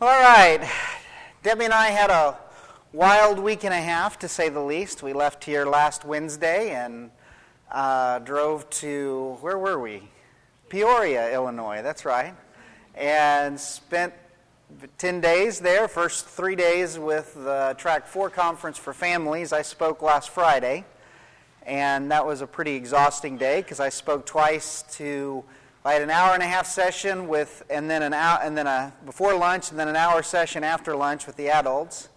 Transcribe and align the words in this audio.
All 0.00 0.06
right. 0.06 0.60
Debbie 1.42 1.64
and 1.64 1.74
I 1.74 1.88
had 1.88 2.08
a 2.08 2.38
wild 2.92 3.40
week 3.40 3.64
and 3.64 3.74
a 3.74 3.80
half, 3.80 4.16
to 4.20 4.28
say 4.28 4.48
the 4.48 4.60
least. 4.60 5.02
We 5.02 5.12
left 5.12 5.42
here 5.42 5.66
last 5.66 6.04
Wednesday 6.04 6.70
and 6.70 7.10
uh, 7.72 8.20
drove 8.20 8.70
to, 8.70 9.36
where 9.40 9.58
were 9.58 9.80
we? 9.80 10.08
Peoria, 10.68 11.34
Illinois, 11.34 11.82
that's 11.82 12.04
right. 12.04 12.32
And 12.94 13.58
spent 13.58 14.14
10 14.98 15.20
days 15.20 15.58
there. 15.58 15.88
First 15.88 16.26
three 16.26 16.54
days 16.54 16.96
with 16.96 17.34
the 17.34 17.74
Track 17.76 18.06
4 18.06 18.30
conference 18.30 18.78
for 18.78 18.92
families. 18.92 19.52
I 19.52 19.62
spoke 19.62 20.00
last 20.00 20.30
Friday. 20.30 20.84
And 21.66 22.08
that 22.12 22.24
was 22.24 22.40
a 22.40 22.46
pretty 22.46 22.76
exhausting 22.76 23.36
day 23.36 23.62
because 23.62 23.80
I 23.80 23.88
spoke 23.88 24.26
twice 24.26 24.84
to 24.92 25.42
I 25.84 25.92
had 25.92 26.02
an 26.02 26.10
hour 26.10 26.34
and 26.34 26.42
a 26.42 26.46
half 26.46 26.66
session 26.66 27.28
with, 27.28 27.62
and 27.70 27.88
then 27.88 28.02
an 28.02 28.12
hour, 28.12 28.40
and 28.42 28.58
then 28.58 28.66
a 28.66 28.92
before 29.06 29.34
lunch, 29.36 29.70
and 29.70 29.78
then 29.78 29.86
an 29.86 29.94
hour 29.94 30.24
session 30.24 30.64
after 30.64 30.96
lunch 30.96 31.26
with 31.26 31.36
the 31.36 31.50
adults, 31.50 32.08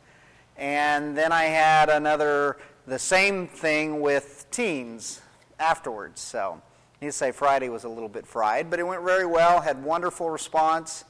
and 0.57 1.15
then 1.15 1.31
I 1.31 1.43
had 1.43 1.89
another 1.89 2.57
the 2.87 2.97
same 2.97 3.47
thing 3.47 4.01
with 4.01 4.47
teens 4.49 5.21
afterwards. 5.59 6.21
So, 6.21 6.59
I 6.59 7.05
need 7.05 7.09
to 7.09 7.17
say 7.17 7.31
Friday 7.31 7.69
was 7.69 7.83
a 7.83 7.89
little 7.89 8.09
bit 8.09 8.25
fried, 8.25 8.71
but 8.71 8.79
it 8.79 8.83
went 8.83 9.03
very 9.03 9.27
well. 9.27 9.61
Had 9.61 9.83
wonderful 9.83 10.31
response. 10.31 11.05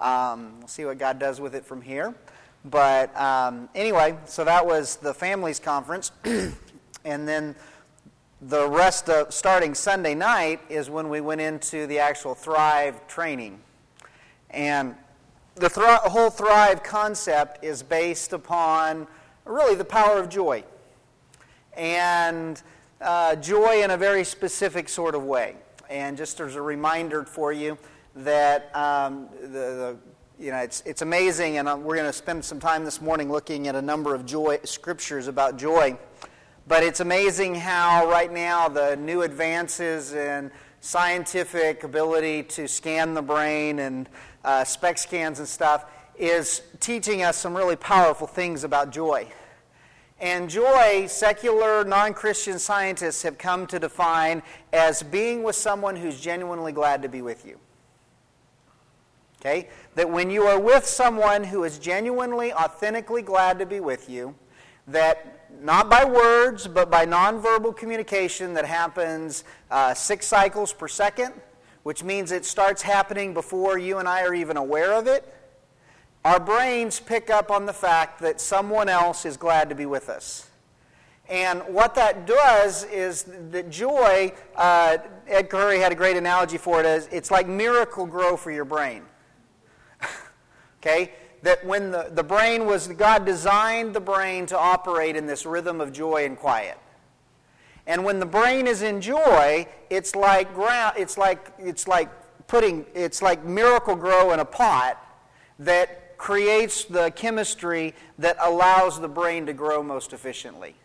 Um, 0.00 0.58
we'll 0.58 0.68
see 0.68 0.84
what 0.84 0.98
God 0.98 1.20
does 1.20 1.40
with 1.40 1.54
it 1.54 1.64
from 1.64 1.80
here. 1.80 2.14
But 2.64 3.16
um, 3.16 3.68
anyway, 3.76 4.18
so 4.26 4.44
that 4.44 4.66
was 4.66 4.96
the 4.96 5.14
families 5.14 5.60
conference, 5.60 6.10
and 6.24 7.28
then 7.28 7.54
the 8.48 8.68
rest 8.68 9.08
of 9.08 9.32
starting 9.32 9.72
Sunday 9.72 10.16
night 10.16 10.60
is 10.68 10.90
when 10.90 11.08
we 11.08 11.20
went 11.20 11.40
into 11.40 11.86
the 11.86 12.00
actual 12.00 12.34
Thrive 12.34 13.06
training. 13.06 13.60
And 14.50 14.96
the 15.54 15.68
whole 15.68 16.28
Thrive 16.28 16.82
concept 16.82 17.64
is 17.64 17.84
based 17.84 18.32
upon 18.32 19.06
really 19.44 19.76
the 19.76 19.84
power 19.84 20.18
of 20.18 20.28
joy. 20.28 20.64
And 21.76 22.60
uh, 23.00 23.36
joy 23.36 23.84
in 23.84 23.92
a 23.92 23.96
very 23.96 24.24
specific 24.24 24.88
sort 24.88 25.14
of 25.14 25.22
way. 25.22 25.54
And 25.88 26.16
just 26.16 26.40
as 26.40 26.56
a 26.56 26.62
reminder 26.62 27.22
for 27.24 27.52
you 27.52 27.78
that 28.16 28.74
um, 28.74 29.28
the, 29.40 29.48
the, 29.48 29.96
you 30.40 30.50
know, 30.50 30.58
it's, 30.58 30.82
it's 30.84 31.02
amazing, 31.02 31.58
and 31.58 31.68
uh, 31.68 31.76
we're 31.80 31.96
going 31.96 32.08
to 32.08 32.12
spend 32.12 32.44
some 32.44 32.58
time 32.58 32.84
this 32.84 33.00
morning 33.00 33.30
looking 33.30 33.68
at 33.68 33.76
a 33.76 33.82
number 33.82 34.16
of 34.16 34.26
joy 34.26 34.58
scriptures 34.64 35.28
about 35.28 35.56
joy. 35.56 35.96
But 36.66 36.84
it's 36.84 37.00
amazing 37.00 37.56
how, 37.56 38.08
right 38.08 38.32
now, 38.32 38.68
the 38.68 38.96
new 38.96 39.22
advances 39.22 40.14
in 40.14 40.52
scientific 40.80 41.82
ability 41.82 42.44
to 42.44 42.68
scan 42.68 43.14
the 43.14 43.22
brain 43.22 43.80
and 43.80 44.08
uh, 44.44 44.62
SPECT 44.64 44.98
scans 44.98 45.38
and 45.40 45.48
stuff 45.48 45.86
is 46.16 46.62
teaching 46.78 47.22
us 47.22 47.36
some 47.36 47.56
really 47.56 47.76
powerful 47.76 48.26
things 48.26 48.62
about 48.62 48.90
joy. 48.92 49.26
And 50.20 50.48
joy, 50.48 51.06
secular, 51.08 51.84
non 51.84 52.14
Christian 52.14 52.60
scientists 52.60 53.22
have 53.22 53.38
come 53.38 53.66
to 53.66 53.80
define 53.80 54.40
as 54.72 55.02
being 55.02 55.42
with 55.42 55.56
someone 55.56 55.96
who's 55.96 56.20
genuinely 56.20 56.70
glad 56.70 57.02
to 57.02 57.08
be 57.08 57.22
with 57.22 57.44
you. 57.44 57.58
Okay? 59.40 59.68
That 59.96 60.08
when 60.08 60.30
you 60.30 60.44
are 60.44 60.60
with 60.60 60.86
someone 60.86 61.42
who 61.42 61.64
is 61.64 61.80
genuinely, 61.80 62.52
authentically 62.52 63.22
glad 63.22 63.58
to 63.58 63.66
be 63.66 63.80
with 63.80 64.08
you, 64.08 64.36
that 64.86 65.41
not 65.60 65.90
by 65.90 66.04
words, 66.04 66.66
but 66.66 66.90
by 66.90 67.06
nonverbal 67.06 67.76
communication 67.76 68.54
that 68.54 68.64
happens 68.64 69.44
uh, 69.70 69.94
six 69.94 70.26
cycles 70.26 70.72
per 70.72 70.88
second, 70.88 71.32
which 71.82 72.02
means 72.02 72.32
it 72.32 72.44
starts 72.44 72.82
happening 72.82 73.34
before 73.34 73.78
you 73.78 73.98
and 73.98 74.08
I 74.08 74.22
are 74.22 74.34
even 74.34 74.56
aware 74.56 74.92
of 74.92 75.06
it. 75.06 75.32
Our 76.24 76.38
brains 76.38 77.00
pick 77.00 77.30
up 77.30 77.50
on 77.50 77.66
the 77.66 77.72
fact 77.72 78.20
that 78.20 78.40
someone 78.40 78.88
else 78.88 79.26
is 79.26 79.36
glad 79.36 79.68
to 79.68 79.74
be 79.74 79.86
with 79.86 80.08
us. 80.08 80.48
And 81.28 81.62
what 81.62 81.94
that 81.94 82.26
does 82.26 82.84
is 82.84 83.24
that 83.50 83.70
joy, 83.70 84.32
uh, 84.56 84.98
Ed 85.26 85.48
Khouri 85.48 85.80
had 85.80 85.90
a 85.92 85.94
great 85.94 86.16
analogy 86.16 86.58
for 86.58 86.80
it 86.80 86.86
as 86.86 87.08
it's 87.10 87.30
like 87.30 87.48
Miracle-Gro 87.48 88.36
for 88.36 88.50
your 88.50 88.64
brain. 88.64 89.02
okay? 90.80 91.12
That 91.42 91.64
when 91.66 91.90
the, 91.90 92.08
the 92.12 92.22
brain 92.22 92.66
was, 92.66 92.86
God 92.88 93.26
designed 93.26 93.94
the 93.94 94.00
brain 94.00 94.46
to 94.46 94.58
operate 94.58 95.16
in 95.16 95.26
this 95.26 95.44
rhythm 95.44 95.80
of 95.80 95.92
joy 95.92 96.24
and 96.24 96.38
quiet. 96.38 96.78
And 97.86 98.04
when 98.04 98.20
the 98.20 98.26
brain 98.26 98.68
is 98.68 98.82
in 98.82 99.00
joy, 99.00 99.66
it's 99.90 100.14
like 100.14 100.54
ground, 100.54 100.94
it's 100.96 101.18
like, 101.18 101.52
it's 101.58 101.88
like 101.88 102.08
putting, 102.46 102.86
it's 102.94 103.22
like 103.22 103.44
Miracle-Gro 103.44 104.32
in 104.32 104.38
a 104.38 104.44
pot 104.44 105.04
that 105.58 106.16
creates 106.16 106.84
the 106.84 107.10
chemistry 107.10 107.94
that 108.18 108.36
allows 108.40 109.00
the 109.00 109.08
brain 109.08 109.46
to 109.46 109.52
grow 109.52 109.82
most 109.82 110.12
efficiently. 110.12 110.76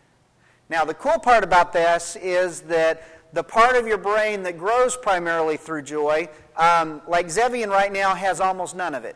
Now, 0.69 0.84
the 0.84 0.96
cool 0.96 1.19
part 1.19 1.44
about 1.44 1.72
this 1.72 2.16
is 2.16 2.62
that 2.62 3.03
the 3.34 3.44
part 3.44 3.75
of 3.75 3.85
your 3.85 4.00
brain 4.00 4.41
that 4.44 4.57
grows 4.57 4.97
primarily 4.97 5.57
through 5.57 5.84
joy, 5.84 6.29
um, 6.56 7.01
like 7.07 7.28
Zevian 7.28 7.69
right 7.69 7.94
now, 7.94 8.16
has 8.16 8.41
almost 8.41 8.75
none 8.75 8.96
of 8.96 9.06
it. 9.06 9.16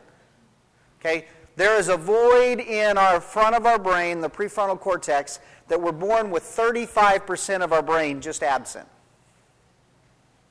Okay? 1.01 1.25
There 1.56 1.78
is 1.78 1.89
a 1.89 1.97
void 1.97 2.59
in 2.59 2.97
our 2.97 3.19
front 3.19 3.56
of 3.56 3.66
our 3.66 3.79
brain, 3.79 4.22
the 4.22 4.29
prefrontal 4.29 4.79
cortex, 4.79 5.39
that 5.67 5.81
we're 5.81 5.91
born 5.91 6.31
with 6.31 6.44
35% 6.44 7.62
of 7.62 7.73
our 7.73 7.81
brain 7.81 8.22
just 8.22 8.44
absent. 8.44 8.88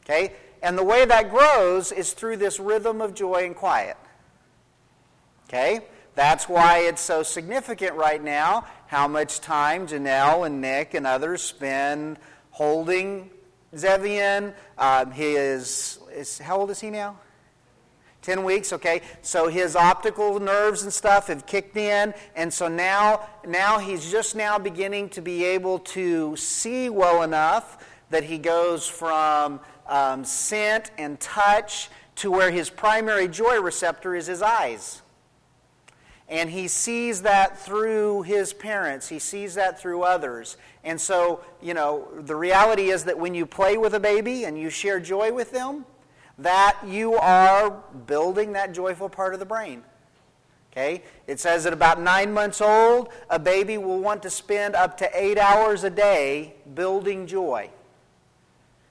Okay? 0.04 0.34
And 0.62 0.76
the 0.76 0.84
way 0.84 1.04
that 1.04 1.30
grows 1.30 1.92
is 1.92 2.12
through 2.12 2.36
this 2.36 2.60
rhythm 2.60 3.00
of 3.00 3.14
joy 3.14 3.46
and 3.46 3.56
quiet. 3.56 3.96
Okay? 5.48 5.80
That's 6.14 6.48
why 6.48 6.80
it's 6.80 7.00
so 7.00 7.22
significant 7.22 7.94
right 7.94 8.22
now 8.22 8.66
how 8.88 9.06
much 9.06 9.40
time 9.40 9.86
Janelle 9.86 10.46
and 10.46 10.60
Nick 10.60 10.94
and 10.94 11.06
others 11.06 11.42
spend 11.42 12.18
holding 12.50 13.30
Zevian. 13.74 14.52
Um, 14.76 15.12
he 15.12 15.36
is, 15.36 16.00
is, 16.12 16.38
how 16.38 16.58
old 16.58 16.70
is 16.70 16.80
he 16.80 16.90
now? 16.90 17.16
10 18.22 18.44
weeks, 18.44 18.72
okay? 18.72 19.02
So 19.22 19.48
his 19.48 19.76
optical 19.76 20.40
nerves 20.40 20.82
and 20.82 20.92
stuff 20.92 21.28
have 21.28 21.46
kicked 21.46 21.76
in, 21.76 22.14
and 22.36 22.52
so 22.52 22.68
now, 22.68 23.28
now 23.46 23.78
he's 23.78 24.10
just 24.10 24.36
now 24.36 24.58
beginning 24.58 25.08
to 25.10 25.22
be 25.22 25.44
able 25.44 25.78
to 25.78 26.36
see 26.36 26.90
well 26.90 27.22
enough 27.22 27.84
that 28.10 28.24
he 28.24 28.38
goes 28.38 28.86
from 28.86 29.60
um, 29.86 30.24
scent 30.24 30.90
and 30.98 31.18
touch 31.20 31.88
to 32.16 32.30
where 32.30 32.50
his 32.50 32.68
primary 32.68 33.28
joy 33.28 33.60
receptor 33.60 34.14
is 34.14 34.26
his 34.26 34.42
eyes. 34.42 35.00
And 36.28 36.48
he 36.48 36.68
sees 36.68 37.22
that 37.22 37.58
through 37.58 38.22
his 38.22 38.52
parents, 38.52 39.08
he 39.08 39.18
sees 39.18 39.54
that 39.54 39.80
through 39.80 40.02
others. 40.04 40.56
And 40.84 41.00
so, 41.00 41.40
you 41.60 41.74
know, 41.74 42.06
the 42.14 42.36
reality 42.36 42.90
is 42.90 43.04
that 43.04 43.18
when 43.18 43.34
you 43.34 43.46
play 43.46 43.76
with 43.76 43.94
a 43.94 44.00
baby 44.00 44.44
and 44.44 44.56
you 44.56 44.70
share 44.70 45.00
joy 45.00 45.32
with 45.32 45.50
them, 45.50 45.86
that 46.40 46.78
you 46.86 47.14
are 47.14 47.70
building 48.06 48.52
that 48.54 48.72
joyful 48.72 49.08
part 49.08 49.34
of 49.34 49.40
the 49.40 49.46
brain. 49.46 49.82
Okay? 50.72 51.02
It 51.26 51.40
says 51.40 51.66
at 51.66 51.72
about 51.72 52.00
nine 52.00 52.32
months 52.32 52.60
old, 52.60 53.08
a 53.28 53.38
baby 53.38 53.76
will 53.76 54.00
want 54.00 54.22
to 54.22 54.30
spend 54.30 54.74
up 54.74 54.96
to 54.98 55.10
eight 55.12 55.38
hours 55.38 55.84
a 55.84 55.90
day 55.90 56.54
building 56.74 57.26
joy. 57.26 57.70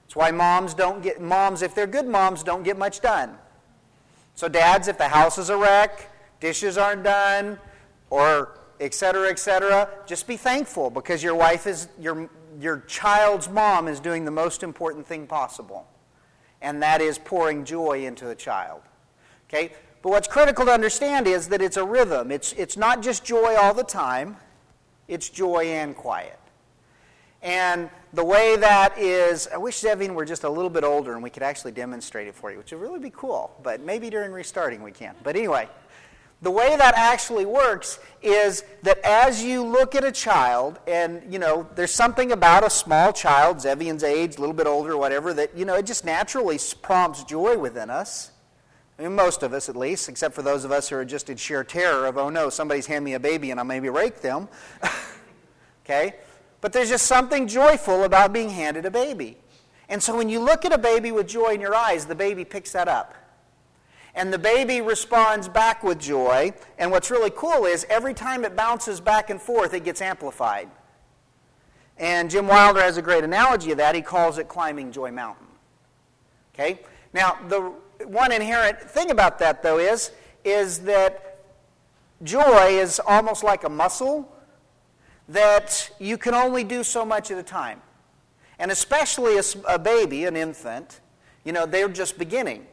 That's 0.04 0.16
why 0.16 0.30
moms 0.30 0.74
don't 0.74 1.02
get, 1.02 1.20
moms, 1.20 1.62
if 1.62 1.74
they're 1.74 1.86
good 1.86 2.06
moms, 2.06 2.42
don't 2.42 2.62
get 2.62 2.76
much 2.76 3.00
done. 3.00 3.36
So, 4.34 4.48
dads, 4.48 4.88
if 4.88 4.98
the 4.98 5.08
house 5.08 5.38
is 5.38 5.50
a 5.50 5.56
wreck, 5.56 6.08
dishes 6.40 6.78
aren't 6.78 7.02
done, 7.02 7.58
or 8.10 8.58
et 8.80 8.94
cetera, 8.94 9.28
et 9.28 9.38
cetera, 9.38 9.88
just 10.06 10.26
be 10.26 10.36
thankful 10.36 10.90
because 10.90 11.22
your 11.22 11.34
wife 11.34 11.66
is, 11.66 11.88
your, 12.00 12.28
your 12.58 12.80
child's 12.86 13.48
mom 13.48 13.88
is 13.88 14.00
doing 14.00 14.24
the 14.24 14.30
most 14.30 14.62
important 14.62 15.06
thing 15.06 15.26
possible 15.26 15.86
and 16.62 16.82
that 16.82 17.00
is 17.00 17.18
pouring 17.18 17.64
joy 17.64 18.04
into 18.04 18.24
the 18.24 18.34
child. 18.34 18.82
Okay? 19.48 19.72
But 20.02 20.10
what's 20.10 20.28
critical 20.28 20.64
to 20.66 20.72
understand 20.72 21.26
is 21.26 21.48
that 21.48 21.60
it's 21.60 21.76
a 21.76 21.84
rhythm. 21.84 22.30
It's, 22.30 22.52
it's 22.54 22.76
not 22.76 23.02
just 23.02 23.24
joy 23.24 23.56
all 23.56 23.74
the 23.74 23.84
time, 23.84 24.36
it's 25.08 25.28
joy 25.28 25.66
and 25.66 25.94
quiet. 25.94 26.38
And 27.42 27.90
the 28.12 28.24
way 28.24 28.56
that 28.56 28.98
is, 28.98 29.48
I 29.48 29.56
wish 29.56 29.80
Zevin 29.80 30.14
were 30.14 30.24
just 30.24 30.44
a 30.44 30.50
little 30.50 30.70
bit 30.70 30.84
older 30.84 31.14
and 31.14 31.22
we 31.22 31.30
could 31.30 31.42
actually 31.42 31.72
demonstrate 31.72 32.28
it 32.28 32.34
for 32.34 32.50
you, 32.50 32.58
which 32.58 32.72
would 32.72 32.80
really 32.80 32.98
be 32.98 33.10
cool. 33.10 33.50
But 33.62 33.80
maybe 33.80 34.10
during 34.10 34.32
restarting 34.32 34.82
we 34.82 34.92
can. 34.92 35.14
But 35.22 35.36
anyway, 35.36 35.68
the 36.42 36.50
way 36.50 36.74
that 36.76 36.94
actually 36.96 37.44
works 37.44 37.98
is 38.22 38.64
that 38.82 38.98
as 39.04 39.42
you 39.42 39.62
look 39.62 39.94
at 39.94 40.04
a 40.04 40.12
child, 40.12 40.78
and 40.86 41.22
you 41.30 41.38
know, 41.38 41.68
there's 41.74 41.92
something 41.92 42.32
about 42.32 42.64
a 42.64 42.70
small 42.70 43.12
child, 43.12 43.58
Zevian's 43.58 44.02
age, 44.02 44.36
a 44.36 44.40
little 44.40 44.54
bit 44.54 44.66
older, 44.66 44.96
whatever, 44.96 45.34
that 45.34 45.56
you 45.56 45.64
know, 45.64 45.74
it 45.74 45.86
just 45.86 46.04
naturally 46.04 46.58
prompts 46.80 47.24
joy 47.24 47.58
within 47.58 47.90
us. 47.90 48.30
I 48.98 49.02
mean, 49.02 49.14
most 49.14 49.42
of 49.42 49.54
us, 49.54 49.68
at 49.68 49.76
least, 49.76 50.08
except 50.08 50.34
for 50.34 50.42
those 50.42 50.64
of 50.64 50.72
us 50.72 50.88
who 50.88 50.96
are 50.96 51.04
just 51.06 51.30
in 51.30 51.36
sheer 51.36 51.64
terror 51.64 52.06
of, 52.06 52.18
oh 52.18 52.28
no, 52.28 52.50
somebody's 52.50 52.86
handing 52.86 53.04
me 53.04 53.14
a 53.14 53.20
baby 53.20 53.50
and 53.50 53.58
I 53.58 53.62
maybe 53.62 53.88
rake 53.88 54.20
them. 54.20 54.48
okay? 55.84 56.16
But 56.60 56.72
there's 56.74 56.90
just 56.90 57.06
something 57.06 57.46
joyful 57.48 58.04
about 58.04 58.32
being 58.32 58.50
handed 58.50 58.84
a 58.84 58.90
baby. 58.90 59.38
And 59.88 60.02
so 60.02 60.16
when 60.16 60.28
you 60.28 60.38
look 60.38 60.64
at 60.64 60.72
a 60.72 60.78
baby 60.78 61.12
with 61.12 61.28
joy 61.28 61.54
in 61.54 61.60
your 61.60 61.74
eyes, 61.74 62.06
the 62.06 62.14
baby 62.14 62.44
picks 62.44 62.72
that 62.72 62.88
up. 62.88 63.14
And 64.14 64.32
the 64.32 64.38
baby 64.38 64.80
responds 64.80 65.48
back 65.48 65.82
with 65.82 65.98
joy. 65.98 66.52
And 66.78 66.90
what's 66.90 67.10
really 67.10 67.30
cool 67.34 67.64
is 67.66 67.86
every 67.88 68.14
time 68.14 68.44
it 68.44 68.56
bounces 68.56 69.00
back 69.00 69.30
and 69.30 69.40
forth, 69.40 69.72
it 69.72 69.84
gets 69.84 70.00
amplified. 70.02 70.68
And 71.96 72.30
Jim 72.30 72.46
Wilder 72.46 72.80
has 72.80 72.96
a 72.96 73.02
great 73.02 73.24
analogy 73.24 73.72
of 73.72 73.78
that. 73.78 73.94
He 73.94 74.02
calls 74.02 74.38
it 74.38 74.48
climbing 74.48 74.90
Joy 74.90 75.12
Mountain. 75.12 75.46
Okay? 76.54 76.80
Now, 77.12 77.38
the 77.48 77.72
one 78.06 78.32
inherent 78.32 78.80
thing 78.80 79.10
about 79.10 79.38
that, 79.40 79.62
though, 79.62 79.78
is, 79.78 80.10
is 80.44 80.80
that 80.80 81.44
joy 82.22 82.68
is 82.68 83.00
almost 83.06 83.44
like 83.44 83.64
a 83.64 83.68
muscle 83.68 84.34
that 85.28 85.90
you 85.98 86.18
can 86.18 86.34
only 86.34 86.64
do 86.64 86.82
so 86.82 87.04
much 87.04 87.30
at 87.30 87.38
a 87.38 87.42
time. 87.42 87.80
And 88.58 88.70
especially 88.70 89.38
a, 89.38 89.42
a 89.68 89.78
baby, 89.78 90.24
an 90.24 90.36
infant, 90.36 91.00
you 91.44 91.52
know, 91.52 91.66
they're 91.66 91.88
just 91.88 92.18
beginning. 92.18 92.66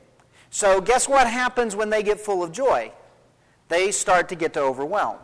So, 0.49 0.81
guess 0.81 1.07
what 1.07 1.27
happens 1.27 1.75
when 1.75 1.89
they 1.89 2.03
get 2.03 2.19
full 2.19 2.43
of 2.43 2.51
joy? 2.51 2.91
They 3.69 3.91
start 3.91 4.29
to 4.29 4.35
get 4.35 4.55
overwhelmed. 4.55 5.19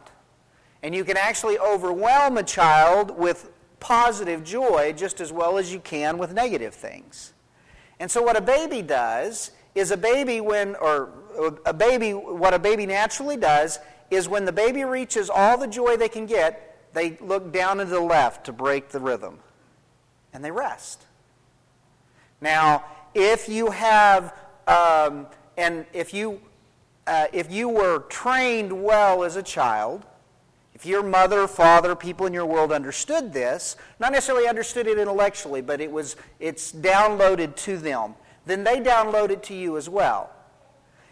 And 0.82 0.94
you 0.94 1.06
can 1.06 1.16
actually 1.16 1.58
overwhelm 1.58 2.38
a 2.38 2.44
child 2.44 3.18
with 3.18 3.50
positive 3.80 4.44
joy 4.44 4.94
just 4.96 5.22
as 5.22 5.32
well 5.32 5.58
as 5.58 5.72
you 5.72 5.80
can 5.80 6.18
with 6.18 6.34
negative 6.34 6.74
things. 6.74 7.34
And 8.00 8.12
so, 8.12 8.22
what 8.22 8.36
a 8.36 8.42
baby 8.42 8.82
does 8.82 9.52
is 9.76 9.92
a 9.92 9.98
baby, 9.98 10.42
when, 10.42 10.76
or 10.76 11.10
a 11.66 11.74
baby, 11.74 12.12
what 12.12 12.54
a 12.54 12.60
baby 12.60 12.86
naturally 12.86 13.38
does 13.38 13.80
is 14.12 14.30
when 14.30 14.46
the 14.46 14.52
baby 14.52 14.84
reaches 14.84 15.30
all 15.30 15.58
the 15.58 15.68
joy 15.68 15.98
they 15.98 16.10
can 16.10 16.26
get, 16.26 16.94
they 16.94 17.18
look 17.20 17.52
down 17.52 17.78
to 17.78 17.86
the 17.86 18.00
left 18.00 18.46
to 18.46 18.54
break 18.54 18.90
the 18.90 19.00
rhythm. 19.00 19.40
And 20.34 20.44
they 20.44 20.52
rest. 20.52 21.04
Now, 22.40 22.86
if 23.14 23.50
you 23.50 23.72
have, 23.72 24.34
um, 24.68 25.28
and 25.58 25.86
if 25.94 26.14
you, 26.14 26.42
uh, 27.08 27.28
if 27.34 27.52
you 27.52 27.70
were 27.70 28.00
trained 28.10 28.84
well 28.84 29.24
as 29.24 29.36
a 29.36 29.44
child, 29.44 30.06
if 30.74 30.86
your 30.86 31.04
mother, 31.04 31.48
father, 31.48 31.96
people 31.96 32.26
in 32.26 32.34
your 32.34 32.46
world 32.46 32.72
understood 32.72 33.32
this, 33.32 33.76
not 34.00 34.12
necessarily 34.12 34.48
understood 34.48 34.88
it 34.88 34.98
intellectually, 34.98 35.62
but 35.62 35.80
it 35.80 35.92
was, 35.92 36.16
it's 36.40 36.72
downloaded 36.72 37.56
to 37.58 37.78
them, 37.78 38.16
then 38.46 38.64
they 38.64 38.80
download 38.80 39.30
it 39.30 39.44
to 39.44 39.54
you 39.54 39.78
as 39.78 39.88
well. 39.88 40.32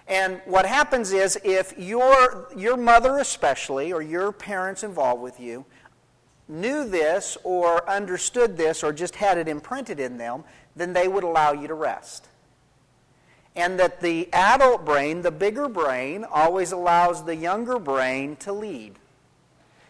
And 0.08 0.42
what 0.46 0.66
happens 0.66 1.14
is 1.14 1.40
if 1.44 1.78
your, 1.78 2.50
your 2.58 2.76
mother, 2.76 3.20
especially, 3.20 3.94
or 3.94 4.02
your 4.02 4.32
parents 4.32 4.84
involved 4.84 5.22
with 5.22 5.40
you, 5.40 5.66
knew 6.50 6.88
this 6.88 7.38
or 7.44 7.90
understood 7.90 8.58
this 8.58 8.84
or 8.84 8.92
just 8.92 9.16
had 9.16 9.38
it 9.38 9.48
imprinted 9.48 10.00
in 10.00 10.18
them, 10.18 10.44
then 10.76 10.92
they 10.92 11.08
would 11.08 11.24
allow 11.24 11.54
you 11.54 11.68
to 11.68 11.74
rest. 11.74 12.28
And 13.56 13.80
that 13.80 14.00
the 14.00 14.30
adult 14.34 14.86
brain, 14.86 15.22
the 15.22 15.32
bigger 15.32 15.68
brain, 15.68 16.24
always 16.24 16.72
allows 16.72 17.26
the 17.26 17.36
younger 17.36 17.80
brain 17.80 18.38
to 18.38 18.54
lead. 18.54 18.96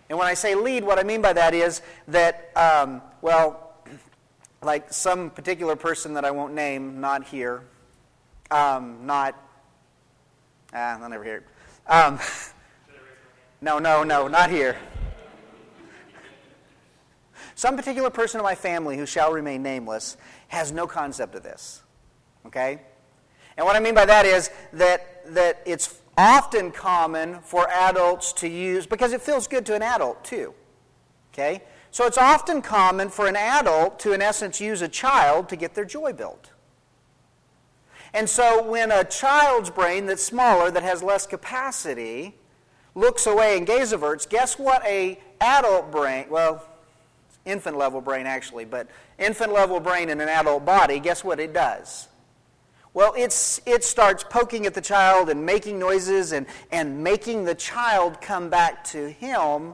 And 0.09 0.17
when 0.17 0.27
I 0.27 0.33
say 0.33 0.55
lead, 0.55 0.83
what 0.83 0.99
I 0.99 1.03
mean 1.03 1.21
by 1.21 1.33
that 1.33 1.53
is 1.53 1.81
that, 2.09 2.51
um, 2.55 3.01
well, 3.21 3.75
like 4.61 4.91
some 4.91 5.29
particular 5.29 5.75
person 5.75 6.15
that 6.15 6.25
I 6.25 6.31
won't 6.31 6.53
name, 6.53 6.99
not 6.99 7.25
here, 7.27 7.63
um, 8.49 9.05
not, 9.05 9.35
ah, 10.73 10.99
I'll 11.01 11.09
never 11.09 11.23
hear 11.23 11.37
it. 11.37 11.43
Um, 11.87 12.19
no, 13.61 13.79
no, 13.79 14.03
no, 14.03 14.27
not 14.27 14.49
here. 14.49 14.77
Some 17.55 17.75
particular 17.75 18.09
person 18.09 18.39
in 18.39 18.43
my 18.43 18.55
family 18.55 18.97
who 18.97 19.05
shall 19.05 19.31
remain 19.31 19.61
nameless 19.61 20.17
has 20.47 20.71
no 20.71 20.87
concept 20.87 21.35
of 21.35 21.43
this. 21.43 21.83
Okay? 22.47 22.81
And 23.61 23.67
what 23.67 23.75
I 23.75 23.79
mean 23.79 23.93
by 23.93 24.05
that 24.05 24.25
is 24.25 24.49
that, 24.73 25.23
that 25.35 25.61
it's 25.67 26.01
often 26.17 26.71
common 26.71 27.41
for 27.41 27.69
adults 27.69 28.33
to 28.33 28.47
use, 28.47 28.87
because 28.87 29.13
it 29.13 29.21
feels 29.21 29.47
good 29.47 29.67
to 29.67 29.75
an 29.75 29.83
adult 29.83 30.23
too. 30.23 30.55
Okay? 31.31 31.61
So 31.91 32.07
it's 32.07 32.17
often 32.17 32.63
common 32.63 33.09
for 33.09 33.27
an 33.27 33.35
adult 33.35 33.99
to, 33.99 34.13
in 34.13 34.21
essence, 34.23 34.59
use 34.59 34.81
a 34.81 34.87
child 34.87 35.47
to 35.49 35.55
get 35.55 35.75
their 35.75 35.85
joy 35.85 36.11
built. 36.11 36.49
And 38.15 38.27
so 38.27 38.67
when 38.67 38.91
a 38.91 39.03
child's 39.03 39.69
brain 39.69 40.07
that's 40.07 40.23
smaller, 40.23 40.71
that 40.71 40.81
has 40.81 41.03
less 41.03 41.27
capacity, 41.27 42.33
looks 42.95 43.27
away 43.27 43.59
and 43.59 43.67
gaze 43.67 43.93
averts, 43.93 44.25
guess 44.25 44.57
what 44.57 44.83
a 44.87 45.19
adult 45.39 45.91
brain, 45.91 46.25
well, 46.31 46.65
infant 47.45 47.77
level 47.77 48.01
brain 48.01 48.25
actually, 48.25 48.65
but 48.65 48.87
infant 49.19 49.53
level 49.53 49.79
brain 49.79 50.09
in 50.09 50.19
an 50.19 50.29
adult 50.29 50.65
body, 50.65 50.99
guess 50.99 51.23
what 51.23 51.39
it 51.39 51.53
does? 51.53 52.07
Well, 52.93 53.13
it's, 53.17 53.61
it 53.65 53.83
starts 53.83 54.23
poking 54.23 54.65
at 54.65 54.73
the 54.73 54.81
child 54.81 55.29
and 55.29 55.45
making 55.45 55.79
noises 55.79 56.33
and, 56.33 56.45
and 56.71 57.03
making 57.03 57.45
the 57.45 57.55
child 57.55 58.19
come 58.19 58.49
back 58.49 58.83
to 58.85 59.09
him 59.09 59.73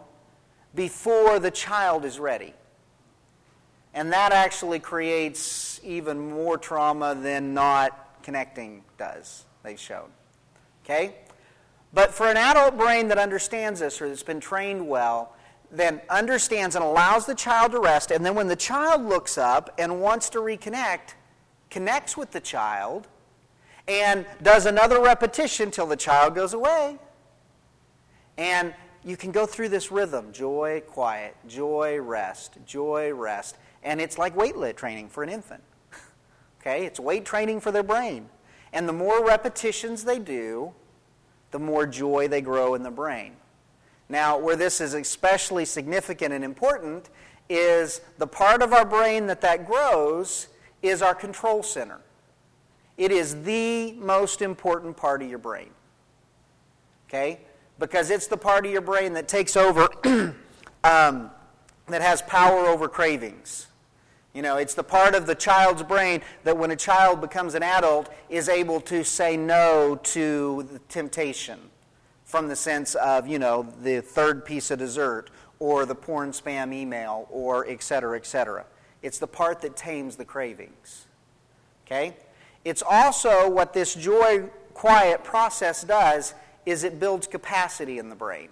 before 0.76 1.40
the 1.40 1.50
child 1.50 2.06
is 2.06 2.20
ready. 2.20 2.54
And 3.94 4.14
that 4.14 4.32
actually 4.32 4.80
creates 4.80 5.80
even 5.84 6.30
more 6.30 6.58
trauma 6.60 7.16
than 7.16 7.56
not 7.56 8.22
connecting 8.22 8.84
does, 9.00 9.46
they've 9.64 9.80
shown. 9.80 10.10
Okay? 10.86 11.16
But 11.94 12.14
for 12.14 12.30
an 12.30 12.38
adult 12.38 12.78
brain 12.78 13.08
that 13.08 13.18
understands 13.18 13.80
this 13.80 14.00
or 14.00 14.10
that's 14.10 14.22
been 14.22 14.40
trained 14.40 14.88
well, 14.88 15.34
then 15.72 16.02
understands 16.10 16.76
and 16.76 16.86
allows 16.86 17.26
the 17.26 17.34
child 17.34 17.72
to 17.72 17.80
rest, 17.80 18.12
and 18.12 18.24
then 18.24 18.36
when 18.36 18.48
the 18.48 18.56
child 18.56 19.04
looks 19.04 19.38
up 19.38 19.74
and 19.80 20.00
wants 20.02 20.30
to 20.30 20.40
reconnect, 20.40 21.16
connects 21.70 22.18
with 22.18 22.32
the 22.32 22.40
child, 22.40 23.08
and 23.88 24.26
does 24.42 24.66
another 24.66 25.02
repetition 25.02 25.72
till 25.72 25.86
the 25.86 25.96
child 25.96 26.36
goes 26.36 26.54
away. 26.54 26.98
And 28.38 28.74
you 29.04 29.16
can 29.16 29.32
go 29.32 29.46
through 29.46 29.70
this 29.70 29.92
rhythm 29.92 30.32
joy, 30.32 30.84
quiet, 30.86 31.36
joy, 31.48 32.00
rest, 32.00 32.58
joy, 32.66 33.14
rest. 33.14 33.58
And 33.84 34.02
it's 34.02 34.18
like 34.18 34.36
weight 34.36 34.76
training 34.76 35.10
for 35.10 35.24
an 35.24 35.30
infant. 35.30 35.64
okay? 36.62 36.86
It's 36.86 37.00
weight 37.00 37.26
training 37.26 37.62
for 37.62 37.72
their 37.72 37.84
brain. 37.84 38.30
And 38.74 38.88
the 38.88 38.94
more 38.94 39.26
repetitions 39.26 40.04
they 40.04 40.20
do, 40.20 40.74
the 41.52 41.60
more 41.60 41.86
joy 41.86 42.28
they 42.28 42.42
grow 42.42 42.76
in 42.76 42.84
the 42.84 42.92
brain. 42.92 43.38
Now, 44.10 44.38
where 44.38 44.56
this 44.56 44.82
is 44.82 44.94
especially 44.94 45.66
significant 45.66 46.34
and 46.34 46.44
important 46.44 47.10
is 47.50 48.02
the 48.18 48.28
part 48.28 48.62
of 48.62 48.74
our 48.74 48.86
brain 48.86 49.28
that 49.28 49.42
that 49.42 49.66
grows 49.66 50.48
is 50.82 51.02
our 51.02 51.16
control 51.16 51.64
center. 51.64 52.00
It 52.98 53.12
is 53.12 53.44
the 53.44 53.94
most 53.94 54.42
important 54.42 54.98
part 54.98 55.22
of 55.22 55.30
your 55.30 55.40
brain. 55.40 55.70
Okay? 57.08 57.40
Because 57.80 58.10
it's 58.10 58.28
the 58.28 58.38
part 58.38 58.66
of 58.66 58.72
your 58.72 58.82
brain 58.82 59.14
that 59.14 59.28
takes 59.28 59.56
over, 59.56 59.88
um, 60.84 61.32
that 61.88 62.02
has 62.02 62.22
power 62.24 62.66
over 62.66 62.88
cravings. 62.88 63.68
You 64.34 64.42
know, 64.42 64.58
it's 64.58 64.74
the 64.74 64.84
part 64.84 65.16
of 65.16 65.26
the 65.26 65.36
child's 65.36 65.84
brain 65.84 66.22
that 66.44 66.58
when 66.58 66.72
a 66.72 66.76
child 66.76 67.22
becomes 67.22 67.56
an 67.56 67.64
adult 67.64 68.14
is 68.30 68.50
able 68.50 68.80
to 68.82 69.04
say 69.04 69.38
no 69.38 70.00
to 70.04 70.68
the 70.72 70.80
temptation 70.90 71.60
from 72.24 72.48
the 72.48 72.56
sense 72.56 72.94
of, 72.96 73.28
you 73.28 73.40
know, 73.40 73.68
the 73.82 74.02
third 74.02 74.46
piece 74.46 74.70
of 74.70 74.80
dessert 74.80 75.32
or 75.60 75.86
the 75.86 75.96
porn 75.96 76.32
spam 76.32 76.74
email 76.74 77.28
or 77.32 77.68
et 77.68 77.82
cetera, 77.82 78.18
et 78.18 78.26
cetera. 78.26 78.66
It's 79.08 79.20
the 79.20 79.28
part 79.28 79.62
that 79.62 79.78
tames 79.78 80.18
the 80.18 80.26
cravings. 80.26 81.08
Okay? 81.86 82.18
It's 82.66 82.84
also 82.86 83.50
what 83.50 83.72
this 83.72 83.96
joy 83.96 84.50
quiet 84.74 85.24
process 85.24 85.86
does 85.86 86.34
is 86.66 86.84
it 86.84 87.00
builds 87.00 87.26
capacity 87.26 88.00
in 88.00 88.10
the 88.10 88.16
brain. 88.16 88.50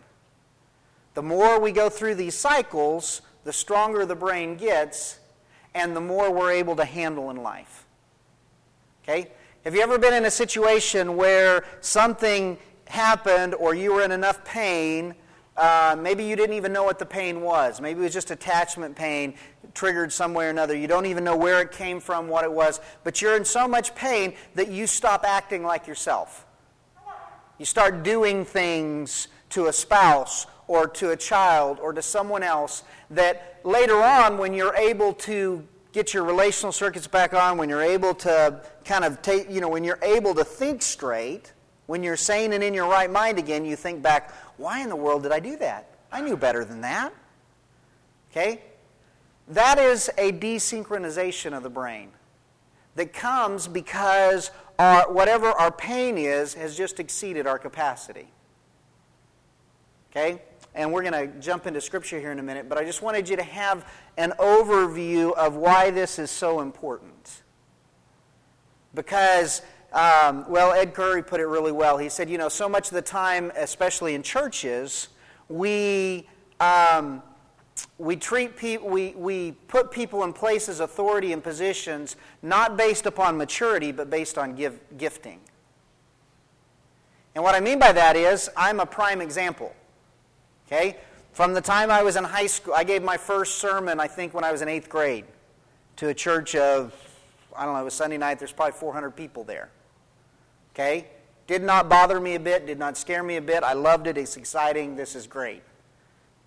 The 1.13 1.21
more 1.21 1.59
we 1.59 1.73
go 1.73 1.89
through 1.89 2.15
these 2.15 2.35
cycles, 2.35 3.21
the 3.43 3.51
stronger 3.51 4.05
the 4.05 4.15
brain 4.15 4.55
gets 4.55 5.19
and 5.73 5.93
the 5.93 5.99
more 5.99 6.31
we're 6.31 6.53
able 6.53 6.77
to 6.77 6.85
handle 6.85 7.29
in 7.31 7.43
life. 7.43 7.85
Okay? 9.03 9.31
Have 9.65 9.75
you 9.75 9.81
ever 9.81 9.99
been 9.99 10.13
in 10.13 10.23
a 10.23 10.31
situation 10.31 11.17
where 11.17 11.65
something 11.81 12.57
happened 12.87 13.55
or 13.55 13.73
you 13.73 13.93
were 13.93 14.03
in 14.03 14.11
enough 14.11 14.43
pain. 14.45 15.15
Uh, 15.57 15.95
maybe 15.97 16.25
you 16.25 16.35
didn't 16.35 16.55
even 16.55 16.73
know 16.73 16.83
what 16.83 16.99
the 16.99 17.05
pain 17.05 17.41
was. 17.41 17.79
Maybe 17.79 18.01
it 18.01 18.03
was 18.03 18.13
just 18.13 18.31
attachment 18.31 18.95
pain 18.95 19.35
triggered 19.73 20.11
some 20.11 20.33
way 20.33 20.47
or 20.47 20.49
another. 20.49 20.75
You 20.75 20.87
don't 20.87 21.05
even 21.05 21.23
know 21.23 21.35
where 21.35 21.61
it 21.61 21.71
came 21.71 21.99
from, 21.99 22.27
what 22.27 22.43
it 22.43 22.51
was. 22.51 22.79
But 23.03 23.21
you're 23.21 23.35
in 23.35 23.45
so 23.45 23.67
much 23.67 23.93
pain 23.93 24.33
that 24.55 24.69
you 24.69 24.87
stop 24.87 25.23
acting 25.25 25.63
like 25.63 25.85
yourself. 25.85 26.45
You 27.57 27.65
start 27.65 28.03
doing 28.03 28.45
things 28.45 29.27
to 29.49 29.67
a 29.67 29.73
spouse 29.73 30.47
or 30.67 30.87
to 30.87 31.11
a 31.11 31.17
child 31.17 31.79
or 31.79 31.93
to 31.93 32.01
someone 32.01 32.43
else 32.43 32.83
that 33.11 33.59
later 33.63 34.01
on, 34.01 34.37
when 34.37 34.53
you're 34.53 34.75
able 34.75 35.13
to 35.13 35.65
get 35.91 36.13
your 36.13 36.23
relational 36.23 36.71
circuits 36.71 37.07
back 37.07 37.33
on, 37.33 37.57
when 37.57 37.69
you're 37.69 37.81
able 37.81 38.13
to 38.13 38.61
kind 38.83 39.05
of 39.05 39.21
take, 39.21 39.49
you 39.49 39.61
know, 39.61 39.69
when 39.69 39.83
you're 39.83 39.99
able 40.01 40.35
to 40.35 40.43
think 40.43 40.81
straight, 40.81 41.53
when 41.87 42.03
you're 42.03 42.17
sane 42.17 42.53
and 42.53 42.63
in 42.63 42.73
your 42.73 42.89
right 42.89 43.11
mind 43.11 43.37
again, 43.39 43.65
you 43.65 43.75
think 43.75 44.01
back, 44.01 44.33
why 44.57 44.81
in 44.81 44.89
the 44.89 44.95
world 44.95 45.23
did 45.23 45.31
I 45.31 45.39
do 45.39 45.55
that? 45.57 45.89
I 46.11 46.21
knew 46.21 46.37
better 46.37 46.65
than 46.65 46.81
that. 46.81 47.13
Okay? 48.31 48.61
That 49.47 49.77
is 49.77 50.09
a 50.17 50.31
desynchronization 50.31 51.55
of 51.55 51.63
the 51.63 51.69
brain. 51.69 52.11
that 52.95 53.13
comes 53.13 53.67
because 53.67 54.51
our, 54.79 55.11
whatever 55.11 55.47
our 55.47 55.71
pain 55.71 56.17
is 56.17 56.53
has 56.55 56.75
just 56.75 56.99
exceeded 56.99 57.45
our 57.45 57.59
capacity. 57.59 58.27
Okay? 60.11 60.41
And 60.73 60.91
we're 60.91 61.03
going 61.03 61.29
to 61.29 61.39
jump 61.39 61.67
into 61.67 61.79
Scripture 61.79 62.19
here 62.19 62.31
in 62.31 62.39
a 62.39 62.43
minute, 62.43 62.67
but 62.67 62.77
I 62.77 62.83
just 62.83 63.01
wanted 63.01 63.29
you 63.29 63.35
to 63.35 63.43
have 63.43 63.85
an 64.17 64.33
overview 64.39 65.33
of 65.33 65.55
why 65.55 65.91
this 65.91 66.19
is 66.19 66.31
so 66.31 66.61
important. 66.61 67.41
Because, 68.93 69.61
um, 69.95 70.45
well, 70.49 70.73
Ed 70.73 70.93
Khouri 70.93 71.25
put 71.25 71.39
it 71.39 71.47
really 71.47 71.71
well. 71.71 71.97
He 71.97 72.09
said, 72.09 72.29
you 72.29 72.37
know, 72.37 72.49
so 72.49 72.67
much 72.67 72.89
of 72.89 72.93
the 72.93 73.01
time, 73.01 73.51
especially 73.55 74.13
in 74.13 74.21
churches, 74.21 75.07
we. 75.49 76.27
Um, 76.59 77.23
we 77.97 78.15
treat 78.15 78.55
people 78.55 78.89
we, 78.89 79.09
we 79.17 79.51
put 79.67 79.91
people 79.91 80.23
in 80.23 80.33
places 80.33 80.79
authority 80.79 81.33
and 81.33 81.43
positions 81.43 82.15
not 82.41 82.77
based 82.77 83.05
upon 83.05 83.37
maturity 83.37 83.91
but 83.91 84.09
based 84.09 84.37
on 84.37 84.55
give, 84.55 84.79
gifting 84.97 85.39
and 87.35 87.43
what 87.43 87.53
i 87.53 87.59
mean 87.59 87.77
by 87.79 87.91
that 87.91 88.15
is 88.15 88.49
i'm 88.55 88.79
a 88.79 88.85
prime 88.85 89.21
example 89.21 89.73
okay 90.67 90.97
from 91.33 91.53
the 91.53 91.59
time 91.59 91.91
i 91.91 92.01
was 92.01 92.15
in 92.15 92.23
high 92.23 92.47
school 92.47 92.73
i 92.73 92.83
gave 92.83 93.03
my 93.03 93.17
first 93.17 93.55
sermon 93.55 93.99
i 93.99 94.07
think 94.07 94.33
when 94.33 94.45
i 94.45 94.51
was 94.51 94.61
in 94.61 94.69
eighth 94.69 94.87
grade 94.87 95.25
to 95.97 96.07
a 96.07 96.13
church 96.13 96.55
of 96.55 96.93
i 97.57 97.65
don't 97.65 97.73
know 97.73 97.81
it 97.81 97.85
was 97.85 97.93
sunday 97.93 98.17
night 98.17 98.39
there's 98.39 98.53
probably 98.53 98.77
400 98.77 99.11
people 99.11 99.43
there 99.43 99.69
okay 100.75 101.07
did 101.47 101.63
not 101.63 101.89
bother 101.89 102.19
me 102.19 102.35
a 102.35 102.39
bit 102.39 102.67
did 102.67 102.77
not 102.77 102.97
scare 102.97 103.23
me 103.23 103.37
a 103.37 103.41
bit 103.41 103.63
i 103.63 103.73
loved 103.73 104.05
it 104.05 104.17
it's 104.17 104.37
exciting 104.37 104.95
this 104.95 105.15
is 105.15 105.25
great 105.25 105.63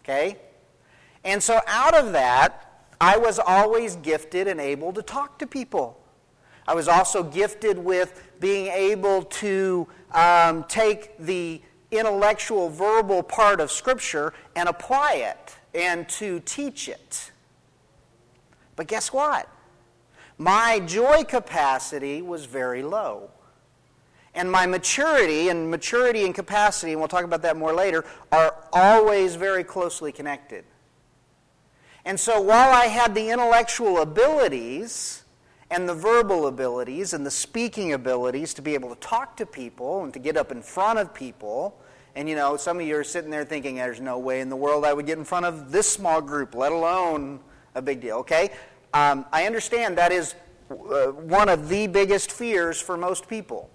okay 0.04 0.36
and 1.24 1.42
so 1.42 1.60
out 1.66 1.94
of 1.94 2.12
that, 2.12 2.86
I 3.00 3.16
was 3.16 3.38
always 3.38 3.96
gifted 3.96 4.48
and 4.48 4.60
able 4.60 4.92
to 4.92 5.02
talk 5.02 5.38
to 5.38 5.46
people. 5.46 6.00
I 6.66 6.74
was 6.74 6.88
also 6.88 7.22
gifted 7.22 7.78
with 7.78 8.22
being 8.40 8.66
able 8.66 9.22
to 9.22 9.88
um, 10.12 10.64
take 10.64 11.16
the 11.18 11.60
intellectual, 11.90 12.68
verbal 12.68 13.22
part 13.22 13.60
of 13.60 13.70
Scripture 13.70 14.34
and 14.54 14.68
apply 14.68 15.14
it 15.14 15.56
and 15.74 16.08
to 16.10 16.40
teach 16.40 16.88
it. 16.88 17.30
But 18.76 18.86
guess 18.86 19.12
what? 19.12 19.48
My 20.36 20.80
joy 20.80 21.24
capacity 21.24 22.22
was 22.22 22.44
very 22.44 22.82
low. 22.82 23.30
And 24.34 24.50
my 24.50 24.66
maturity, 24.66 25.48
and 25.48 25.70
maturity 25.70 26.24
and 26.24 26.34
capacity, 26.34 26.92
and 26.92 27.00
we'll 27.00 27.08
talk 27.08 27.24
about 27.24 27.42
that 27.42 27.56
more 27.56 27.72
later, 27.72 28.04
are 28.30 28.54
always 28.72 29.34
very 29.34 29.64
closely 29.64 30.12
connected. 30.12 30.64
And 32.04 32.18
so 32.18 32.40
while 32.40 32.70
I 32.70 32.86
had 32.86 33.14
the 33.14 33.30
intellectual 33.30 33.98
abilities 33.98 35.24
and 35.70 35.88
the 35.88 35.94
verbal 35.94 36.46
abilities 36.46 37.12
and 37.12 37.26
the 37.26 37.30
speaking 37.30 37.92
abilities 37.92 38.54
to 38.54 38.62
be 38.62 38.74
able 38.74 38.94
to 38.94 39.00
talk 39.00 39.36
to 39.36 39.46
people 39.46 40.04
and 40.04 40.12
to 40.14 40.18
get 40.18 40.36
up 40.36 40.52
in 40.52 40.62
front 40.62 40.98
of 40.98 41.12
people, 41.12 41.78
and 42.14 42.28
you 42.28 42.34
know, 42.34 42.56
some 42.56 42.80
of 42.80 42.86
you 42.86 42.96
are 42.96 43.04
sitting 43.04 43.30
there 43.30 43.44
thinking, 43.44 43.76
there's 43.76 44.00
no 44.00 44.18
way 44.18 44.40
in 44.40 44.48
the 44.48 44.56
world 44.56 44.84
I 44.84 44.92
would 44.92 45.06
get 45.06 45.18
in 45.18 45.24
front 45.24 45.46
of 45.46 45.70
this 45.70 45.90
small 45.90 46.20
group, 46.22 46.54
let 46.54 46.72
alone 46.72 47.40
a 47.74 47.82
big 47.82 48.00
deal, 48.00 48.16
okay? 48.18 48.50
Um, 48.94 49.26
I 49.32 49.44
understand 49.44 49.98
that 49.98 50.10
is 50.10 50.34
uh, 50.70 51.08
one 51.08 51.48
of 51.48 51.68
the 51.68 51.86
biggest 51.86 52.32
fears 52.32 52.80
for 52.80 52.96
most 52.96 53.28
people, 53.28 53.70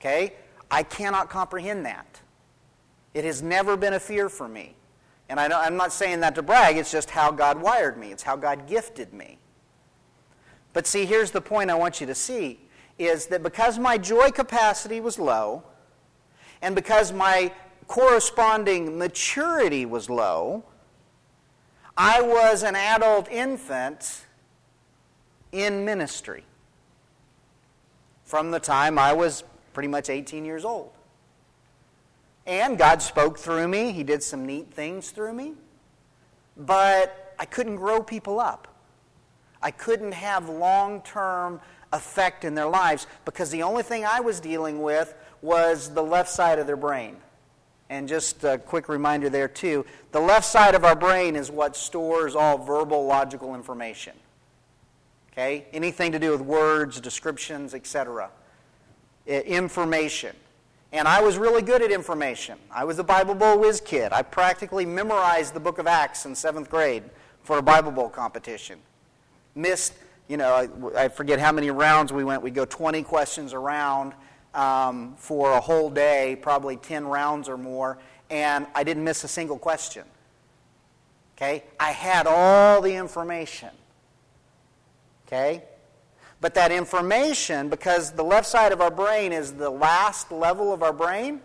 okay? 0.00 0.34
I 0.70 0.82
cannot 0.82 1.30
comprehend 1.30 1.86
that. 1.86 2.20
It 3.14 3.24
has 3.24 3.42
never 3.42 3.76
been 3.76 3.94
a 3.94 4.00
fear 4.00 4.28
for 4.28 4.48
me. 4.48 4.74
And 5.28 5.38
I 5.38 5.66
am 5.66 5.76
not 5.76 5.92
saying 5.92 6.20
that 6.20 6.34
to 6.36 6.42
brag, 6.42 6.76
it's 6.76 6.90
just 6.90 7.10
how 7.10 7.30
God 7.30 7.60
wired 7.60 7.98
me, 7.98 8.12
it's 8.12 8.22
how 8.22 8.36
God 8.36 8.66
gifted 8.66 9.12
me. 9.12 9.38
But 10.72 10.86
see, 10.86 11.04
here's 11.04 11.30
the 11.30 11.40
point 11.40 11.70
I 11.70 11.74
want 11.74 12.00
you 12.00 12.06
to 12.06 12.14
see 12.14 12.60
is 12.98 13.26
that 13.26 13.42
because 13.42 13.78
my 13.78 13.96
joy 13.96 14.30
capacity 14.30 15.00
was 15.00 15.18
low, 15.18 15.62
and 16.62 16.74
because 16.74 17.12
my 17.12 17.52
corresponding 17.86 18.98
maturity 18.98 19.86
was 19.86 20.10
low, 20.10 20.64
I 21.96 22.20
was 22.20 22.62
an 22.62 22.74
adult 22.74 23.28
infant 23.30 24.24
in 25.52 25.84
ministry 25.84 26.44
from 28.24 28.50
the 28.50 28.60
time 28.60 28.98
I 28.98 29.12
was 29.12 29.44
pretty 29.78 29.86
much 29.86 30.10
18 30.10 30.44
years 30.44 30.64
old. 30.64 30.90
And 32.48 32.76
God 32.76 33.00
spoke 33.00 33.38
through 33.38 33.68
me. 33.68 33.92
He 33.92 34.02
did 34.02 34.24
some 34.24 34.44
neat 34.44 34.74
things 34.74 35.12
through 35.12 35.32
me. 35.34 35.52
But 36.56 37.36
I 37.38 37.44
couldn't 37.44 37.76
grow 37.76 38.02
people 38.02 38.40
up. 38.40 38.66
I 39.62 39.70
couldn't 39.70 40.10
have 40.10 40.48
long 40.48 41.00
term 41.02 41.60
effect 41.92 42.44
in 42.44 42.56
their 42.56 42.66
lives 42.66 43.06
because 43.24 43.50
the 43.50 43.62
only 43.62 43.84
thing 43.84 44.04
I 44.04 44.18
was 44.18 44.40
dealing 44.40 44.82
with 44.82 45.14
was 45.42 45.94
the 45.94 46.02
left 46.02 46.28
side 46.28 46.58
of 46.58 46.66
their 46.66 46.76
brain. 46.76 47.16
And 47.88 48.08
just 48.08 48.42
a 48.42 48.58
quick 48.58 48.88
reminder 48.88 49.30
there, 49.30 49.46
too 49.46 49.86
the 50.10 50.18
left 50.18 50.46
side 50.46 50.74
of 50.74 50.84
our 50.84 50.96
brain 50.96 51.36
is 51.36 51.52
what 51.52 51.76
stores 51.76 52.34
all 52.34 52.58
verbal, 52.58 53.06
logical 53.06 53.54
information. 53.54 54.14
Okay? 55.30 55.66
Anything 55.72 56.10
to 56.10 56.18
do 56.18 56.32
with 56.32 56.40
words, 56.40 57.00
descriptions, 57.00 57.74
etc. 57.74 58.32
Information. 59.28 60.34
And 60.90 61.06
I 61.06 61.20
was 61.20 61.36
really 61.36 61.60
good 61.60 61.82
at 61.82 61.90
information. 61.90 62.58
I 62.70 62.84
was 62.84 62.98
a 62.98 63.04
Bible 63.04 63.34
Bowl 63.34 63.58
whiz 63.58 63.80
kid. 63.80 64.12
I 64.12 64.22
practically 64.22 64.86
memorized 64.86 65.52
the 65.52 65.60
book 65.60 65.78
of 65.78 65.86
Acts 65.86 66.24
in 66.24 66.34
seventh 66.34 66.70
grade 66.70 67.02
for 67.42 67.58
a 67.58 67.62
Bible 67.62 67.90
Bowl 67.92 68.08
competition. 68.08 68.78
Missed, 69.54 69.92
you 70.28 70.38
know, 70.38 70.54
I, 70.54 71.04
I 71.04 71.08
forget 71.08 71.38
how 71.38 71.52
many 71.52 71.70
rounds 71.70 72.10
we 72.10 72.24
went. 72.24 72.42
We'd 72.42 72.54
go 72.54 72.64
20 72.64 73.02
questions 73.02 73.52
around 73.52 74.14
um, 74.54 75.14
for 75.18 75.52
a 75.52 75.60
whole 75.60 75.90
day, 75.90 76.38
probably 76.40 76.76
10 76.76 77.06
rounds 77.06 77.50
or 77.50 77.58
more, 77.58 77.98
and 78.30 78.66
I 78.74 78.82
didn't 78.82 79.04
miss 79.04 79.24
a 79.24 79.28
single 79.28 79.58
question. 79.58 80.04
Okay? 81.36 81.64
I 81.78 81.90
had 81.90 82.26
all 82.26 82.80
the 82.80 82.94
information. 82.94 83.70
Okay? 85.26 85.64
But 86.40 86.54
that 86.54 86.70
information, 86.70 87.68
because 87.68 88.12
the 88.12 88.22
left 88.22 88.46
side 88.46 88.72
of 88.72 88.80
our 88.80 88.90
brain 88.90 89.32
is 89.32 89.52
the 89.52 89.70
last 89.70 90.30
level 90.30 90.72
of 90.72 90.82
our 90.82 90.92
brain, 90.92 91.40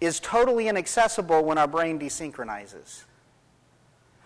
is 0.00 0.20
totally 0.20 0.68
inaccessible 0.68 1.44
when 1.44 1.58
our 1.58 1.66
brain 1.66 1.98
desynchronizes. 1.98 3.04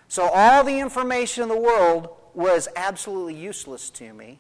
So 0.09 0.29
all 0.33 0.65
the 0.65 0.79
information 0.79 1.45
in 1.45 1.49
the 1.49 1.59
world 1.59 2.09
was 2.35 2.69
absolutely 2.77 3.35
useless 3.35 3.91
to 3.91 4.13
me 4.13 4.39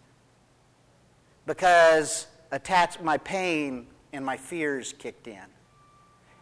because 1.46 2.26
attached 2.50 3.00
my 3.02 3.16
pain 3.18 3.86
and 4.12 4.24
my 4.24 4.36
fears 4.36 4.92
kicked 4.92 5.28
in. 5.28 5.44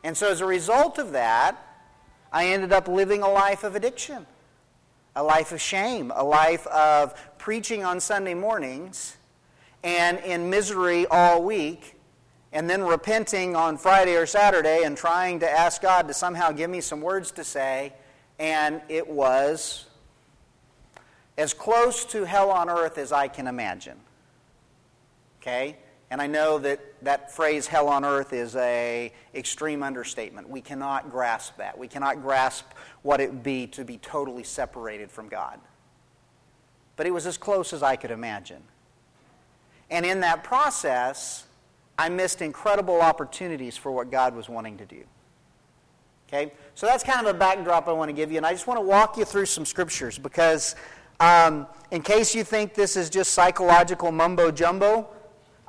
And 0.02 0.16
so 0.16 0.30
as 0.30 0.40
a 0.40 0.46
result 0.46 0.98
of 0.98 1.12
that, 1.12 1.56
I 2.32 2.46
ended 2.46 2.72
up 2.72 2.88
living 2.88 3.22
a 3.22 3.28
life 3.28 3.64
of 3.64 3.74
addiction, 3.74 4.26
a 5.18 5.22
life 5.22 5.50
of 5.50 5.60
shame, 5.60 6.12
a 6.14 6.22
life 6.22 6.64
of 6.68 7.12
preaching 7.38 7.84
on 7.84 7.98
Sunday 7.98 8.34
mornings 8.34 9.16
and 9.82 10.20
in 10.20 10.48
misery 10.48 11.08
all 11.08 11.42
week, 11.42 11.96
and 12.52 12.70
then 12.70 12.84
repenting 12.84 13.56
on 13.56 13.76
Friday 13.76 14.14
or 14.14 14.26
Saturday 14.26 14.84
and 14.84 14.96
trying 14.96 15.40
to 15.40 15.50
ask 15.50 15.82
God 15.82 16.06
to 16.06 16.14
somehow 16.14 16.52
give 16.52 16.70
me 16.70 16.80
some 16.80 17.00
words 17.00 17.32
to 17.32 17.42
say, 17.42 17.92
and 18.38 18.80
it 18.88 19.08
was 19.08 19.86
as 21.36 21.52
close 21.52 22.04
to 22.04 22.24
hell 22.24 22.52
on 22.52 22.70
earth 22.70 22.96
as 22.96 23.10
I 23.10 23.26
can 23.26 23.48
imagine. 23.48 23.98
Okay? 25.42 25.78
And 26.10 26.22
I 26.22 26.26
know 26.26 26.58
that 26.58 26.80
that 27.02 27.32
phrase 27.32 27.66
hell 27.66 27.88
on 27.88 28.04
earth 28.04 28.32
is 28.32 28.56
a 28.56 29.12
extreme 29.34 29.82
understatement. 29.82 30.48
We 30.48 30.60
cannot 30.60 31.10
grasp 31.10 31.58
that. 31.58 31.76
We 31.76 31.86
cannot 31.86 32.22
grasp 32.22 32.64
what 33.02 33.20
it 33.20 33.30
would 33.30 33.42
be 33.42 33.66
to 33.68 33.84
be 33.84 33.98
totally 33.98 34.44
separated 34.44 35.10
from 35.10 35.28
God 35.28 35.60
but 36.98 37.06
it 37.06 37.12
was 37.12 37.26
as 37.26 37.38
close 37.38 37.72
as 37.72 37.82
I 37.82 37.94
could 37.96 38.10
imagine. 38.10 38.60
And 39.88 40.04
in 40.04 40.20
that 40.20 40.42
process, 40.42 41.46
I 41.96 42.08
missed 42.08 42.42
incredible 42.42 43.00
opportunities 43.00 43.76
for 43.76 43.92
what 43.92 44.10
God 44.10 44.34
was 44.34 44.48
wanting 44.48 44.76
to 44.78 44.84
do. 44.84 45.04
Okay? 46.28 46.52
So 46.74 46.86
that's 46.86 47.04
kind 47.04 47.24
of 47.24 47.34
a 47.34 47.38
backdrop 47.38 47.86
I 47.86 47.92
want 47.92 48.08
to 48.08 48.12
give 48.12 48.32
you. 48.32 48.36
And 48.36 48.44
I 48.44 48.50
just 48.50 48.66
want 48.66 48.78
to 48.78 48.84
walk 48.84 49.16
you 49.16 49.24
through 49.24 49.46
some 49.46 49.64
scriptures 49.64 50.18
because, 50.18 50.74
um, 51.20 51.68
in 51.92 52.02
case 52.02 52.34
you 52.34 52.42
think 52.42 52.74
this 52.74 52.96
is 52.96 53.08
just 53.08 53.32
psychological 53.32 54.10
mumbo 54.10 54.50
jumbo, 54.50 55.08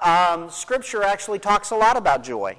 um, 0.02 0.50
scripture 0.50 1.04
actually 1.04 1.40
talks 1.40 1.72
a 1.72 1.76
lot 1.76 1.98
about 1.98 2.24
joy 2.24 2.58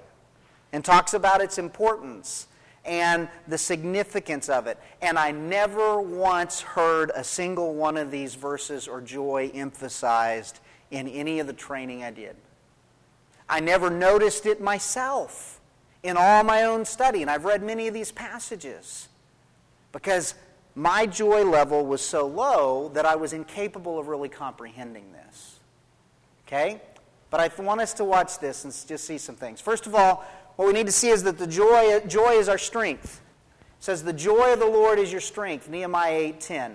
and 0.72 0.84
talks 0.84 1.14
about 1.14 1.40
its 1.40 1.58
importance 1.58 2.46
and 2.84 3.28
the 3.46 3.58
significance 3.58 4.48
of 4.48 4.66
it. 4.66 4.78
And 5.02 5.18
I 5.18 5.32
never 5.32 6.00
once 6.00 6.60
heard 6.60 7.10
a 7.14 7.22
single 7.22 7.74
one 7.74 7.96
of 7.96 8.10
these 8.10 8.34
verses 8.34 8.88
or 8.88 9.00
joy 9.00 9.50
emphasized 9.54 10.60
in 10.90 11.08
any 11.08 11.40
of 11.40 11.46
the 11.46 11.52
training 11.52 12.02
I 12.02 12.10
did. 12.10 12.36
I 13.48 13.60
never 13.60 13.90
noticed 13.90 14.46
it 14.46 14.60
myself 14.60 15.60
in 16.02 16.16
all 16.16 16.42
my 16.44 16.64
own 16.64 16.84
study, 16.84 17.20
and 17.20 17.30
I've 17.30 17.44
read 17.44 17.62
many 17.62 17.88
of 17.88 17.94
these 17.94 18.12
passages 18.12 19.08
because 19.92 20.34
my 20.74 21.04
joy 21.04 21.44
level 21.44 21.84
was 21.84 22.00
so 22.00 22.26
low 22.26 22.90
that 22.94 23.04
I 23.04 23.16
was 23.16 23.32
incapable 23.32 23.98
of 23.98 24.08
really 24.08 24.28
comprehending 24.28 25.12
this. 25.12 25.58
Okay? 26.46 26.80
But 27.30 27.40
I 27.40 27.62
want 27.62 27.80
us 27.80 27.94
to 27.94 28.04
watch 28.04 28.38
this 28.38 28.64
and 28.64 28.88
just 28.88 29.04
see 29.04 29.18
some 29.18 29.36
things. 29.36 29.60
First 29.60 29.86
of 29.86 29.94
all, 29.94 30.24
what 30.56 30.66
we 30.66 30.74
need 30.74 30.86
to 30.86 30.92
see 30.92 31.08
is 31.08 31.22
that 31.22 31.38
the 31.38 31.46
joy, 31.46 32.00
joy 32.06 32.32
is 32.32 32.48
our 32.48 32.58
strength. 32.58 33.20
It 33.78 33.84
says, 33.84 34.02
The 34.02 34.12
joy 34.12 34.52
of 34.52 34.58
the 34.58 34.66
Lord 34.66 34.98
is 34.98 35.10
your 35.12 35.20
strength, 35.20 35.68
Nehemiah 35.68 36.32
8.10. 36.34 36.72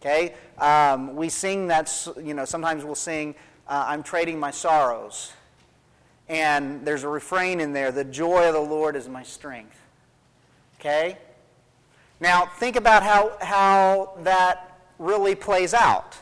Okay? 0.00 0.34
Um, 0.58 1.14
we 1.14 1.28
sing 1.28 1.68
that, 1.68 1.92
you 2.22 2.34
know, 2.34 2.44
sometimes 2.44 2.84
we'll 2.84 2.94
sing, 2.94 3.34
uh, 3.68 3.84
I'm 3.88 4.02
trading 4.02 4.40
my 4.40 4.50
sorrows. 4.50 5.32
And 6.28 6.84
there's 6.84 7.04
a 7.04 7.08
refrain 7.08 7.60
in 7.60 7.72
there, 7.72 7.92
the 7.92 8.04
joy 8.04 8.48
of 8.48 8.54
the 8.54 8.60
Lord 8.60 8.96
is 8.96 9.08
my 9.08 9.22
strength. 9.22 9.78
Okay? 10.80 11.18
Now, 12.18 12.46
think 12.46 12.76
about 12.76 13.02
how, 13.02 13.36
how 13.40 14.14
that 14.22 14.80
really 14.98 15.34
plays 15.34 15.74
out. 15.74 16.16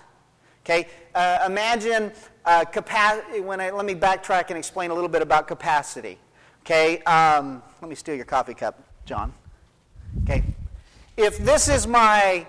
Okay? 0.64 0.88
Uh, 1.14 1.44
imagine 1.46 2.12
uh, 2.44 2.64
capacity. 2.64 3.40
When 3.40 3.60
I, 3.60 3.70
let 3.70 3.84
me 3.84 3.94
backtrack 3.94 4.48
and 4.48 4.58
explain 4.58 4.90
a 4.90 4.94
little 4.94 5.08
bit 5.08 5.22
about 5.22 5.48
capacity. 5.48 6.18
Okay? 6.62 7.02
Um, 7.02 7.62
let 7.80 7.88
me 7.88 7.94
steal 7.94 8.14
your 8.14 8.24
coffee 8.24 8.54
cup, 8.54 8.82
John. 9.04 9.32
Okay? 10.22 10.42
If 11.16 11.38
this 11.38 11.68
is 11.68 11.86
my 11.86 12.46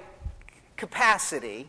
capacity, 0.78 1.68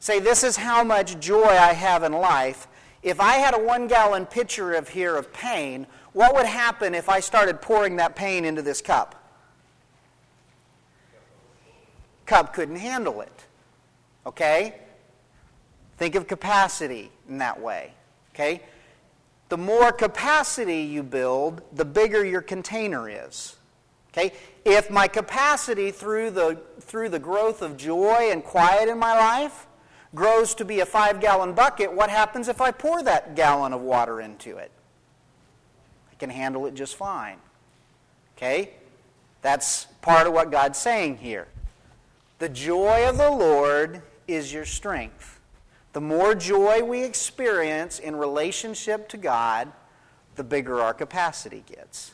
say 0.00 0.18
this 0.18 0.42
is 0.42 0.56
how 0.56 0.82
much 0.82 1.18
joy 1.20 1.44
I 1.44 1.72
have 1.72 2.02
in 2.02 2.12
life, 2.12 2.66
if 3.02 3.20
I 3.20 3.34
had 3.34 3.54
a 3.54 3.58
one 3.58 3.88
gallon 3.88 4.26
pitcher 4.26 4.74
of 4.74 4.88
here 4.88 5.16
of 5.16 5.32
pain, 5.32 5.86
what 6.12 6.34
would 6.34 6.46
happen 6.46 6.94
if 6.94 7.08
I 7.08 7.20
started 7.20 7.60
pouring 7.60 7.96
that 7.96 8.14
pain 8.14 8.44
into 8.44 8.62
this 8.62 8.80
cup? 8.80 9.18
Cup 12.26 12.54
couldn't 12.54 12.76
handle 12.76 13.20
it. 13.20 13.46
Okay? 14.26 14.76
Think 16.02 16.16
of 16.16 16.26
capacity 16.26 17.12
in 17.28 17.38
that 17.38 17.60
way. 17.60 17.92
Okay? 18.34 18.62
The 19.50 19.56
more 19.56 19.92
capacity 19.92 20.80
you 20.80 21.04
build, 21.04 21.62
the 21.72 21.84
bigger 21.84 22.24
your 22.24 22.42
container 22.42 23.08
is. 23.08 23.54
Okay? 24.08 24.32
If 24.64 24.90
my 24.90 25.06
capacity 25.06 25.92
through 25.92 26.30
the, 26.32 26.60
through 26.80 27.10
the 27.10 27.20
growth 27.20 27.62
of 27.62 27.76
joy 27.76 28.30
and 28.32 28.42
quiet 28.42 28.88
in 28.88 28.98
my 28.98 29.16
life 29.16 29.68
grows 30.12 30.56
to 30.56 30.64
be 30.64 30.80
a 30.80 30.86
five 30.86 31.20
gallon 31.20 31.52
bucket, 31.52 31.92
what 31.92 32.10
happens 32.10 32.48
if 32.48 32.60
I 32.60 32.72
pour 32.72 33.00
that 33.04 33.36
gallon 33.36 33.72
of 33.72 33.80
water 33.80 34.20
into 34.20 34.56
it? 34.56 34.72
I 36.10 36.16
can 36.16 36.30
handle 36.30 36.66
it 36.66 36.74
just 36.74 36.96
fine. 36.96 37.36
Okay? 38.36 38.70
That's 39.40 39.84
part 40.00 40.26
of 40.26 40.32
what 40.32 40.50
God's 40.50 40.80
saying 40.80 41.18
here. 41.18 41.46
The 42.40 42.48
joy 42.48 43.08
of 43.08 43.18
the 43.18 43.30
Lord 43.30 44.02
is 44.26 44.52
your 44.52 44.64
strength. 44.64 45.31
The 45.92 46.00
more 46.00 46.34
joy 46.34 46.82
we 46.82 47.04
experience 47.04 47.98
in 47.98 48.16
relationship 48.16 49.08
to 49.10 49.16
God, 49.16 49.70
the 50.36 50.44
bigger 50.44 50.80
our 50.80 50.94
capacity 50.94 51.64
gets. 51.66 52.12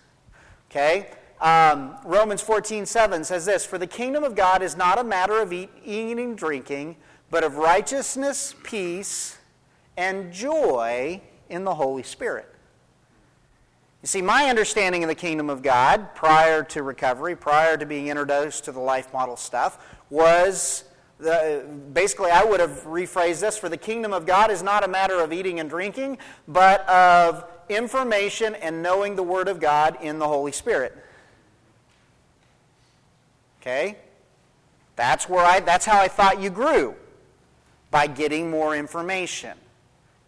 Okay? 0.71 1.11
Um, 1.41 1.97
Romans 2.05 2.43
14, 2.43 2.85
7 2.85 3.23
says 3.23 3.45
this 3.45 3.65
For 3.65 3.79
the 3.79 3.87
kingdom 3.87 4.25
of 4.25 4.35
God 4.35 4.63
is 4.63 4.77
not 4.77 4.99
a 4.99 5.05
matter 5.05 5.41
of 5.41 5.53
eat, 5.53 5.71
eating 5.85 6.19
and 6.19 6.37
drinking, 6.37 6.97
but 7.31 7.45
of 7.45 7.57
righteousness, 7.57 8.55
peace, 8.65 9.39
and 9.97 10.33
joy 10.33 11.21
in 11.49 11.65
the 11.65 11.75
Holy 11.75 12.03
Spirit. 12.03 12.53
You 14.03 14.07
see, 14.07 14.23
my 14.23 14.45
understanding 14.45 15.03
of 15.03 15.09
the 15.09 15.15
kingdom 15.15 15.51
of 15.51 15.63
God 15.63 16.15
prior 16.15 16.63
to 16.65 16.83
recovery, 16.83 17.35
prior 17.37 17.77
to 17.77 17.85
being 17.85 18.09
introduced 18.09 18.65
to 18.65 18.73
the 18.73 18.81
life 18.81 19.13
model 19.13 19.37
stuff, 19.37 19.85
was 20.09 20.85
the, 21.19 21.65
basically, 21.93 22.31
I 22.31 22.45
would 22.45 22.61
have 22.61 22.85
rephrased 22.85 23.41
this 23.41 23.59
for 23.59 23.69
the 23.69 23.77
kingdom 23.77 24.13
of 24.13 24.27
God 24.27 24.51
is 24.51 24.63
not 24.63 24.85
a 24.85 24.89
matter 24.89 25.21
of 25.21 25.33
eating 25.33 25.61
and 25.61 25.69
drinking, 25.69 26.19
but 26.47 26.89
of 26.89 27.45
information 27.69 28.55
and 28.55 28.83
knowing 28.83 29.17
the 29.17 29.23
Word 29.23 29.49
of 29.49 29.61
God 29.61 29.99
in 30.01 30.19
the 30.19 30.29
Holy 30.29 30.53
Spirit. 30.53 30.97
Okay? 33.61 33.97
That's 34.97 35.29
where 35.29 35.45
I 35.45 35.61
that's 35.61 35.85
how 35.85 36.01
I 36.01 36.09
thought 36.09 36.41
you 36.41 36.51
grew 36.51 36.95
by 37.91 38.07
getting 38.07 38.51
more 38.51 38.75
information. 38.75 39.57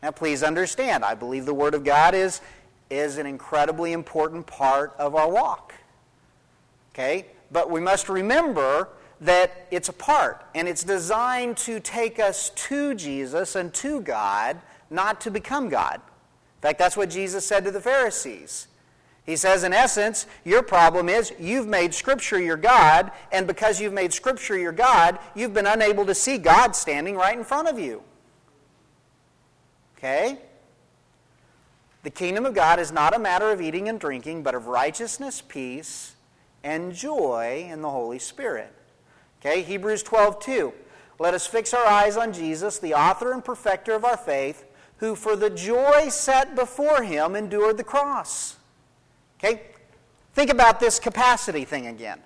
Now 0.02 0.10
please 0.10 0.42
understand, 0.42 1.04
I 1.04 1.14
believe 1.14 1.46
the 1.46 1.54
word 1.54 1.74
of 1.74 1.84
God 1.84 2.14
is 2.14 2.40
is 2.88 3.18
an 3.18 3.26
incredibly 3.26 3.92
important 3.92 4.46
part 4.46 4.94
of 4.98 5.14
our 5.14 5.28
walk. 5.28 5.74
Okay? 6.92 7.26
But 7.50 7.70
we 7.70 7.80
must 7.80 8.08
remember 8.08 8.88
that 9.20 9.66
it's 9.70 9.88
a 9.88 9.92
part 9.92 10.44
and 10.54 10.66
it's 10.66 10.82
designed 10.82 11.56
to 11.58 11.78
take 11.80 12.18
us 12.18 12.50
to 12.50 12.94
Jesus 12.94 13.54
and 13.54 13.72
to 13.74 14.00
God, 14.00 14.60
not 14.88 15.20
to 15.22 15.30
become 15.30 15.68
God. 15.68 15.96
In 15.96 16.62
fact, 16.62 16.78
that's 16.78 16.96
what 16.96 17.10
Jesus 17.10 17.46
said 17.46 17.64
to 17.64 17.70
the 17.70 17.80
Pharisees. 17.80 18.66
He 19.24 19.36
says, 19.36 19.64
in 19.64 19.72
essence, 19.72 20.26
your 20.44 20.62
problem 20.62 21.08
is 21.08 21.32
you've 21.38 21.68
made 21.68 21.94
Scripture 21.94 22.40
your 22.40 22.56
God, 22.56 23.12
and 23.30 23.46
because 23.46 23.80
you've 23.80 23.92
made 23.92 24.12
Scripture 24.12 24.58
your 24.58 24.72
God, 24.72 25.18
you've 25.34 25.54
been 25.54 25.66
unable 25.66 26.06
to 26.06 26.14
see 26.14 26.38
God 26.38 26.74
standing 26.74 27.16
right 27.16 27.36
in 27.36 27.44
front 27.44 27.68
of 27.68 27.78
you. 27.78 28.02
Okay? 29.96 30.38
The 32.02 32.10
kingdom 32.10 32.46
of 32.46 32.54
God 32.54 32.80
is 32.80 32.90
not 32.90 33.14
a 33.14 33.18
matter 33.18 33.50
of 33.50 33.60
eating 33.60 33.88
and 33.88 34.00
drinking, 34.00 34.42
but 34.42 34.54
of 34.54 34.66
righteousness, 34.66 35.42
peace, 35.46 36.16
and 36.64 36.94
joy 36.94 37.68
in 37.70 37.82
the 37.82 37.90
Holy 37.90 38.18
Spirit. 38.18 38.72
Okay? 39.40 39.62
Hebrews 39.62 40.02
12, 40.02 40.40
2. 40.40 40.72
Let 41.18 41.34
us 41.34 41.46
fix 41.46 41.74
our 41.74 41.86
eyes 41.86 42.16
on 42.16 42.32
Jesus, 42.32 42.78
the 42.78 42.94
author 42.94 43.32
and 43.32 43.44
perfecter 43.44 43.92
of 43.92 44.04
our 44.04 44.16
faith, 44.16 44.64
who 44.98 45.14
for 45.14 45.36
the 45.36 45.50
joy 45.50 46.08
set 46.08 46.54
before 46.54 47.02
him 47.02 47.34
endured 47.34 47.76
the 47.76 47.84
cross 47.84 48.56
Okay? 49.42 49.62
Think 50.34 50.50
about 50.50 50.80
this 50.80 50.98
capacity 50.98 51.64
thing 51.64 51.86
again. 51.86 52.20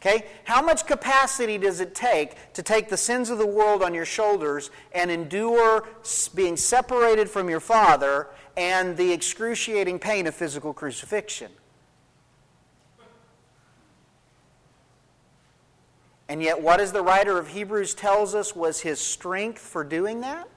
Okay? 0.00 0.26
How 0.44 0.62
much 0.62 0.86
capacity 0.86 1.58
does 1.58 1.80
it 1.80 1.94
take 1.94 2.52
to 2.52 2.62
take 2.62 2.88
the 2.88 2.96
sins 2.96 3.30
of 3.30 3.38
the 3.38 3.46
world 3.46 3.82
on 3.82 3.94
your 3.94 4.04
shoulders 4.04 4.70
and 4.92 5.10
endure 5.10 5.86
being 6.34 6.56
separated 6.56 7.30
from 7.30 7.48
your 7.48 7.60
Father 7.60 8.28
and 8.56 8.96
the 8.96 9.12
excruciating 9.12 9.98
pain 9.98 10.26
of 10.26 10.34
physical 10.34 10.74
crucifixion? 10.74 11.50
And 16.28 16.42
yet, 16.42 16.60
what 16.60 16.78
does 16.78 16.92
the 16.92 17.02
writer 17.02 17.38
of 17.38 17.48
Hebrews 17.48 17.94
tells 17.94 18.34
us 18.34 18.56
was 18.56 18.80
his 18.80 19.00
strength 19.00 19.60
for 19.60 19.84
doing 19.84 20.20
that? 20.22 20.48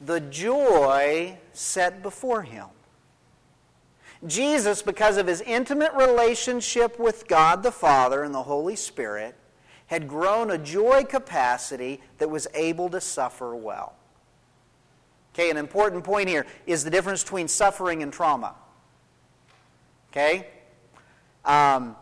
The 0.00 0.20
joy 0.20 1.38
set 1.52 2.02
before 2.02 2.42
him. 2.42 2.66
Jesus, 4.26 4.82
because 4.82 5.16
of 5.16 5.26
his 5.26 5.40
intimate 5.40 5.92
relationship 5.94 6.98
with 6.98 7.26
God 7.26 7.62
the 7.62 7.72
Father 7.72 8.22
and 8.22 8.34
the 8.34 8.42
Holy 8.42 8.76
Spirit, 8.76 9.34
had 9.86 10.06
grown 10.06 10.50
a 10.50 10.58
joy 10.58 11.04
capacity 11.04 12.00
that 12.18 12.28
was 12.28 12.46
able 12.54 12.90
to 12.90 13.00
suffer 13.00 13.56
well. 13.56 13.94
Okay, 15.34 15.50
an 15.50 15.56
important 15.56 16.04
point 16.04 16.28
here 16.28 16.46
is 16.66 16.84
the 16.84 16.90
difference 16.90 17.22
between 17.22 17.48
suffering 17.48 18.02
and 18.02 18.12
trauma. 18.12 18.54
Okay? 20.10 20.48
Um, 21.44 21.96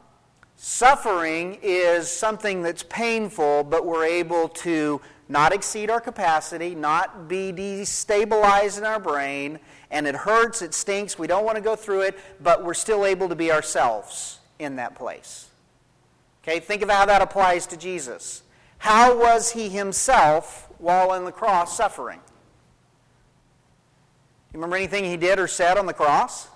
suffering 0.58 1.56
is 1.62 2.10
something 2.10 2.62
that's 2.62 2.82
painful, 2.82 3.64
but 3.64 3.86
we're 3.86 4.04
able 4.04 4.48
to 4.48 5.00
not 5.28 5.52
exceed 5.52 5.88
our 5.88 6.00
capacity, 6.00 6.74
not 6.74 7.28
be 7.28 7.52
destabilized 7.52 8.76
in 8.76 8.84
our 8.84 8.98
brain, 8.98 9.60
and 9.90 10.06
it 10.06 10.16
hurts, 10.16 10.60
it 10.60 10.74
stinks, 10.74 11.18
we 11.18 11.28
don't 11.28 11.44
want 11.44 11.56
to 11.56 11.62
go 11.62 11.76
through 11.76 12.00
it, 12.02 12.18
but 12.42 12.64
we're 12.64 12.74
still 12.74 13.06
able 13.06 13.28
to 13.28 13.36
be 13.36 13.52
ourselves 13.52 14.40
in 14.58 14.76
that 14.76 14.96
place. 14.96 15.48
Okay, 16.42 16.58
think 16.58 16.82
of 16.82 16.90
how 16.90 17.06
that 17.06 17.22
applies 17.22 17.66
to 17.68 17.76
Jesus. 17.76 18.42
How 18.78 19.16
was 19.16 19.52
he 19.52 19.68
himself 19.68 20.68
while 20.78 21.12
on 21.12 21.24
the 21.24 21.32
cross 21.32 21.76
suffering? 21.76 22.20
You 24.52 24.58
remember 24.58 24.76
anything 24.76 25.04
he 25.04 25.16
did 25.16 25.38
or 25.38 25.46
said 25.46 25.78
on 25.78 25.86
the 25.86 25.94
cross? 25.94 26.48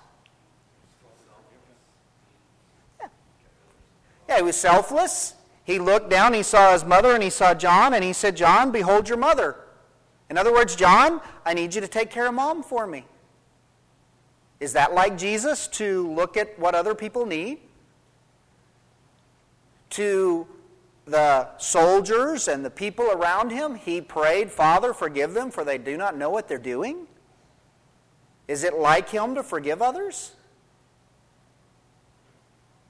Yeah 4.33 4.39
he 4.39 4.43
was 4.43 4.57
selfless. 4.57 5.35
He 5.63 5.79
looked 5.79 6.09
down, 6.09 6.33
he 6.33 6.43
saw 6.43 6.73
his 6.73 6.83
mother, 6.83 7.13
and 7.13 7.23
he 7.23 7.29
saw 7.29 7.53
John, 7.53 7.93
and 7.93 8.03
he 8.03 8.13
said, 8.13 8.35
John, 8.35 8.71
behold 8.71 9.07
your 9.07 9.17
mother. 9.17 9.55
In 10.29 10.37
other 10.37 10.51
words, 10.51 10.75
John, 10.75 11.21
I 11.45 11.53
need 11.53 11.73
you 11.73 11.81
to 11.81 11.87
take 11.87 12.09
care 12.09 12.27
of 12.27 12.33
mom 12.33 12.63
for 12.63 12.85
me. 12.85 13.05
Is 14.59 14.73
that 14.73 14.93
like 14.93 15.17
Jesus 15.17 15.67
to 15.69 16.11
look 16.13 16.35
at 16.35 16.57
what 16.59 16.75
other 16.75 16.95
people 16.95 17.25
need? 17.25 17.59
To 19.91 20.47
the 21.05 21.57
soldiers 21.59 22.47
and 22.47 22.65
the 22.65 22.69
people 22.69 23.05
around 23.11 23.51
him, 23.51 23.75
he 23.75 24.01
prayed, 24.01 24.51
Father, 24.51 24.93
forgive 24.93 25.33
them, 25.33 25.51
for 25.51 25.63
they 25.63 25.77
do 25.77 25.97
not 25.97 26.17
know 26.17 26.29
what 26.29 26.47
they're 26.47 26.57
doing? 26.57 27.07
Is 28.47 28.63
it 28.63 28.73
like 28.73 29.09
him 29.09 29.35
to 29.35 29.43
forgive 29.43 29.81
others? 29.81 30.33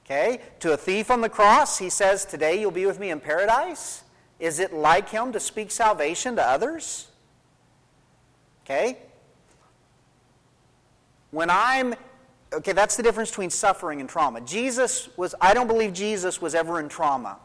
Okay? 0.05 0.41
To 0.59 0.73
a 0.73 0.77
thief 0.77 1.09
on 1.09 1.21
the 1.21 1.29
cross, 1.29 1.77
he 1.77 1.89
says, 1.89 2.25
Today 2.25 2.59
you'll 2.59 2.71
be 2.71 2.85
with 2.85 2.99
me 2.99 3.09
in 3.09 3.19
paradise. 3.19 4.03
Is 4.39 4.59
it 4.59 4.73
like 4.73 5.09
him 5.09 5.31
to 5.31 5.39
speak 5.39 5.71
salvation 5.71 6.35
to 6.35 6.43
others? 6.43 7.07
Okay? 8.65 8.97
When 11.31 11.49
I'm 11.49 11.95
okay, 12.51 12.73
that's 12.73 12.95
the 12.95 13.03
difference 13.03 13.31
between 13.31 13.49
suffering 13.49 13.99
and 13.99 14.09
trauma. 14.09 14.41
Jesus 14.41 15.09
was 15.17 15.33
I 15.41 15.53
don't 15.53 15.67
believe 15.67 15.93
Jesus 15.93 16.41
was 16.41 16.53
ever 16.53 16.79
in 16.79 16.89
trauma, 16.89 17.39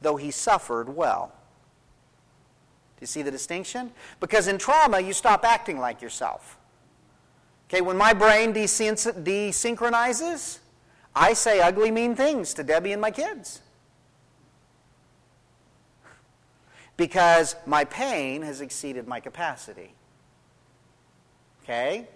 though 0.00 0.16
he 0.16 0.30
suffered 0.30 0.88
well. 0.88 1.32
Do 2.96 3.02
you 3.02 3.06
see 3.06 3.22
the 3.22 3.30
distinction? 3.30 3.92
Because 4.20 4.48
in 4.48 4.58
trauma, 4.58 5.00
you 5.00 5.12
stop 5.12 5.44
acting 5.44 5.78
like 5.78 6.00
yourself. 6.00 6.58
Okay, 7.68 7.82
when 7.82 7.96
my 7.96 8.14
brain 8.14 8.54
desynchronizes, 8.54 10.58
I 11.16 11.32
say 11.32 11.60
ugly, 11.60 11.90
mean 11.90 12.14
things 12.14 12.52
to 12.54 12.62
Debbie 12.62 12.92
and 12.92 13.00
my 13.00 13.10
kids. 13.10 13.62
Because 16.98 17.56
my 17.66 17.84
pain 17.84 18.42
has 18.42 18.60
exceeded 18.60 19.08
my 19.08 19.18
capacity. 19.18 19.94
Okay? 21.64 22.06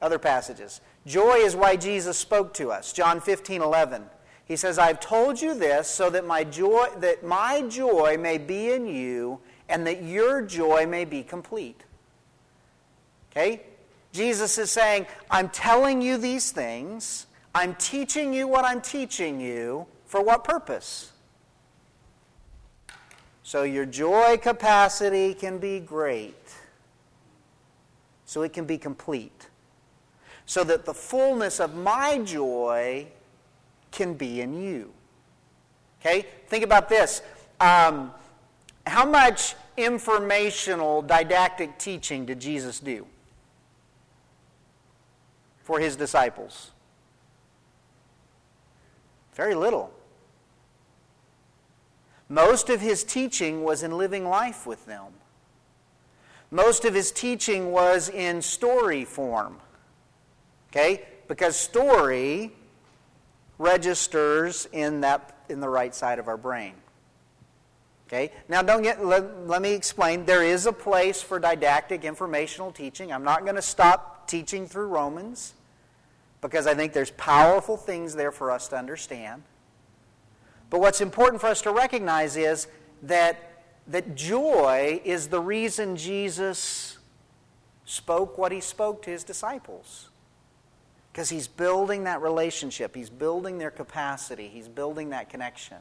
Other 0.00 0.18
passages. 0.18 0.80
Joy 1.06 1.36
is 1.36 1.54
why 1.54 1.76
Jesus 1.76 2.16
spoke 2.16 2.54
to 2.54 2.72
us. 2.72 2.94
John 2.94 3.20
15, 3.20 3.60
11. 3.60 4.04
He 4.46 4.56
says, 4.56 4.78
I've 4.78 5.00
told 5.00 5.40
you 5.40 5.54
this 5.54 5.88
so 5.88 6.08
that 6.10 6.26
my 6.26 6.42
joy, 6.44 6.88
that 6.98 7.22
my 7.22 7.62
joy 7.68 8.16
may 8.18 8.38
be 8.38 8.72
in 8.72 8.86
you 8.86 9.40
and 9.68 9.86
that 9.86 10.02
your 10.02 10.40
joy 10.40 10.86
may 10.86 11.04
be 11.04 11.22
complete. 11.22 11.84
Okay? 13.30 13.62
Jesus 14.14 14.58
is 14.58 14.70
saying, 14.70 15.06
I'm 15.28 15.48
telling 15.48 16.00
you 16.00 16.16
these 16.16 16.52
things. 16.52 17.26
I'm 17.52 17.74
teaching 17.74 18.32
you 18.32 18.46
what 18.46 18.64
I'm 18.64 18.80
teaching 18.80 19.40
you. 19.40 19.86
For 20.06 20.22
what 20.22 20.44
purpose? 20.44 21.10
So 23.42 23.64
your 23.64 23.86
joy 23.86 24.36
capacity 24.36 25.34
can 25.34 25.58
be 25.58 25.80
great. 25.80 26.54
So 28.24 28.42
it 28.42 28.52
can 28.52 28.66
be 28.66 28.78
complete. 28.78 29.48
So 30.46 30.62
that 30.62 30.84
the 30.84 30.94
fullness 30.94 31.58
of 31.58 31.74
my 31.74 32.18
joy 32.18 33.08
can 33.90 34.14
be 34.14 34.40
in 34.40 34.62
you. 34.62 34.92
Okay? 36.00 36.24
Think 36.46 36.62
about 36.62 36.88
this. 36.88 37.20
Um, 37.58 38.12
how 38.86 39.06
much 39.06 39.56
informational, 39.76 41.02
didactic 41.02 41.78
teaching 41.78 42.26
did 42.26 42.38
Jesus 42.38 42.78
do 42.78 43.06
for 45.64 45.80
his 45.80 45.96
disciples? 45.96 46.70
Very 49.34 49.54
little. 49.56 49.92
Most 52.28 52.70
of 52.70 52.80
his 52.80 53.02
teaching 53.02 53.64
was 53.64 53.82
in 53.82 53.98
living 53.98 54.28
life 54.28 54.66
with 54.66 54.86
them. 54.86 55.12
Most 56.50 56.84
of 56.84 56.94
his 56.94 57.10
teaching 57.10 57.72
was 57.72 58.08
in 58.08 58.40
story 58.40 59.04
form. 59.04 59.58
Okay? 60.70 61.02
Because 61.26 61.56
story 61.56 62.52
registers 63.58 64.68
in, 64.72 65.00
that, 65.00 65.36
in 65.48 65.60
the 65.60 65.68
right 65.68 65.94
side 65.94 66.18
of 66.18 66.28
our 66.28 66.36
brain. 66.36 66.74
Okay? 68.06 68.32
Now, 68.48 68.62
don't 68.62 68.82
get, 68.82 69.04
let, 69.04 69.46
let 69.48 69.62
me 69.62 69.72
explain. 69.72 70.24
There 70.24 70.44
is 70.44 70.66
a 70.66 70.72
place 70.72 71.22
for 71.22 71.40
didactic 71.40 72.04
informational 72.04 72.70
teaching. 72.70 73.12
I'm 73.12 73.24
not 73.24 73.42
going 73.44 73.56
to 73.56 73.62
stop 73.62 74.13
teaching 74.28 74.66
through 74.66 74.88
Romans 74.88 75.54
because 76.40 76.66
I 76.66 76.74
think 76.74 76.92
there's 76.92 77.12
powerful 77.12 77.76
things 77.76 78.14
there 78.14 78.30
for 78.30 78.50
us 78.50 78.68
to 78.68 78.76
understand. 78.76 79.42
But 80.68 80.80
what's 80.80 81.00
important 81.00 81.40
for 81.40 81.46
us 81.46 81.62
to 81.62 81.70
recognize 81.70 82.36
is 82.36 82.66
that, 83.04 83.62
that 83.86 84.14
joy 84.14 85.00
is 85.04 85.28
the 85.28 85.40
reason 85.40 85.96
Jesus 85.96 86.98
spoke 87.84 88.36
what 88.36 88.52
he 88.52 88.60
spoke 88.60 89.02
to 89.02 89.10
his 89.10 89.24
disciples. 89.24 90.10
Because 91.12 91.30
he's 91.30 91.46
building 91.46 92.04
that 92.04 92.20
relationship, 92.20 92.94
he's 92.94 93.08
building 93.08 93.56
their 93.58 93.70
capacity, 93.70 94.48
he's 94.48 94.68
building 94.68 95.10
that 95.10 95.30
connection. 95.30 95.78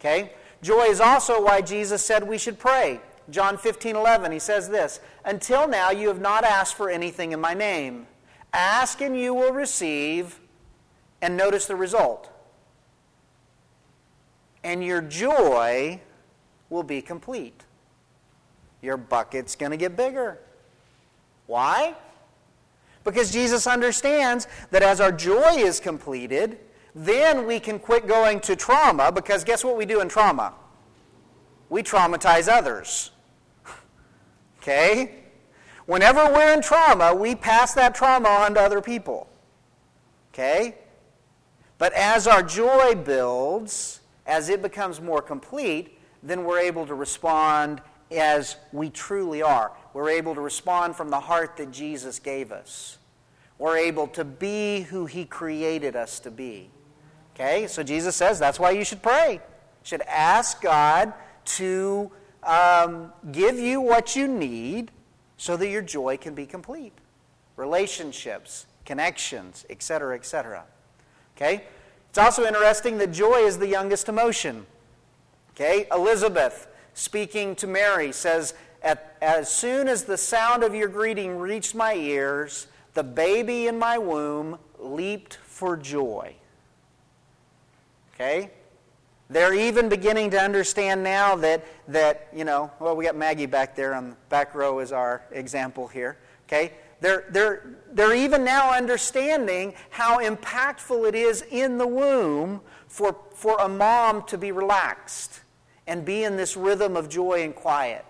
Okay? 0.00 0.32
Joy 0.60 0.86
is 0.86 1.00
also 1.00 1.42
why 1.42 1.60
Jesus 1.60 2.04
said 2.04 2.26
we 2.26 2.36
should 2.36 2.58
pray. 2.58 3.00
John 3.30 3.56
15, 3.56 3.96
11, 3.96 4.32
he 4.32 4.38
says 4.38 4.68
this 4.68 5.00
Until 5.24 5.68
now 5.68 5.90
you 5.90 6.08
have 6.08 6.20
not 6.20 6.44
asked 6.44 6.74
for 6.74 6.90
anything 6.90 7.32
in 7.32 7.40
my 7.40 7.54
name. 7.54 8.06
Ask 8.52 9.00
and 9.00 9.16
you 9.18 9.32
will 9.32 9.52
receive, 9.52 10.40
and 11.22 11.36
notice 11.36 11.66
the 11.66 11.76
result. 11.76 12.30
And 14.64 14.84
your 14.84 15.00
joy 15.00 16.00
will 16.68 16.82
be 16.82 17.00
complete. 17.00 17.64
Your 18.82 18.96
bucket's 18.96 19.56
going 19.56 19.70
to 19.70 19.76
get 19.76 19.96
bigger. 19.96 20.38
Why? 21.46 21.94
Because 23.04 23.32
Jesus 23.32 23.66
understands 23.66 24.46
that 24.70 24.82
as 24.82 25.00
our 25.00 25.12
joy 25.12 25.56
is 25.56 25.80
completed, 25.80 26.58
then 26.94 27.46
we 27.46 27.60
can 27.60 27.78
quit 27.78 28.06
going 28.06 28.40
to 28.40 28.56
trauma 28.56 29.12
because 29.12 29.44
guess 29.44 29.64
what 29.64 29.76
we 29.76 29.86
do 29.86 30.00
in 30.00 30.08
trauma? 30.08 30.54
We 31.68 31.82
traumatize 31.82 32.48
others. 32.48 33.12
Okay? 34.60 35.16
Whenever 35.86 36.32
we're 36.32 36.54
in 36.54 36.62
trauma, 36.62 37.14
we 37.14 37.34
pass 37.34 37.74
that 37.74 37.94
trauma 37.94 38.28
on 38.28 38.54
to 38.54 38.60
other 38.60 38.80
people. 38.80 39.28
Okay? 40.32 40.76
But 41.78 41.92
as 41.94 42.26
our 42.26 42.42
joy 42.42 42.94
builds, 42.94 44.00
as 44.26 44.48
it 44.48 44.62
becomes 44.62 45.00
more 45.00 45.22
complete, 45.22 45.98
then 46.22 46.44
we're 46.44 46.60
able 46.60 46.86
to 46.86 46.94
respond 46.94 47.80
as 48.12 48.56
we 48.72 48.90
truly 48.90 49.42
are. 49.42 49.72
We're 49.94 50.10
able 50.10 50.34
to 50.34 50.40
respond 50.40 50.94
from 50.94 51.10
the 51.10 51.20
heart 51.20 51.56
that 51.56 51.70
Jesus 51.70 52.18
gave 52.18 52.52
us. 52.52 52.98
We're 53.58 53.78
able 53.78 54.06
to 54.08 54.24
be 54.24 54.82
who 54.82 55.06
He 55.06 55.24
created 55.24 55.96
us 55.96 56.20
to 56.20 56.30
be. 56.30 56.70
Okay? 57.34 57.66
So 57.66 57.82
Jesus 57.82 58.14
says 58.14 58.38
that's 58.38 58.60
why 58.60 58.70
you 58.72 58.84
should 58.84 59.02
pray. 59.02 59.34
You 59.34 59.40
should 59.82 60.02
ask 60.02 60.60
God 60.60 61.12
to 61.56 62.10
um, 62.42 63.12
give 63.32 63.58
you 63.58 63.80
what 63.80 64.16
you 64.16 64.26
need 64.28 64.90
so 65.36 65.56
that 65.56 65.68
your 65.68 65.82
joy 65.82 66.16
can 66.16 66.34
be 66.34 66.46
complete. 66.46 66.92
Relationships, 67.56 68.66
connections, 68.84 69.64
etc., 69.70 70.14
etc. 70.14 70.64
Okay? 71.36 71.64
It's 72.08 72.18
also 72.18 72.44
interesting 72.44 72.98
that 72.98 73.12
joy 73.12 73.40
is 73.40 73.58
the 73.58 73.66
youngest 73.66 74.08
emotion. 74.08 74.66
Okay? 75.54 75.86
Elizabeth 75.92 76.68
speaking 76.94 77.54
to 77.56 77.66
Mary, 77.66 78.12
says, 78.12 78.54
As 78.82 79.50
soon 79.50 79.88
as 79.88 80.04
the 80.04 80.16
sound 80.16 80.62
of 80.62 80.74
your 80.74 80.88
greeting 80.88 81.38
reached 81.38 81.74
my 81.74 81.94
ears, 81.94 82.66
the 82.94 83.02
baby 83.02 83.66
in 83.66 83.78
my 83.78 83.98
womb 83.98 84.58
leaped 84.78 85.36
for 85.36 85.76
joy. 85.76 86.34
Okay? 88.14 88.50
They're 89.30 89.54
even 89.54 89.88
beginning 89.88 90.30
to 90.30 90.40
understand 90.40 91.04
now 91.04 91.36
that, 91.36 91.64
that, 91.86 92.28
you 92.34 92.44
know, 92.44 92.72
well, 92.80 92.96
we 92.96 93.04
got 93.04 93.14
Maggie 93.14 93.46
back 93.46 93.76
there 93.76 93.94
on 93.94 94.10
the 94.10 94.16
back 94.28 94.56
row 94.56 94.80
as 94.80 94.90
our 94.90 95.22
example 95.30 95.86
here. 95.86 96.18
Okay? 96.48 96.72
They're, 97.00 97.24
they're, 97.30 97.76
they're 97.92 98.14
even 98.14 98.44
now 98.44 98.72
understanding 98.72 99.74
how 99.90 100.18
impactful 100.18 101.08
it 101.08 101.14
is 101.14 101.42
in 101.48 101.78
the 101.78 101.86
womb 101.86 102.60
for, 102.88 103.16
for 103.32 103.56
a 103.58 103.68
mom 103.68 104.24
to 104.24 104.36
be 104.36 104.50
relaxed 104.50 105.40
and 105.86 106.04
be 106.04 106.24
in 106.24 106.36
this 106.36 106.56
rhythm 106.56 106.96
of 106.96 107.08
joy 107.08 107.44
and 107.44 107.54
quiet 107.54 108.04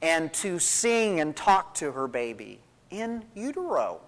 and 0.00 0.32
to 0.32 0.58
sing 0.58 1.20
and 1.20 1.36
talk 1.36 1.74
to 1.74 1.92
her 1.92 2.08
baby 2.08 2.58
in 2.90 3.24
utero. 3.34 4.00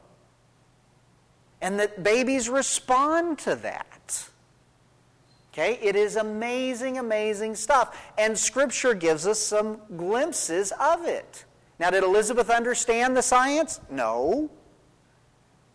And 1.60 1.78
that 1.78 2.02
babies 2.02 2.48
respond 2.48 3.38
to 3.40 3.54
that. 3.56 4.28
Okay? 5.54 5.78
It 5.80 5.94
is 5.94 6.16
amazing, 6.16 6.98
amazing 6.98 7.54
stuff. 7.54 7.96
And 8.18 8.36
Scripture 8.36 8.92
gives 8.92 9.24
us 9.24 9.38
some 9.38 9.80
glimpses 9.96 10.72
of 10.80 11.06
it. 11.06 11.44
Now, 11.78 11.90
did 11.90 12.02
Elizabeth 12.02 12.50
understand 12.50 13.16
the 13.16 13.22
science? 13.22 13.80
No. 13.88 14.50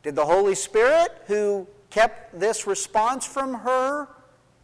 Did 0.03 0.17
the 0.17 0.25
Holy 0.25 0.55
Spirit, 0.55 1.23
who 1.27 1.65
kept 1.89 2.37
this 2.37 2.67
response 2.67 3.25
from 3.25 3.53
her 3.53 4.09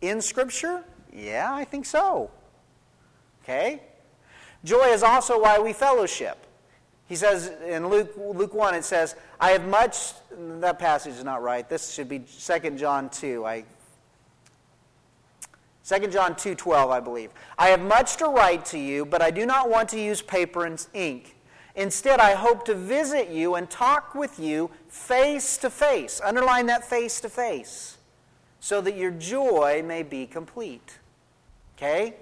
in 0.01 0.19
Scripture? 0.19 0.83
Yeah, 1.13 1.49
I 1.49 1.63
think 1.63 1.85
so. 1.85 2.29
Okay? 3.43 3.81
Joy 4.65 4.87
is 4.87 5.01
also 5.01 5.41
why 5.41 5.59
we 5.59 5.71
fellowship. 5.71 6.45
He 7.07 7.15
says 7.15 7.53
in 7.65 7.87
Luke, 7.87 8.11
Luke 8.17 8.53
1, 8.53 8.75
it 8.75 8.83
says, 8.83 9.15
I 9.39 9.51
have 9.51 9.65
much, 9.65 10.13
that 10.59 10.77
passage 10.77 11.13
is 11.13 11.23
not 11.23 11.41
right. 11.41 11.69
This 11.69 11.93
should 11.93 12.09
be 12.09 12.19
2 12.19 12.71
John 12.71 13.09
2. 13.09 13.45
I, 13.45 13.63
2 15.85 16.07
John 16.07 16.33
2:12, 16.33 16.89
I 16.89 16.99
believe. 16.99 17.29
I 17.59 17.67
have 17.67 17.79
much 17.79 18.17
to 18.17 18.25
write 18.25 18.65
to 18.67 18.79
you, 18.79 19.05
but 19.05 19.21
I 19.21 19.29
do 19.29 19.45
not 19.45 19.69
want 19.69 19.87
to 19.89 19.99
use 19.99 20.21
paper 20.21 20.65
and 20.65 20.83
ink. 20.93 21.35
Instead, 21.75 22.19
I 22.19 22.33
hope 22.33 22.65
to 22.65 22.73
visit 22.73 23.29
you 23.29 23.55
and 23.55 23.69
talk 23.69 24.15
with 24.15 24.39
you 24.39 24.71
face 24.87 25.57
to 25.57 25.69
face. 25.69 26.19
Underline 26.23 26.65
that 26.67 26.83
face 26.89 27.19
to 27.21 27.29
face, 27.29 27.97
so 28.59 28.81
that 28.81 28.97
your 28.97 29.11
joy 29.11 29.83
may 29.85 30.01
be 30.01 30.25
complete. 30.25 30.97
Okay? 31.77 32.15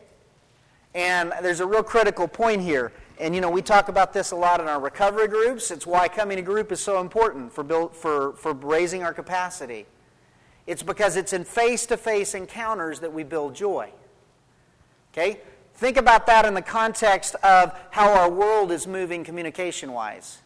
And 0.93 1.31
there's 1.41 1.59
a 1.61 1.65
real 1.65 1.83
critical 1.83 2.27
point 2.27 2.61
here. 2.61 2.91
And 3.19 3.33
you 3.33 3.41
know, 3.41 3.49
we 3.49 3.61
talk 3.61 3.87
about 3.87 4.11
this 4.11 4.31
a 4.31 4.35
lot 4.35 4.59
in 4.59 4.67
our 4.67 4.79
recovery 4.79 5.27
groups. 5.27 5.71
It's 5.71 5.87
why 5.87 6.07
coming 6.07 6.35
to 6.35 6.43
group 6.43 6.71
is 6.71 6.81
so 6.81 6.99
important 6.99 7.53
for, 7.53 7.63
build, 7.63 7.95
for, 7.95 8.33
for 8.33 8.53
raising 8.53 9.03
our 9.03 9.13
capacity. 9.13 9.85
It's 10.65 10.83
because 10.83 11.17
it's 11.17 11.33
in 11.33 11.43
face 11.43 11.85
to 11.87 11.97
face 11.97 12.35
encounters 12.35 12.99
that 13.01 13.11
we 13.11 13.23
build 13.23 13.55
joy. 13.55 13.89
Okay? 15.13 15.39
Think 15.75 15.97
about 15.97 16.25
that 16.27 16.45
in 16.45 16.53
the 16.53 16.61
context 16.61 17.35
of 17.43 17.77
how 17.91 18.11
our 18.13 18.29
world 18.29 18.71
is 18.71 18.87
moving 18.87 19.23
communication 19.23 19.91
wise. 19.91 20.39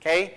Okay? 0.00 0.34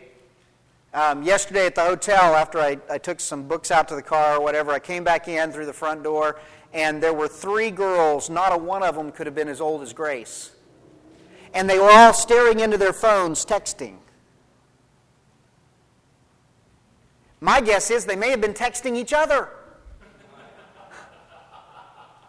Um, 0.93 1.23
yesterday 1.23 1.65
at 1.65 1.75
the 1.75 1.83
hotel, 1.83 2.35
after 2.35 2.59
I, 2.59 2.77
I 2.89 2.97
took 2.97 3.19
some 3.19 3.47
books 3.47 3.71
out 3.71 3.87
to 3.87 3.95
the 3.95 4.01
car 4.01 4.37
or 4.37 4.41
whatever, 4.41 4.71
I 4.71 4.79
came 4.79 5.03
back 5.03 5.27
in 5.27 5.51
through 5.51 5.65
the 5.65 5.73
front 5.73 6.03
door, 6.03 6.39
and 6.71 7.01
there 7.01 7.13
were 7.13 7.27
three 7.27 7.71
girls. 7.71 8.29
Not 8.29 8.53
a 8.53 8.57
one 8.57 8.83
of 8.83 8.95
them 8.95 9.11
could 9.11 9.25
have 9.25 9.35
been 9.35 9.47
as 9.47 9.61
old 9.61 9.81
as 9.81 9.93
Grace. 9.93 10.51
And 11.53 11.69
they 11.69 11.79
were 11.79 11.89
all 11.89 12.13
staring 12.13 12.59
into 12.59 12.77
their 12.77 12.93
phones, 12.93 13.45
texting. 13.45 13.95
My 17.43 17.59
guess 17.59 17.91
is 17.91 18.05
they 18.05 18.15
may 18.15 18.29
have 18.29 18.39
been 18.39 18.53
texting 18.53 18.95
each 18.95 19.11
other. 19.11 19.49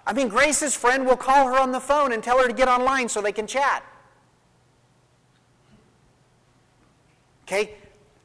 I 0.04 0.12
mean, 0.12 0.26
Grace's 0.26 0.74
friend 0.74 1.06
will 1.06 1.16
call 1.16 1.46
her 1.46 1.56
on 1.56 1.70
the 1.70 1.78
phone 1.78 2.10
and 2.12 2.20
tell 2.20 2.36
her 2.38 2.48
to 2.48 2.52
get 2.52 2.66
online 2.66 3.08
so 3.08 3.22
they 3.22 3.30
can 3.30 3.46
chat. 3.46 3.84
Okay? 7.44 7.76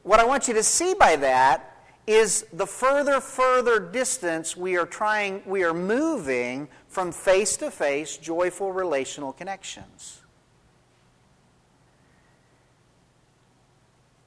What 0.02 0.18
I 0.18 0.24
want 0.24 0.48
you 0.48 0.54
to 0.54 0.64
see 0.64 0.94
by 0.94 1.14
that 1.14 1.76
is 2.08 2.44
the 2.52 2.66
further, 2.66 3.20
further 3.20 3.78
distance 3.78 4.56
we 4.56 4.76
are 4.76 4.84
trying, 4.84 5.42
we 5.46 5.62
are 5.62 5.72
moving 5.72 6.66
from 6.88 7.12
face 7.12 7.56
to 7.58 7.70
face, 7.70 8.16
joyful 8.16 8.72
relational 8.72 9.32
connections. 9.32 10.19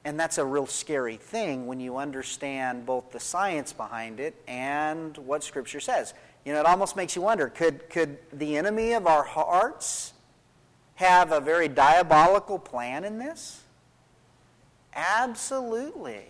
And 0.04 0.20
that's 0.20 0.36
a 0.36 0.44
real 0.44 0.66
scary 0.66 1.16
thing 1.16 1.66
when 1.66 1.80
you 1.80 1.96
understand 1.96 2.84
both 2.84 3.10
the 3.10 3.20
science 3.20 3.72
behind 3.72 4.20
it 4.20 4.34
and 4.46 5.16
what 5.18 5.42
Scripture 5.42 5.80
says. 5.80 6.12
You 6.44 6.52
know, 6.52 6.60
it 6.60 6.66
almost 6.66 6.94
makes 6.94 7.16
you 7.16 7.22
wonder 7.22 7.48
could, 7.48 7.88
could 7.88 8.18
the 8.32 8.56
enemy 8.56 8.92
of 8.92 9.06
our 9.06 9.22
hearts 9.22 10.12
have 10.96 11.32
a 11.32 11.40
very 11.40 11.68
diabolical 11.68 12.58
plan 12.58 13.04
in 13.04 13.18
this? 13.18 13.62
Absolutely. 14.94 16.22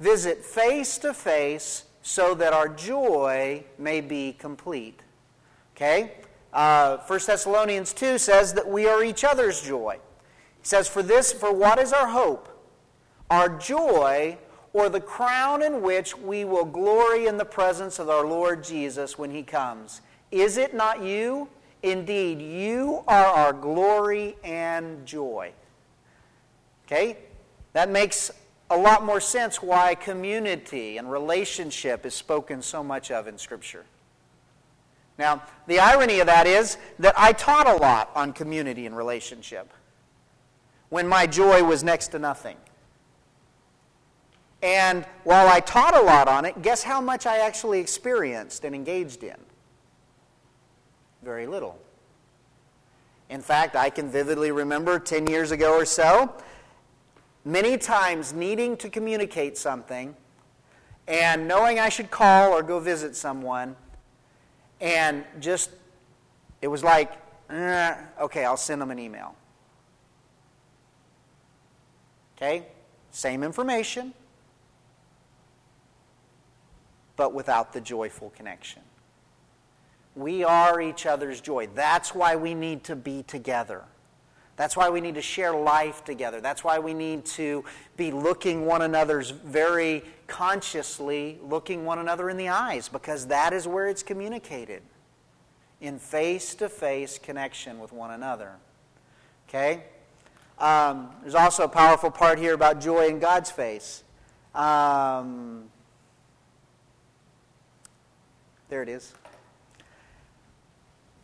Visit 0.00 0.44
face 0.44 0.98
to 0.98 1.14
face 1.14 1.84
so 2.02 2.34
that 2.34 2.52
our 2.52 2.68
joy 2.68 3.64
may 3.78 4.00
be 4.00 4.32
complete. 4.32 5.00
Okay? 5.76 6.12
Uh, 6.52 6.98
1 7.06 7.20
Thessalonians 7.26 7.92
2 7.92 8.18
says 8.18 8.52
that 8.54 8.68
we 8.68 8.86
are 8.86 9.02
each 9.02 9.24
other's 9.24 9.60
joy. 9.62 9.98
He 10.60 10.66
says, 10.66 10.88
For 10.88 11.02
this, 11.02 11.32
for 11.32 11.52
what 11.52 11.78
is 11.78 11.92
our 11.92 12.08
hope? 12.08 12.53
Our 13.30 13.48
joy 13.48 14.38
or 14.72 14.88
the 14.88 15.00
crown 15.00 15.62
in 15.62 15.82
which 15.82 16.16
we 16.16 16.44
will 16.44 16.64
glory 16.64 17.26
in 17.26 17.36
the 17.36 17.44
presence 17.44 17.98
of 17.98 18.08
our 18.08 18.26
Lord 18.26 18.62
Jesus 18.62 19.16
when 19.16 19.30
he 19.30 19.42
comes. 19.42 20.00
Is 20.30 20.56
it 20.56 20.74
not 20.74 21.02
you? 21.02 21.48
Indeed, 21.82 22.40
you 22.40 23.04
are 23.06 23.26
our 23.26 23.52
glory 23.52 24.36
and 24.42 25.06
joy. 25.06 25.52
Okay? 26.86 27.18
That 27.72 27.90
makes 27.90 28.30
a 28.70 28.76
lot 28.76 29.04
more 29.04 29.20
sense 29.20 29.62
why 29.62 29.94
community 29.94 30.96
and 30.96 31.10
relationship 31.10 32.04
is 32.04 32.14
spoken 32.14 32.62
so 32.62 32.82
much 32.82 33.10
of 33.10 33.28
in 33.28 33.38
Scripture. 33.38 33.84
Now, 35.18 35.42
the 35.66 35.78
irony 35.78 36.20
of 36.20 36.26
that 36.26 36.46
is 36.46 36.76
that 36.98 37.14
I 37.16 37.32
taught 37.32 37.68
a 37.68 37.76
lot 37.76 38.10
on 38.14 38.32
community 38.32 38.86
and 38.86 38.96
relationship 38.96 39.72
when 40.88 41.06
my 41.06 41.26
joy 41.26 41.62
was 41.62 41.84
next 41.84 42.08
to 42.08 42.18
nothing. 42.18 42.56
And 44.64 45.04
while 45.24 45.46
I 45.46 45.60
taught 45.60 45.94
a 45.94 46.00
lot 46.00 46.26
on 46.26 46.46
it, 46.46 46.62
guess 46.62 46.82
how 46.82 46.98
much 46.98 47.26
I 47.26 47.40
actually 47.40 47.80
experienced 47.80 48.64
and 48.64 48.74
engaged 48.74 49.22
in? 49.22 49.36
Very 51.22 51.46
little. 51.46 51.78
In 53.28 53.42
fact, 53.42 53.76
I 53.76 53.90
can 53.90 54.10
vividly 54.10 54.52
remember 54.52 54.98
10 54.98 55.26
years 55.26 55.50
ago 55.50 55.74
or 55.74 55.84
so, 55.84 56.32
many 57.44 57.76
times 57.76 58.32
needing 58.32 58.74
to 58.78 58.88
communicate 58.88 59.58
something 59.58 60.16
and 61.06 61.46
knowing 61.46 61.78
I 61.78 61.90
should 61.90 62.10
call 62.10 62.52
or 62.52 62.62
go 62.62 62.80
visit 62.80 63.14
someone, 63.14 63.76
and 64.80 65.24
just, 65.40 65.72
it 66.62 66.68
was 66.68 66.82
like, 66.82 67.12
eh, 67.50 67.96
okay, 68.18 68.46
I'll 68.46 68.56
send 68.56 68.80
them 68.80 68.90
an 68.90 68.98
email. 68.98 69.34
Okay? 72.38 72.64
Same 73.10 73.42
information, 73.42 74.14
but 77.16 77.32
without 77.32 77.72
the 77.72 77.80
joyful 77.80 78.30
connection. 78.30 78.82
We 80.16 80.44
are 80.44 80.80
each 80.80 81.06
other's 81.06 81.40
joy. 81.40 81.68
That's 81.74 82.14
why 82.14 82.36
we 82.36 82.54
need 82.54 82.84
to 82.84 82.96
be 82.96 83.22
together. 83.24 83.84
That's 84.56 84.76
why 84.76 84.88
we 84.88 85.00
need 85.00 85.16
to 85.16 85.22
share 85.22 85.52
life 85.52 86.04
together. 86.04 86.40
That's 86.40 86.62
why 86.62 86.78
we 86.78 86.94
need 86.94 87.24
to 87.26 87.64
be 87.96 88.12
looking 88.12 88.66
one 88.66 88.82
another's 88.82 89.30
very 89.30 90.04
consciously, 90.28 91.40
looking 91.42 91.84
one 91.84 91.98
another 91.98 92.30
in 92.30 92.36
the 92.36 92.48
eyes, 92.48 92.88
because 92.88 93.26
that 93.26 93.52
is 93.52 93.66
where 93.66 93.88
it's 93.88 94.04
communicated 94.04 94.82
in 95.80 95.98
face 95.98 96.54
to 96.54 96.68
face 96.68 97.18
connection 97.18 97.80
with 97.80 97.92
one 97.92 98.12
another. 98.12 98.52
Okay? 99.48 99.82
Um, 100.58 101.10
there's 101.22 101.34
also 101.34 101.64
a 101.64 101.68
powerful 101.68 102.12
part 102.12 102.38
here 102.38 102.54
about 102.54 102.80
joy 102.80 103.08
in 103.08 103.18
God's 103.18 103.50
face. 103.50 104.04
Um, 104.54 105.64
there 108.74 108.82
it 108.82 108.88
is. 108.88 109.14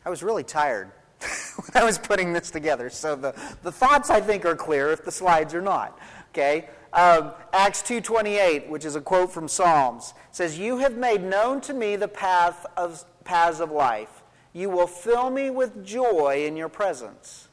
I 0.05 0.09
was 0.09 0.23
really 0.23 0.45
tired 0.45 0.93
when 1.57 1.83
I 1.83 1.85
was 1.85 1.99
putting 1.99 2.33
this 2.33 2.49
together. 2.53 2.89
So 2.91 3.17
the, 3.17 3.35
the 3.65 3.73
thoughts, 3.73 4.09
I 4.09 4.21
think, 4.21 4.45
are 4.45 4.55
clear 4.55 4.93
if 4.93 5.05
the 5.05 5.11
slides 5.11 5.53
are 5.53 5.61
not. 5.61 5.99
Okay? 6.31 6.69
Um, 6.93 7.33
Acts 7.53 7.83
2.28, 7.83 8.69
which 8.69 8.85
is 8.85 8.95
a 8.95 9.01
quote 9.01 9.33
from 9.33 9.49
Psalms, 9.49 10.15
says, 10.31 10.61
You 10.61 10.79
have 10.79 10.97
made 10.97 11.25
known 11.25 11.61
to 11.63 11.75
me 11.75 11.97
the 11.97 12.07
path 12.07 12.67
of, 12.77 13.05
paths 13.25 13.59
of 13.59 13.73
life. 13.73 14.23
You 14.53 14.71
will 14.71 14.87
fill 14.87 15.29
me 15.29 15.51
with 15.51 15.85
joy 15.85 16.45
in 16.47 16.57
your 16.57 16.69
presence. 16.69 17.49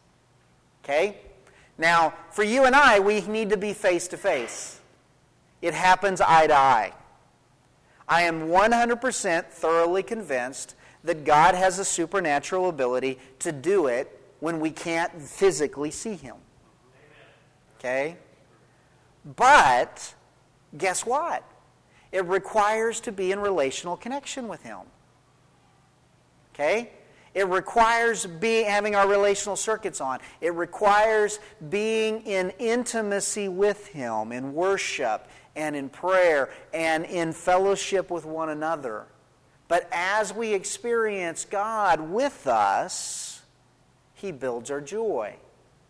Okay? 0.83 1.17
Now, 1.79 2.13
for 2.29 2.43
you 2.43 2.65
and 2.65 2.75
I, 2.75 2.99
we 2.99 3.21
need 3.21 3.49
to 3.49 3.57
be 3.57 3.73
face 3.73 4.07
to 4.09 4.17
face. 4.17 4.79
It 5.63 5.73
happens 5.73 6.21
eye 6.21 6.45
to 6.45 6.55
eye. 6.55 6.93
I 8.07 8.23
am 8.23 8.47
100% 8.47 9.45
thoroughly 9.47 10.03
convinced 10.03 10.75
that 11.03 11.25
God 11.25 11.55
has 11.55 11.79
a 11.79 11.85
supernatural 11.85 12.69
ability 12.69 13.19
to 13.39 13.51
do 13.51 13.87
it 13.87 14.19
when 14.39 14.59
we 14.59 14.71
can't 14.71 15.21
physically 15.21 15.91
see 15.91 16.15
Him. 16.15 16.35
Okay? 17.79 18.17
But 19.35 20.13
guess 20.77 21.05
what? 21.05 21.43
It 22.11 22.25
requires 22.25 23.01
to 23.01 23.11
be 23.11 23.31
in 23.31 23.39
relational 23.39 23.97
connection 23.97 24.47
with 24.47 24.63
Him. 24.63 24.79
Okay? 26.53 26.91
It 27.33 27.47
requires 27.47 28.25
be, 28.25 28.63
having 28.63 28.95
our 28.95 29.07
relational 29.07 29.55
circuits 29.55 30.01
on. 30.01 30.19
It 30.41 30.53
requires 30.55 31.39
being 31.69 32.21
in 32.21 32.51
intimacy 32.57 33.47
with 33.47 33.87
Him, 33.87 34.31
in 34.31 34.53
worship, 34.53 35.27
and 35.57 35.75
in 35.75 35.89
prayer 35.89 36.49
and 36.73 37.03
in 37.03 37.33
fellowship 37.33 38.09
with 38.09 38.23
one 38.23 38.49
another. 38.49 39.07
But 39.67 39.89
as 39.91 40.33
we 40.33 40.53
experience 40.53 41.43
God 41.43 41.99
with 41.99 42.47
us, 42.47 43.41
He 44.13 44.31
builds 44.31 44.71
our 44.71 44.79
joy. 44.79 45.35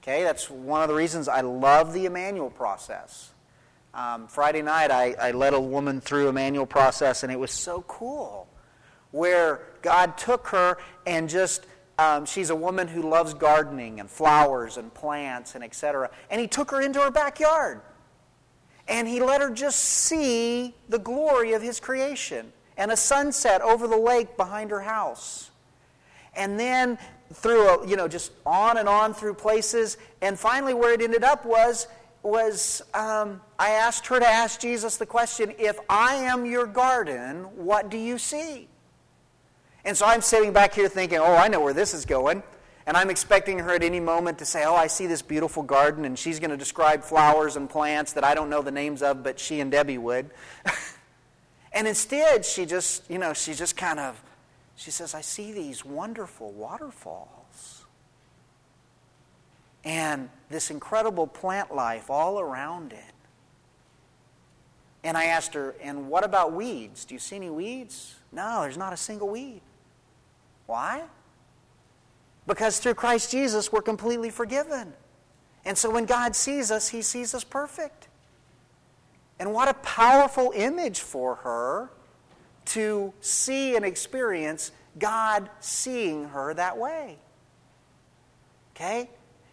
Okay, 0.02 0.24
that's 0.24 0.50
one 0.50 0.82
of 0.82 0.88
the 0.88 0.96
reasons 0.96 1.28
I 1.28 1.42
love 1.42 1.94
the 1.94 2.06
Emmanuel 2.06 2.50
process. 2.50 3.32
Um, 3.94 4.28
Friday 4.28 4.62
night, 4.62 4.90
I, 4.90 5.14
I 5.20 5.32
led 5.32 5.54
a 5.54 5.60
woman 5.60 6.00
through 6.02 6.30
Emmanuel 6.30 6.66
process, 6.66 7.24
and 7.24 7.32
it 7.32 7.40
was 7.40 7.52
so 7.52 7.84
cool. 7.88 8.48
Where 9.12 9.62
God 9.82 10.18
took 10.18 10.48
her 10.48 10.78
and 11.06 11.30
just 11.30 11.66
um, 12.00 12.26
she's 12.26 12.52
a 12.52 12.56
woman 12.56 12.88
who 12.88 13.10
loves 13.10 13.34
gardening 13.34 14.00
and 14.00 14.10
flowers 14.10 14.78
and 14.78 14.94
plants 14.94 15.56
and 15.56 15.64
etc. 15.64 16.10
And 16.30 16.40
he 16.40 16.48
took 16.48 16.72
her 16.72 16.82
into 16.82 17.02
her 17.02 17.12
backyard 17.12 17.82
and 18.88 19.08
he 19.08 19.20
let 19.20 19.42
her 19.42 19.50
just 19.50 19.80
see 19.80 20.74
the 20.90 21.00
glory 21.00 21.54
of 21.54 21.62
his 21.62 21.80
creation 21.80 22.52
and 22.78 22.92
a 22.92 22.98
sunset 22.98 23.62
over 23.62 23.88
the 23.88 23.98
lake 23.98 24.38
behind 24.38 24.72
her 24.72 24.82
house. 24.82 25.52
And 26.36 26.60
then 26.60 26.98
through 27.34 27.68
a, 27.68 27.88
you 27.88 27.96
know 27.98 28.08
just 28.08 28.32
on 28.46 28.78
and 28.78 28.88
on 28.88 29.14
through 29.14 29.34
places 29.34 29.98
and 30.22 30.40
finally 30.40 30.74
where 30.74 30.94
it 30.94 31.02
ended 31.02 31.26
up 31.26 31.46
was 31.46 31.88
was 32.24 32.82
um, 32.94 33.42
i 33.60 33.72
asked 33.72 34.08
her 34.08 34.18
to 34.18 34.26
ask 34.26 34.62
jesus 34.62 34.96
the 34.96 35.06
question 35.06 35.54
if 35.60 35.78
i 35.90 36.16
am 36.16 36.46
your 36.46 36.66
garden 36.66 37.44
what 37.58 37.90
do 37.90 37.98
you 37.98 38.18
see 38.18 38.70
And 39.88 39.96
so 39.96 40.06
I'm 40.06 40.20
sitting 40.22 40.52
back 40.52 40.74
here 40.74 40.90
thinking, 40.90 41.20
oh, 41.20 41.36
I 41.36 41.48
know 41.48 41.62
where 41.62 41.74
this 41.74 41.94
is 41.94 42.06
going. 42.06 42.44
And 42.88 42.96
I'm 42.96 43.10
expecting 43.10 43.60
her 43.60 43.72
at 43.72 43.84
any 43.84 44.00
moment 44.00 44.40
to 44.40 44.46
say, 44.46 44.64
Oh, 44.64 44.74
I 44.74 44.88
see 44.88 45.08
this 45.08 45.22
beautiful 45.22 45.62
garden, 45.62 46.06
and 46.06 46.18
she's 46.18 46.40
going 46.40 46.52
to 46.52 46.58
describe 46.58 47.04
flowers 47.04 47.58
and 47.58 47.70
plants 47.70 48.14
that 48.14 48.24
I 48.24 48.34
don't 48.34 48.50
know 48.50 48.62
the 48.62 48.72
names 48.72 49.04
of, 49.04 49.24
but 49.24 49.42
she 49.42 49.60
and 49.60 49.70
Debbie 49.70 49.98
would. 49.98 50.30
and 51.74 51.86
instead, 51.86 52.46
she 52.46 52.66
just, 52.66 53.04
you 53.10 53.18
know, 53.18 53.34
she 53.34 53.54
just 53.54 53.76
kind 53.76 54.00
of, 54.00 54.24
she 54.78 54.90
says, 54.90 55.14
I 55.14 55.20
see 55.20 55.52
these 55.52 55.84
wonderful 55.84 56.52
waterfalls. 56.54 57.84
And 59.84 60.30
this 60.50 60.72
incredible 60.72 61.28
plant 61.28 61.76
life 61.76 62.10
all 62.10 62.40
around 62.40 62.94
it. 62.94 63.14
And 65.04 65.18
I 65.18 65.26
asked 65.26 65.54
her, 65.56 65.76
And 65.82 66.08
what 66.08 66.24
about 66.24 66.54
weeds? 66.54 67.04
Do 67.04 67.16
you 67.16 67.20
see 67.20 67.36
any 67.36 67.50
weeds? 67.50 68.16
No, 68.32 68.62
there's 68.62 68.78
not 68.78 68.94
a 68.94 68.98
single 68.98 69.28
weed. 69.28 69.60
Why? 70.68 71.04
Because 72.48 72.80
through 72.80 72.94
Christ 72.94 73.30
Jesus, 73.30 73.72
we're 73.72 73.82
completely 73.82 74.30
forgiven. 74.30 74.94
And 75.66 75.78
so 75.78 75.90
when 75.92 76.06
God 76.06 76.36
sees 76.36 76.72
us, 76.72 76.88
he 76.88 77.02
sees 77.02 77.36
us 77.36 77.44
perfect. 77.44 78.08
And 79.38 79.54
what 79.54 79.68
a 79.68 79.74
powerful 79.76 80.54
image 80.56 81.02
for 81.02 81.36
her 81.36 81.92
to 82.66 83.14
see 83.22 83.76
and 83.76 83.86
experience 83.86 84.72
God 84.98 85.50
seeing 85.60 86.30
her 86.30 86.54
that 86.54 86.78
way. 86.78 87.18
Okay? 88.76 89.10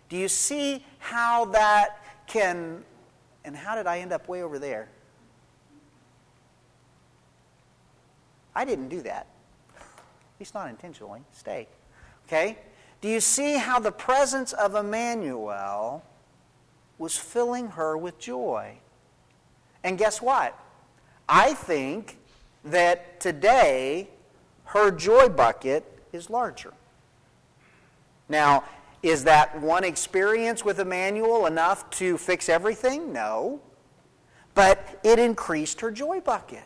Do 0.08 0.16
you 0.16 0.28
see 0.28 0.84
how 0.98 1.46
that 1.46 2.04
can. 2.26 2.84
And 3.44 3.54
how 3.56 3.74
did 3.74 3.86
I 3.86 3.98
end 3.98 4.12
up 4.12 4.28
way 4.28 4.42
over 4.42 4.58
there? 4.58 4.88
I 8.54 8.64
didn't 8.64 8.88
do 8.88 9.02
that. 9.02 9.26
At 9.76 10.40
least 10.40 10.54
not 10.54 10.70
intentionally. 10.70 11.20
Stay. 11.32 11.66
Okay? 12.26 12.56
Do 13.04 13.10
you 13.10 13.20
see 13.20 13.58
how 13.58 13.80
the 13.80 13.92
presence 13.92 14.54
of 14.54 14.74
Emmanuel 14.74 16.02
was 16.96 17.18
filling 17.18 17.68
her 17.68 17.98
with 17.98 18.18
joy? 18.18 18.78
And 19.82 19.98
guess 19.98 20.22
what? 20.22 20.58
I 21.28 21.52
think 21.52 22.16
that 22.64 23.20
today 23.20 24.08
her 24.64 24.90
joy 24.90 25.28
bucket 25.28 25.84
is 26.14 26.30
larger. 26.30 26.72
Now, 28.30 28.64
is 29.02 29.24
that 29.24 29.60
one 29.60 29.84
experience 29.84 30.64
with 30.64 30.80
Emmanuel 30.80 31.44
enough 31.44 31.90
to 31.98 32.16
fix 32.16 32.48
everything? 32.48 33.12
No. 33.12 33.60
But 34.54 34.98
it 35.04 35.18
increased 35.18 35.82
her 35.82 35.90
joy 35.90 36.20
bucket. 36.20 36.64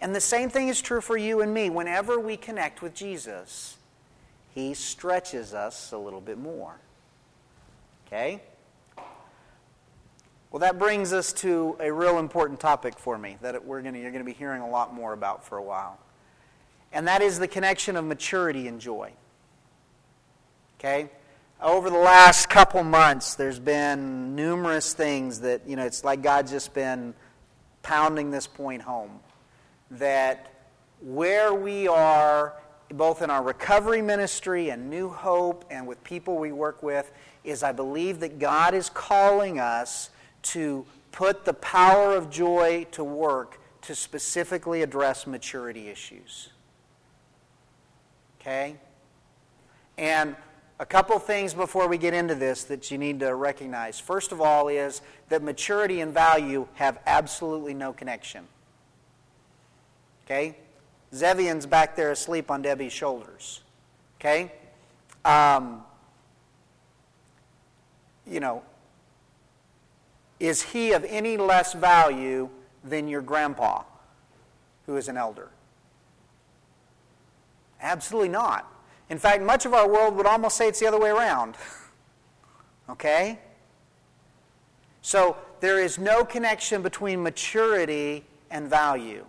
And 0.00 0.14
the 0.14 0.20
same 0.20 0.50
thing 0.50 0.68
is 0.68 0.80
true 0.80 1.00
for 1.00 1.16
you 1.16 1.40
and 1.40 1.52
me. 1.52 1.68
Whenever 1.68 2.20
we 2.20 2.36
connect 2.36 2.80
with 2.80 2.94
Jesus, 2.94 3.76
he 4.54 4.74
stretches 4.74 5.54
us 5.54 5.92
a 5.92 5.98
little 5.98 6.20
bit 6.20 6.38
more. 6.38 6.74
Okay? 8.06 8.42
Well, 10.50 10.60
that 10.60 10.78
brings 10.78 11.14
us 11.14 11.32
to 11.34 11.76
a 11.80 11.90
real 11.90 12.18
important 12.18 12.60
topic 12.60 12.98
for 12.98 13.16
me 13.16 13.38
that 13.40 13.64
we're 13.64 13.80
gonna, 13.80 13.98
you're 13.98 14.10
going 14.10 14.24
to 14.24 14.30
be 14.30 14.36
hearing 14.36 14.60
a 14.60 14.68
lot 14.68 14.92
more 14.92 15.14
about 15.14 15.46
for 15.46 15.56
a 15.56 15.62
while. 15.62 15.98
And 16.92 17.08
that 17.08 17.22
is 17.22 17.38
the 17.38 17.48
connection 17.48 17.96
of 17.96 18.04
maturity 18.04 18.68
and 18.68 18.78
joy. 18.78 19.12
Okay? 20.78 21.08
Over 21.62 21.88
the 21.88 21.98
last 21.98 22.50
couple 22.50 22.84
months, 22.84 23.34
there's 23.34 23.60
been 23.60 24.34
numerous 24.34 24.92
things 24.92 25.40
that, 25.40 25.62
you 25.66 25.76
know, 25.76 25.86
it's 25.86 26.04
like 26.04 26.20
God's 26.20 26.50
just 26.50 26.74
been 26.74 27.14
pounding 27.82 28.30
this 28.30 28.46
point 28.46 28.82
home. 28.82 29.20
That 29.92 30.52
where 31.00 31.54
we 31.54 31.88
are 31.88 32.54
both 32.92 33.22
in 33.22 33.30
our 33.30 33.42
recovery 33.42 34.02
ministry 34.02 34.70
and 34.70 34.90
New 34.90 35.08
Hope 35.08 35.64
and 35.70 35.86
with 35.86 36.02
people 36.04 36.38
we 36.38 36.52
work 36.52 36.82
with, 36.82 37.12
is 37.44 37.62
I 37.62 37.72
believe 37.72 38.20
that 38.20 38.38
God 38.38 38.74
is 38.74 38.88
calling 38.88 39.58
us 39.58 40.10
to 40.42 40.84
put 41.10 41.44
the 41.44 41.54
power 41.54 42.14
of 42.14 42.30
joy 42.30 42.86
to 42.92 43.04
work 43.04 43.60
to 43.82 43.94
specifically 43.94 44.82
address 44.82 45.26
maturity 45.26 45.88
issues. 45.88 46.50
Okay? 48.40 48.76
And 49.98 50.36
a 50.78 50.86
couple 50.86 51.18
things 51.18 51.54
before 51.54 51.86
we 51.86 51.98
get 51.98 52.14
into 52.14 52.34
this 52.34 52.64
that 52.64 52.90
you 52.90 52.98
need 52.98 53.20
to 53.20 53.34
recognize. 53.34 54.00
First 54.00 54.32
of 54.32 54.40
all, 54.40 54.68
is 54.68 55.00
that 55.28 55.42
maturity 55.42 56.00
and 56.00 56.12
value 56.12 56.66
have 56.74 56.98
absolutely 57.06 57.74
no 57.74 57.92
connection. 57.92 58.46
Okay? 60.24 60.56
Zevian's 61.14 61.66
back 61.66 61.94
there 61.94 62.10
asleep 62.10 62.50
on 62.50 62.62
Debbie's 62.62 62.92
shoulders. 62.92 63.62
Okay? 64.18 64.52
Um, 65.24 65.84
you 68.26 68.40
know, 68.40 68.62
is 70.40 70.62
he 70.62 70.92
of 70.92 71.04
any 71.04 71.36
less 71.36 71.72
value 71.72 72.48
than 72.82 73.08
your 73.08 73.22
grandpa, 73.22 73.82
who 74.86 74.96
is 74.96 75.08
an 75.08 75.16
elder? 75.16 75.50
Absolutely 77.80 78.28
not. 78.28 78.68
In 79.10 79.18
fact, 79.18 79.42
much 79.42 79.66
of 79.66 79.74
our 79.74 79.88
world 79.88 80.16
would 80.16 80.26
almost 80.26 80.56
say 80.56 80.68
it's 80.68 80.80
the 80.80 80.86
other 80.86 80.98
way 80.98 81.10
around. 81.10 81.56
okay? 82.88 83.38
So 85.02 85.36
there 85.60 85.80
is 85.80 85.98
no 85.98 86.24
connection 86.24 86.80
between 86.80 87.22
maturity 87.22 88.24
and 88.50 88.68
value. 88.68 89.26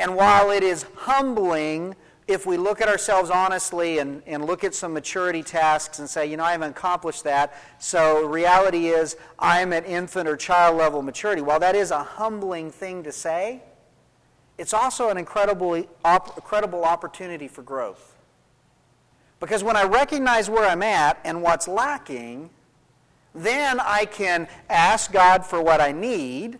And 0.00 0.16
while 0.16 0.50
it 0.50 0.62
is 0.62 0.86
humbling 0.96 1.94
if 2.26 2.46
we 2.46 2.56
look 2.56 2.80
at 2.80 2.88
ourselves 2.88 3.28
honestly 3.28 3.98
and, 3.98 4.22
and 4.26 4.44
look 4.44 4.62
at 4.62 4.74
some 4.74 4.92
maturity 4.92 5.42
tasks 5.42 5.98
and 5.98 6.08
say, 6.08 6.26
you 6.26 6.36
know, 6.36 6.44
I 6.44 6.52
haven't 6.52 6.70
accomplished 6.70 7.24
that, 7.24 7.54
so 7.78 8.24
reality 8.24 8.88
is 8.88 9.16
I'm 9.38 9.72
at 9.72 9.84
infant 9.84 10.28
or 10.28 10.36
child 10.36 10.76
level 10.76 11.02
maturity, 11.02 11.42
while 11.42 11.58
that 11.58 11.74
is 11.74 11.90
a 11.90 12.02
humbling 12.02 12.70
thing 12.70 13.02
to 13.02 13.12
say, 13.12 13.62
it's 14.58 14.72
also 14.72 15.08
an 15.08 15.18
incredible, 15.18 15.84
op- 16.04 16.36
incredible 16.36 16.84
opportunity 16.84 17.48
for 17.48 17.62
growth. 17.62 18.16
Because 19.40 19.64
when 19.64 19.76
I 19.76 19.84
recognize 19.84 20.48
where 20.48 20.68
I'm 20.68 20.82
at 20.82 21.18
and 21.24 21.42
what's 21.42 21.66
lacking, 21.66 22.50
then 23.34 23.80
I 23.80 24.04
can 24.04 24.48
ask 24.68 25.10
God 25.10 25.44
for 25.44 25.62
what 25.62 25.80
I 25.80 25.92
need 25.92 26.58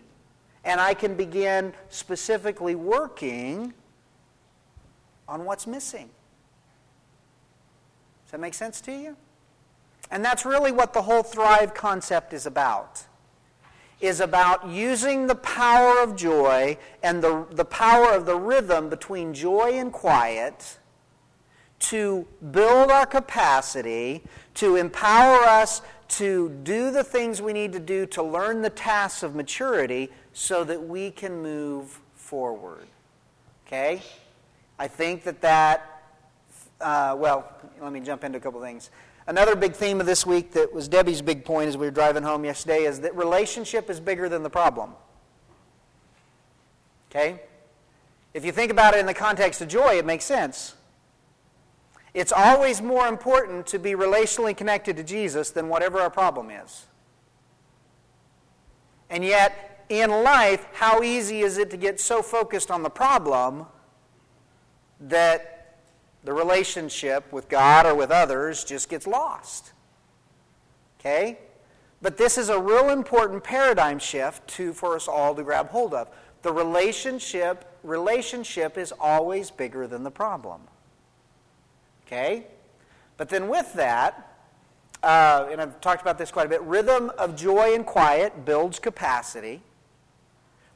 and 0.63 0.79
I 0.79 0.93
can 0.93 1.15
begin 1.15 1.73
specifically 1.89 2.75
working 2.75 3.73
on 5.27 5.45
what's 5.45 5.65
missing. 5.65 6.09
Does 8.25 8.31
that 8.31 8.39
make 8.39 8.53
sense 8.53 8.81
to 8.81 8.91
you? 8.91 9.15
And 10.11 10.23
that's 10.23 10.45
really 10.45 10.71
what 10.71 10.93
the 10.93 11.01
whole 11.01 11.23
thrive 11.23 11.73
concept 11.73 12.33
is 12.33 12.45
about. 12.45 13.05
Is 14.01 14.19
about 14.19 14.67
using 14.67 15.27
the 15.27 15.35
power 15.35 16.01
of 16.01 16.15
joy 16.15 16.77
and 17.03 17.23
the, 17.23 17.45
the 17.51 17.65
power 17.65 18.11
of 18.11 18.25
the 18.25 18.35
rhythm 18.35 18.89
between 18.89 19.33
joy 19.33 19.73
and 19.73 19.91
quiet 19.91 20.79
to 21.79 22.27
build 22.51 22.91
our 22.91 23.05
capacity, 23.05 24.23
to 24.55 24.75
empower 24.75 25.43
us 25.43 25.81
to 26.07 26.49
do 26.63 26.91
the 26.91 27.03
things 27.03 27.41
we 27.41 27.53
need 27.53 27.71
to 27.71 27.79
do 27.79 28.05
to 28.05 28.21
learn 28.21 28.61
the 28.61 28.69
tasks 28.69 29.23
of 29.23 29.33
maturity 29.33 30.09
so 30.33 30.63
that 30.63 30.87
we 30.87 31.11
can 31.11 31.41
move 31.41 31.99
forward. 32.15 32.87
Okay? 33.67 34.01
I 34.79 34.87
think 34.87 35.23
that 35.23 35.41
that, 35.41 36.03
uh, 36.79 37.15
well, 37.17 37.51
let 37.81 37.91
me 37.91 37.99
jump 37.99 38.23
into 38.23 38.37
a 38.37 38.41
couple 38.41 38.61
things. 38.61 38.89
Another 39.27 39.55
big 39.55 39.73
theme 39.73 39.99
of 39.99 40.05
this 40.05 40.25
week 40.25 40.51
that 40.53 40.73
was 40.73 40.87
Debbie's 40.87 41.21
big 41.21 41.45
point 41.45 41.69
as 41.69 41.77
we 41.77 41.85
were 41.85 41.91
driving 41.91 42.23
home 42.23 42.43
yesterday 42.43 42.83
is 42.85 43.01
that 43.01 43.15
relationship 43.15 43.89
is 43.89 43.99
bigger 43.99 44.27
than 44.27 44.43
the 44.43 44.49
problem. 44.49 44.93
Okay? 47.09 47.41
If 48.33 48.45
you 48.45 48.51
think 48.51 48.71
about 48.71 48.93
it 48.93 48.99
in 48.99 49.05
the 49.05 49.13
context 49.13 49.61
of 49.61 49.67
joy, 49.67 49.97
it 49.97 50.05
makes 50.05 50.25
sense. 50.25 50.75
It's 52.13 52.31
always 52.31 52.81
more 52.81 53.07
important 53.07 53.67
to 53.67 53.79
be 53.79 53.91
relationally 53.91 54.55
connected 54.55 54.97
to 54.97 55.03
Jesus 55.03 55.51
than 55.51 55.69
whatever 55.69 55.99
our 55.99 56.09
problem 56.09 56.49
is. 56.49 56.87
And 59.09 59.23
yet, 59.23 59.70
in 59.91 60.09
life, 60.09 60.65
how 60.73 61.03
easy 61.03 61.41
is 61.41 61.57
it 61.57 61.69
to 61.71 61.77
get 61.77 61.99
so 61.99 62.21
focused 62.21 62.71
on 62.71 62.81
the 62.81 62.89
problem 62.89 63.65
that 65.01 65.75
the 66.23 66.31
relationship 66.31 67.31
with 67.33 67.49
God 67.49 67.85
or 67.85 67.93
with 67.93 68.09
others 68.09 68.63
just 68.63 68.89
gets 68.89 69.05
lost? 69.05 69.73
Okay? 70.99 71.39
But 72.01 72.17
this 72.17 72.37
is 72.37 72.49
a 72.49 72.59
real 72.59 72.89
important 72.89 73.43
paradigm 73.43 73.99
shift 73.99 74.47
to, 74.51 74.73
for 74.73 74.95
us 74.95 75.07
all 75.07 75.35
to 75.35 75.43
grab 75.43 75.69
hold 75.69 75.93
of. 75.93 76.09
The 76.41 76.53
relationship, 76.53 77.65
relationship 77.83 78.77
is 78.77 78.93
always 78.97 79.51
bigger 79.51 79.87
than 79.87 80.03
the 80.03 80.11
problem. 80.11 80.61
Okay? 82.07 82.45
But 83.17 83.29
then 83.29 83.49
with 83.49 83.73
that, 83.73 84.37
uh, 85.03 85.47
and 85.51 85.61
I've 85.61 85.81
talked 85.81 86.01
about 86.01 86.17
this 86.17 86.31
quite 86.31 86.45
a 86.45 86.49
bit, 86.49 86.61
rhythm 86.61 87.11
of 87.17 87.35
joy 87.35 87.75
and 87.75 87.85
quiet 87.85 88.45
builds 88.45 88.79
capacity 88.79 89.61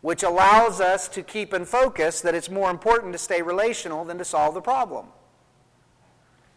which 0.05 0.21
allows 0.21 0.79
us 0.79 1.07
to 1.07 1.23
keep 1.23 1.51
in 1.51 1.65
focus 1.65 2.21
that 2.21 2.35
it's 2.35 2.47
more 2.47 2.69
important 2.69 3.11
to 3.11 3.17
stay 3.17 3.41
relational 3.41 4.05
than 4.05 4.19
to 4.19 4.23
solve 4.23 4.53
the 4.53 4.61
problem. 4.61 5.07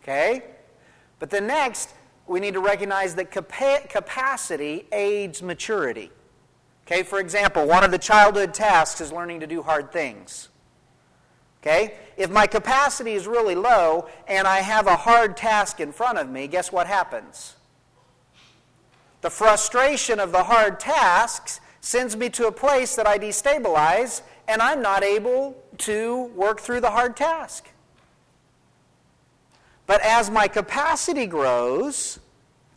Okay? 0.03 0.45
But 1.19 1.31
then 1.31 1.47
next, 1.47 1.95
we 2.27 2.41
need 2.41 2.53
to 2.53 2.61
recognize 2.61 3.15
that 3.15 3.31
capa- 3.31 3.89
capacity 3.89 4.85
aids 4.93 5.43
maturity. 5.43 6.11
Okay, 6.87 7.03
for 7.03 7.21
example, 7.21 7.67
one 7.67 7.85
of 7.85 7.91
the 7.91 7.97
childhood 7.97 8.53
tasks 8.53 9.01
is 9.01 9.13
learning 9.13 9.41
to 9.41 9.47
do 9.47 9.63
hard 9.63 9.93
things. 9.93 10.51
Okay? 11.63 11.95
If 12.19 12.29
my 12.29 12.47
capacity 12.47 13.15
is 13.15 13.27
really 13.27 13.55
low 13.55 14.11
and 14.27 14.47
I 14.47 14.59
have 14.59 14.87
a 14.87 14.97
hard 14.97 15.39
task 15.39 15.81
in 15.81 15.93
front 15.93 16.19
of 16.19 16.29
me, 16.29 16.49
guess 16.49 16.71
what 16.71 16.87
happens? 16.87 17.57
The 19.23 19.31
frustration 19.31 20.21
of 20.21 20.33
the 20.33 20.45
hard 20.45 20.79
tasks 20.79 21.63
sends 21.81 22.17
me 22.17 22.29
to 22.31 22.47
a 22.47 22.53
place 22.53 22.97
that 22.97 23.07
I 23.07 23.19
destabilize 23.19 24.23
and 24.47 24.63
I'm 24.63 24.83
not 24.83 25.05
able 25.05 25.63
to 25.79 26.25
work 26.35 26.61
through 26.61 26.81
the 26.81 26.91
hard 26.91 27.17
task. 27.17 27.69
But 29.87 30.01
as 30.03 30.31
my 30.31 30.49
capacity 30.49 31.27
grows, 31.27 32.19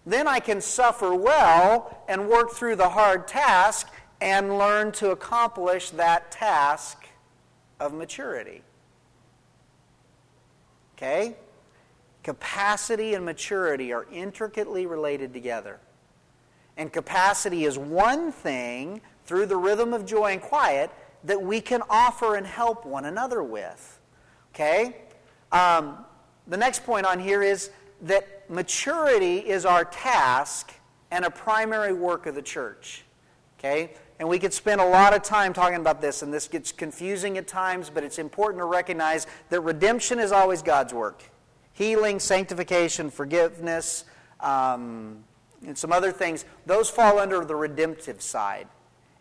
then 0.05 0.27
I 0.27 0.39
can 0.39 0.61
suffer 0.61 1.13
well 1.13 2.03
and 2.07 2.27
work 2.27 2.51
through 2.51 2.77
the 2.77 2.89
hard 2.89 3.27
task 3.27 3.91
and 4.19 4.57
learn 4.57 4.91
to 4.93 5.11
accomplish 5.11 5.89
that 5.91 6.31
task 6.31 7.05
of 7.79 7.93
maturity. 7.93 8.61
Okay? 10.95 11.35
Capacity 12.23 13.15
and 13.15 13.25
maturity 13.25 13.91
are 13.91 14.05
intricately 14.11 14.85
related 14.85 15.33
together. 15.33 15.79
And 16.81 16.91
capacity 16.91 17.65
is 17.65 17.77
one 17.77 18.31
thing 18.31 19.01
through 19.27 19.45
the 19.45 19.55
rhythm 19.55 19.93
of 19.93 20.03
joy 20.03 20.31
and 20.31 20.41
quiet 20.41 20.89
that 21.23 21.39
we 21.39 21.61
can 21.61 21.83
offer 21.91 22.37
and 22.37 22.47
help 22.47 22.87
one 22.87 23.05
another 23.05 23.43
with. 23.43 23.99
Okay? 24.51 24.95
Um, 25.51 26.03
the 26.47 26.57
next 26.57 26.83
point 26.83 27.05
on 27.05 27.19
here 27.19 27.43
is 27.43 27.69
that 28.01 28.49
maturity 28.49 29.37
is 29.37 29.63
our 29.63 29.85
task 29.85 30.73
and 31.11 31.23
a 31.23 31.29
primary 31.29 31.93
work 31.93 32.25
of 32.25 32.33
the 32.33 32.41
church. 32.41 33.03
Okay? 33.59 33.91
And 34.17 34.27
we 34.27 34.39
could 34.39 34.51
spend 34.51 34.81
a 34.81 34.87
lot 34.87 35.15
of 35.15 35.21
time 35.21 35.53
talking 35.53 35.77
about 35.77 36.01
this, 36.01 36.23
and 36.23 36.33
this 36.33 36.47
gets 36.47 36.71
confusing 36.71 37.37
at 37.37 37.47
times, 37.47 37.91
but 37.91 38.03
it's 38.03 38.17
important 38.17 38.59
to 38.59 38.65
recognize 38.65 39.27
that 39.51 39.61
redemption 39.61 40.17
is 40.17 40.31
always 40.31 40.63
God's 40.63 40.95
work. 40.95 41.21
Healing, 41.73 42.19
sanctification, 42.19 43.11
forgiveness, 43.11 44.05
um, 44.39 45.25
and 45.65 45.77
some 45.77 45.91
other 45.91 46.11
things, 46.11 46.45
those 46.65 46.89
fall 46.89 47.19
under 47.19 47.45
the 47.45 47.55
redemptive 47.55 48.21
side. 48.21 48.67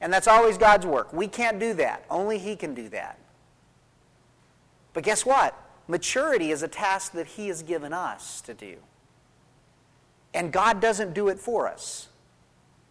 And 0.00 0.12
that's 0.12 0.26
always 0.26 0.56
God's 0.56 0.86
work. 0.86 1.12
We 1.12 1.28
can't 1.28 1.58
do 1.58 1.74
that. 1.74 2.04
Only 2.10 2.38
He 2.38 2.56
can 2.56 2.74
do 2.74 2.88
that. 2.88 3.18
But 4.92 5.04
guess 5.04 5.26
what? 5.26 5.54
Maturity 5.88 6.50
is 6.50 6.62
a 6.62 6.68
task 6.68 7.12
that 7.12 7.26
He 7.26 7.48
has 7.48 7.62
given 7.62 7.92
us 7.92 8.40
to 8.42 8.54
do. 8.54 8.76
And 10.32 10.52
God 10.52 10.80
doesn't 10.80 11.12
do 11.12 11.28
it 11.28 11.38
for 11.38 11.68
us. 11.68 12.08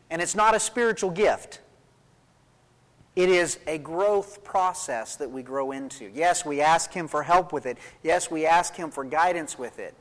And 0.10 0.22
it's 0.22 0.36
not 0.36 0.56
a 0.56 0.60
spiritual 0.60 1.10
gift. 1.10 1.62
It 3.16 3.30
is 3.30 3.60
a 3.68 3.78
growth 3.78 4.43
process 4.43 5.16
that 5.16 5.30
we 5.30 5.41
grow 5.41 5.72
into. 5.72 6.12
Yes, 6.14 6.45
we 6.45 6.62
ask 6.62 6.91
Him 6.91 7.08
for 7.08 7.24
help 7.24 7.52
with 7.52 7.66
it. 7.66 7.78
Yes, 8.04 8.30
we 8.30 8.45
ask 8.45 8.76
Him 8.76 8.91
for 8.91 9.04
guidance 9.04 9.58
with 9.58 9.80
it. 9.80 9.93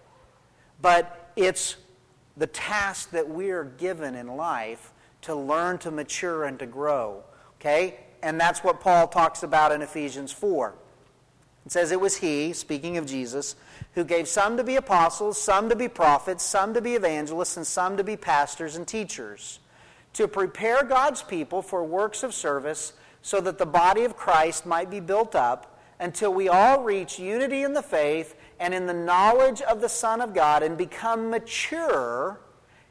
But 0.80 1.32
it's 1.36 1.76
the 2.38 2.46
task 2.46 3.10
that 3.10 3.28
we 3.28 3.50
are 3.50 3.64
given 3.64 4.14
in 4.14 4.36
life 4.36 4.92
to 5.22 5.34
learn 5.34 5.78
to 5.78 5.90
mature 5.90 6.44
and 6.44 6.58
to 6.60 6.66
grow. 6.66 7.22
Okay? 7.60 7.98
And 8.22 8.40
that's 8.40 8.64
what 8.64 8.80
Paul 8.80 9.08
talks 9.08 9.42
about 9.42 9.72
in 9.72 9.82
Ephesians 9.82 10.32
4. 10.32 10.74
It 11.66 11.72
says 11.72 11.92
it 11.92 12.00
was 12.00 12.16
He, 12.16 12.52
speaking 12.52 12.96
of 12.96 13.06
Jesus, 13.06 13.56
who 13.94 14.04
gave 14.04 14.26
some 14.26 14.56
to 14.56 14.64
be 14.64 14.76
apostles, 14.76 15.40
some 15.40 15.68
to 15.68 15.76
be 15.76 15.88
prophets, 15.88 16.42
some 16.42 16.72
to 16.74 16.80
be 16.80 16.94
evangelists, 16.94 17.56
and 17.56 17.66
some 17.66 17.96
to 17.96 18.04
be 18.04 18.16
pastors 18.16 18.76
and 18.76 18.86
teachers, 18.86 19.58
to 20.14 20.26
prepare 20.26 20.82
God's 20.82 21.22
people 21.22 21.60
for 21.60 21.84
works 21.84 22.22
of 22.22 22.32
service 22.32 22.94
so 23.20 23.40
that 23.40 23.58
the 23.58 23.66
body 23.66 24.04
of 24.04 24.16
Christ 24.16 24.64
might 24.64 24.88
be 24.88 25.00
built 25.00 25.34
up 25.34 25.78
until 26.00 26.32
we 26.32 26.48
all 26.48 26.82
reach 26.82 27.18
unity 27.18 27.62
in 27.62 27.74
the 27.74 27.82
faith 27.82 28.34
and 28.60 28.74
in 28.74 28.86
the 28.86 28.94
knowledge 28.94 29.62
of 29.62 29.80
the 29.80 29.88
Son 29.88 30.20
of 30.20 30.34
God 30.34 30.62
and 30.62 30.76
become 30.76 31.30
mature, 31.30 32.40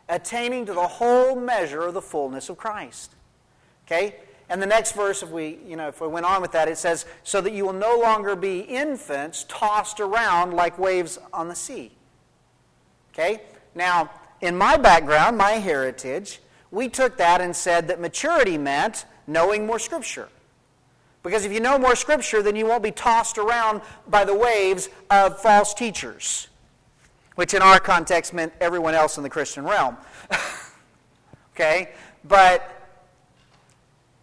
attaining 0.09 0.65
to 0.65 0.73
the 0.73 0.87
whole 0.87 1.35
measure 1.35 1.83
of 1.83 1.93
the 1.93 2.01
fullness 2.01 2.49
of 2.49 2.57
Christ. 2.57 3.15
Okay? 3.85 4.15
And 4.49 4.61
the 4.61 4.65
next 4.65 4.93
verse, 4.93 5.23
if 5.23 5.29
we, 5.29 5.59
you 5.65 5.75
know, 5.75 5.89
if 5.89 5.99
we 5.99 6.07
went 6.07 6.25
on 6.25 6.41
with 6.41 6.53
that, 6.53 6.69
it 6.69 6.77
says, 6.77 7.05
so 7.23 7.41
that 7.41 7.51
you 7.51 7.65
will 7.65 7.73
no 7.73 7.99
longer 7.99 8.35
be 8.35 8.59
infants 8.61 9.45
tossed 9.49 9.99
around 9.99 10.53
like 10.53 10.79
waves 10.79 11.19
on 11.33 11.49
the 11.49 11.55
sea. 11.55 11.91
Okay? 13.13 13.41
Now, 13.75 14.09
in 14.39 14.57
my 14.57 14.77
background, 14.77 15.37
my 15.37 15.53
heritage, 15.53 16.39
we 16.71 16.87
took 16.87 17.17
that 17.17 17.41
and 17.41 17.55
said 17.55 17.87
that 17.89 17.99
maturity 17.99 18.57
meant 18.57 19.05
knowing 19.25 19.65
more 19.65 19.79
Scripture. 19.79 20.29
Because 21.27 21.43
if 21.43 21.51
you 21.51 21.59
know 21.59 21.77
more 21.77 21.93
Scripture, 21.93 22.41
then 22.41 22.55
you 22.55 22.65
won't 22.65 22.81
be 22.81 22.91
tossed 22.91 23.37
around 23.37 23.81
by 24.07 24.23
the 24.23 24.33
waves 24.33 24.87
of 25.11 25.37
false 25.41 25.73
teachers, 25.73 26.47
which 27.35 27.53
in 27.53 27.61
our 27.61 27.81
context 27.81 28.33
meant 28.33 28.53
everyone 28.61 28.95
else 28.95 29.17
in 29.17 29.23
the 29.23 29.29
Christian 29.29 29.65
realm. 29.65 29.97
okay? 31.53 31.89
But, 32.23 32.95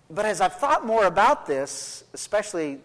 but 0.08 0.24
as 0.24 0.40
I've 0.40 0.56
thought 0.56 0.86
more 0.86 1.04
about 1.04 1.44
this, 1.44 2.04
especially 2.14 2.78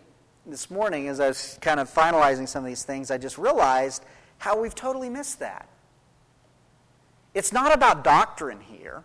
this 0.46 0.70
morning 0.70 1.08
as 1.08 1.22
I 1.22 1.30
was 1.30 1.58
kind 1.62 1.80
of 1.80 1.90
finalizing 1.90 2.46
some 2.46 2.66
of 2.66 2.68
these 2.68 2.84
things, 2.84 3.12
I 3.12 3.18
just 3.18 3.38
realized 3.38 4.04
how 4.38 4.60
we've 4.60 4.76
totally 4.76 5.08
missed 5.08 5.40
that. 5.40 5.70
It's 7.34 7.54
not 7.54 7.74
about 7.74 8.04
doctrine 8.04 8.60
here. 8.60 9.02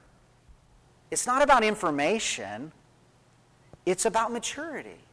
It's 1.12 1.24
not 1.24 1.40
about 1.40 1.62
information. 1.62 2.72
It's 3.86 4.06
about 4.06 4.32
maturity. 4.32 5.03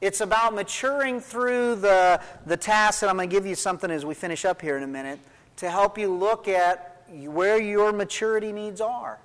It's 0.00 0.20
about 0.20 0.54
maturing 0.54 1.20
through 1.20 1.76
the, 1.76 2.20
the 2.46 2.56
tasks, 2.56 3.02
and 3.02 3.10
I'm 3.10 3.16
going 3.16 3.28
to 3.28 3.34
give 3.34 3.46
you 3.46 3.54
something 3.54 3.90
as 3.90 4.04
we 4.04 4.14
finish 4.14 4.44
up 4.44 4.60
here 4.60 4.76
in 4.76 4.82
a 4.82 4.88
minute 4.88 5.18
to 5.56 5.70
help 5.70 5.96
you 5.96 6.12
look 6.12 6.48
at 6.48 7.02
where 7.08 7.60
your 7.60 7.92
maturity 7.92 8.52
needs 8.52 8.80
are. 8.80 9.18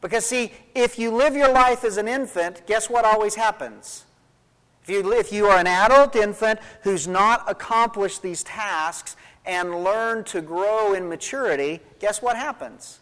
Because, 0.00 0.26
see, 0.26 0.52
if 0.74 0.98
you 0.98 1.10
live 1.10 1.36
your 1.36 1.52
life 1.52 1.84
as 1.84 1.96
an 1.96 2.08
infant, 2.08 2.66
guess 2.66 2.90
what 2.90 3.04
always 3.04 3.36
happens? 3.36 4.04
If 4.82 4.90
you, 4.90 5.12
if 5.12 5.32
you 5.32 5.46
are 5.46 5.58
an 5.58 5.68
adult 5.68 6.16
infant 6.16 6.58
who's 6.82 7.06
not 7.06 7.48
accomplished 7.48 8.22
these 8.22 8.42
tasks 8.42 9.14
and 9.46 9.84
learned 9.84 10.26
to 10.26 10.40
grow 10.40 10.94
in 10.94 11.08
maturity, 11.08 11.80
guess 12.00 12.20
what 12.20 12.36
happens? 12.36 12.98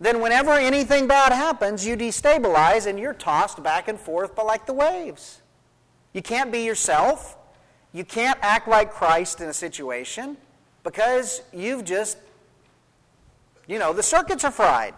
then 0.00 0.20
whenever 0.20 0.52
anything 0.52 1.06
bad 1.06 1.32
happens, 1.32 1.86
you 1.86 1.96
destabilize 1.96 2.86
and 2.86 2.98
you're 2.98 3.14
tossed 3.14 3.62
back 3.62 3.88
and 3.88 3.98
forth 3.98 4.34
but 4.34 4.46
like 4.46 4.66
the 4.66 4.72
waves. 4.72 5.40
You 6.18 6.22
can't 6.22 6.50
be 6.50 6.64
yourself. 6.64 7.36
You 7.92 8.04
can't 8.04 8.40
act 8.42 8.66
like 8.66 8.92
Christ 8.92 9.40
in 9.40 9.48
a 9.48 9.52
situation 9.52 10.36
because 10.82 11.42
you've 11.52 11.84
just, 11.84 12.18
you 13.68 13.78
know, 13.78 13.92
the 13.92 14.02
circuits 14.02 14.42
are 14.42 14.50
fried. 14.50 14.94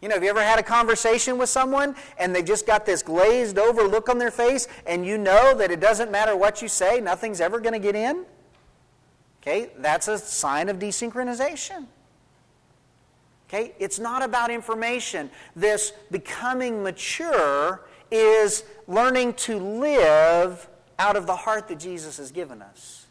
You 0.00 0.08
know, 0.08 0.14
have 0.14 0.24
you 0.24 0.30
ever 0.30 0.42
had 0.42 0.58
a 0.58 0.62
conversation 0.62 1.36
with 1.36 1.50
someone 1.50 1.94
and 2.18 2.34
they've 2.34 2.42
just 2.42 2.66
got 2.66 2.86
this 2.86 3.02
glazed 3.02 3.58
over 3.58 3.82
look 3.82 4.08
on 4.08 4.16
their 4.16 4.30
face 4.30 4.68
and 4.86 5.04
you 5.04 5.18
know 5.18 5.54
that 5.54 5.70
it 5.70 5.80
doesn't 5.80 6.10
matter 6.10 6.34
what 6.34 6.62
you 6.62 6.68
say, 6.68 6.98
nothing's 6.98 7.42
ever 7.42 7.60
going 7.60 7.74
to 7.74 7.78
get 7.78 7.94
in? 7.94 8.24
Okay, 9.42 9.68
that's 9.80 10.08
a 10.08 10.16
sign 10.16 10.70
of 10.70 10.78
desynchronization. 10.78 11.84
Okay? 13.50 13.74
It's 13.78 13.98
not 13.98 14.22
about 14.22 14.50
information. 14.50 15.30
This 15.54 15.92
becoming 16.10 16.82
mature 16.82 17.82
is 18.10 18.64
learning 18.86 19.34
to 19.34 19.58
live 19.58 20.68
out 20.98 21.16
of 21.16 21.26
the 21.26 21.36
heart 21.36 21.68
that 21.68 21.78
Jesus 21.78 22.16
has 22.18 22.30
given 22.30 22.62
us. 22.62 23.06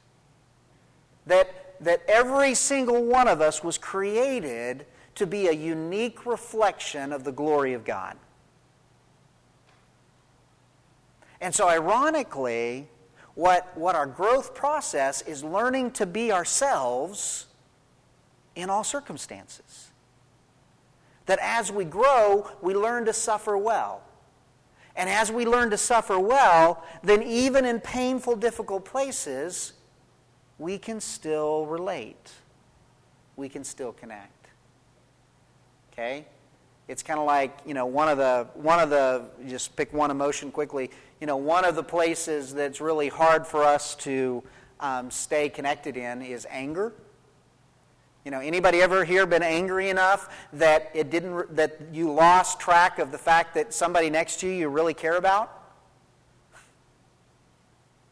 That, 1.26 1.76
that 1.82 2.02
every 2.08 2.56
single 2.56 3.04
one 3.04 3.28
of 3.28 3.42
us 3.42 3.64
was 3.64 3.78
created 3.78 4.86
to 5.16 5.28
be 5.28 5.48
a 5.48 5.52
unique 5.52 6.26
reflection 6.26 7.12
of 7.12 7.24
the 7.24 7.32
glory 7.32 7.74
of 7.74 7.84
God. 7.84 8.16
And 11.42 11.54
so, 11.54 11.70
ironically, 11.70 12.88
what, 13.36 13.76
what 13.78 13.96
our 13.96 14.06
growth 14.06 14.54
process 14.54 15.22
is 15.22 15.44
learning 15.44 15.92
to 15.92 16.06
be 16.06 16.32
ourselves 16.32 17.46
in 18.56 18.70
all 18.70 18.84
circumstances 18.84 19.90
that 21.30 21.40
as 21.44 21.72
we 21.72 21.86
grow, 21.86 22.50
we 22.60 22.74
learn 22.74 23.06
to 23.06 23.14
suffer 23.14 23.56
well. 23.56 24.02
And 25.00 25.10
as 25.10 25.32
we 25.32 25.46
learn 25.46 25.70
to 25.70 25.78
suffer 25.78 26.20
well, 26.20 26.84
then 27.04 27.24
even 27.24 27.64
in 27.64 27.80
painful, 27.80 28.36
difficult 28.36 28.84
places, 28.84 29.72
we 30.58 30.78
can 30.78 31.00
still 31.00 31.66
relate. 31.66 32.34
We 33.38 33.48
can 33.48 33.64
still 33.64 33.94
connect. 33.94 34.48
Okay? 35.94 36.26
It's 36.90 37.02
kind 37.02 37.18
of 37.18 37.26
like, 37.26 37.60
you 37.66 37.74
know, 37.74 37.86
one 37.86 38.10
of 38.10 38.18
the, 38.18 38.48
one 38.56 38.82
of 38.82 38.90
the, 38.90 39.24
just 39.48 39.74
pick 39.78 39.94
one 39.94 40.12
emotion 40.12 40.52
quickly, 40.52 40.92
you 41.22 41.28
know, 41.28 41.38
one 41.38 41.64
of 41.64 41.76
the 41.76 41.84
places 41.84 42.54
that's 42.54 42.82
really 42.82 43.08
hard 43.08 43.48
for 43.48 43.64
us 43.64 43.96
to 43.96 44.44
um, 44.82 45.10
stay 45.10 45.48
connected 45.48 45.96
in 45.96 46.22
is 46.22 46.46
anger. 46.50 46.92
You 48.30 48.36
know, 48.36 48.42
anybody 48.42 48.80
ever 48.80 49.06
here 49.06 49.26
been 49.26 49.42
angry 49.42 49.90
enough 49.90 50.30
that 50.54 50.92
it 50.94 51.10
didn't 51.10 51.56
that 51.56 51.80
you 51.92 52.12
lost 52.12 52.60
track 52.60 53.00
of 53.00 53.12
the 53.12 53.18
fact 53.18 53.56
that 53.56 53.74
somebody 53.74 54.12
next 54.12 54.40
to 54.42 54.48
you 54.48 54.54
you 54.54 54.70
really 54.70 54.94
care 54.94 55.16
about? 55.16 55.52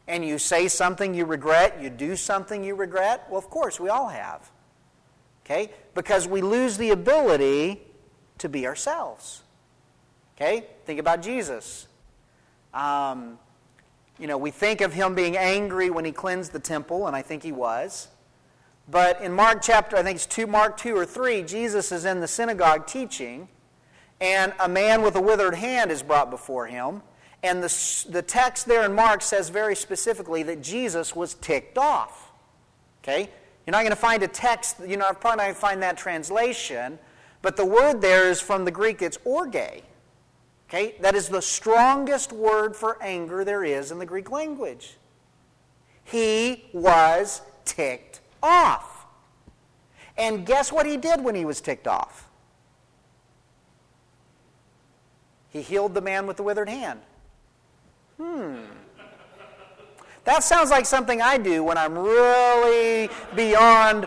And 0.08 0.24
you 0.24 0.40
say 0.40 0.66
something 0.66 1.14
you 1.14 1.24
regret, 1.24 1.80
you 1.80 1.88
do 1.88 2.16
something 2.16 2.64
you 2.64 2.74
regret? 2.74 3.28
Well, 3.30 3.38
of 3.38 3.48
course, 3.48 3.78
we 3.78 3.90
all 3.90 4.08
have. 4.08 4.50
Okay? 5.44 5.70
Because 5.94 6.26
we 6.26 6.40
lose 6.40 6.78
the 6.78 6.90
ability 6.90 7.80
to 8.38 8.48
be 8.48 8.66
ourselves. 8.66 9.42
Okay? 10.34 10.66
Think 10.84 10.98
about 10.98 11.22
Jesus. 11.22 11.86
Um, 12.74 13.38
you 14.18 14.26
know, 14.26 14.36
we 14.36 14.50
think 14.50 14.80
of 14.80 14.92
him 14.92 15.14
being 15.14 15.36
angry 15.36 15.90
when 15.90 16.04
he 16.04 16.10
cleansed 16.10 16.50
the 16.50 16.58
temple, 16.58 17.06
and 17.06 17.14
I 17.14 17.22
think 17.22 17.44
he 17.44 17.52
was. 17.52 18.08
But 18.90 19.20
in 19.20 19.32
Mark 19.32 19.60
chapter, 19.62 19.96
I 19.96 20.02
think 20.02 20.16
it's 20.16 20.26
2, 20.26 20.46
Mark 20.46 20.78
2 20.78 20.96
or 20.96 21.04
3, 21.04 21.42
Jesus 21.42 21.92
is 21.92 22.06
in 22.06 22.20
the 22.20 22.28
synagogue 22.28 22.86
teaching, 22.86 23.48
and 24.20 24.54
a 24.58 24.68
man 24.68 25.02
with 25.02 25.14
a 25.16 25.20
withered 25.20 25.54
hand 25.54 25.90
is 25.90 26.02
brought 26.02 26.30
before 26.30 26.66
him. 26.66 27.02
And 27.42 27.62
the, 27.62 28.06
the 28.08 28.22
text 28.22 28.66
there 28.66 28.84
in 28.84 28.94
Mark 28.94 29.22
says 29.22 29.50
very 29.50 29.76
specifically 29.76 30.42
that 30.44 30.62
Jesus 30.62 31.14
was 31.14 31.34
ticked 31.34 31.76
off. 31.76 32.32
Okay? 33.02 33.30
You're 33.66 33.72
not 33.72 33.82
going 33.82 33.90
to 33.90 33.96
find 33.96 34.22
a 34.22 34.28
text, 34.28 34.76
you're 34.84 34.98
not, 34.98 35.20
probably 35.20 35.36
not 35.36 35.44
going 35.44 35.54
to 35.54 35.60
find 35.60 35.82
that 35.82 35.98
translation, 35.98 36.98
but 37.42 37.56
the 37.56 37.66
word 37.66 38.00
there 38.00 38.30
is 38.30 38.40
from 38.40 38.64
the 38.64 38.70
Greek, 38.70 39.02
it's 39.02 39.18
orge. 39.24 39.82
Okay? 40.68 40.94
That 41.00 41.14
is 41.14 41.28
the 41.28 41.42
strongest 41.42 42.32
word 42.32 42.74
for 42.74 43.00
anger 43.02 43.44
there 43.44 43.64
is 43.64 43.92
in 43.92 43.98
the 43.98 44.06
Greek 44.06 44.30
language. 44.30 44.96
He 46.04 46.70
was 46.72 47.42
ticked 47.66 48.07
off. 48.42 49.06
And 50.16 50.44
guess 50.44 50.72
what 50.72 50.86
he 50.86 50.96
did 50.96 51.22
when 51.22 51.34
he 51.34 51.44
was 51.44 51.60
ticked 51.60 51.86
off? 51.86 52.28
He 55.50 55.62
healed 55.62 55.94
the 55.94 56.00
man 56.00 56.26
with 56.26 56.36
the 56.36 56.42
withered 56.42 56.68
hand. 56.68 57.00
Hmm. 58.18 58.56
That 60.24 60.42
sounds 60.42 60.70
like 60.70 60.84
something 60.84 61.22
I 61.22 61.38
do 61.38 61.64
when 61.64 61.78
I'm 61.78 61.96
really 61.96 63.08
beyond 63.34 64.06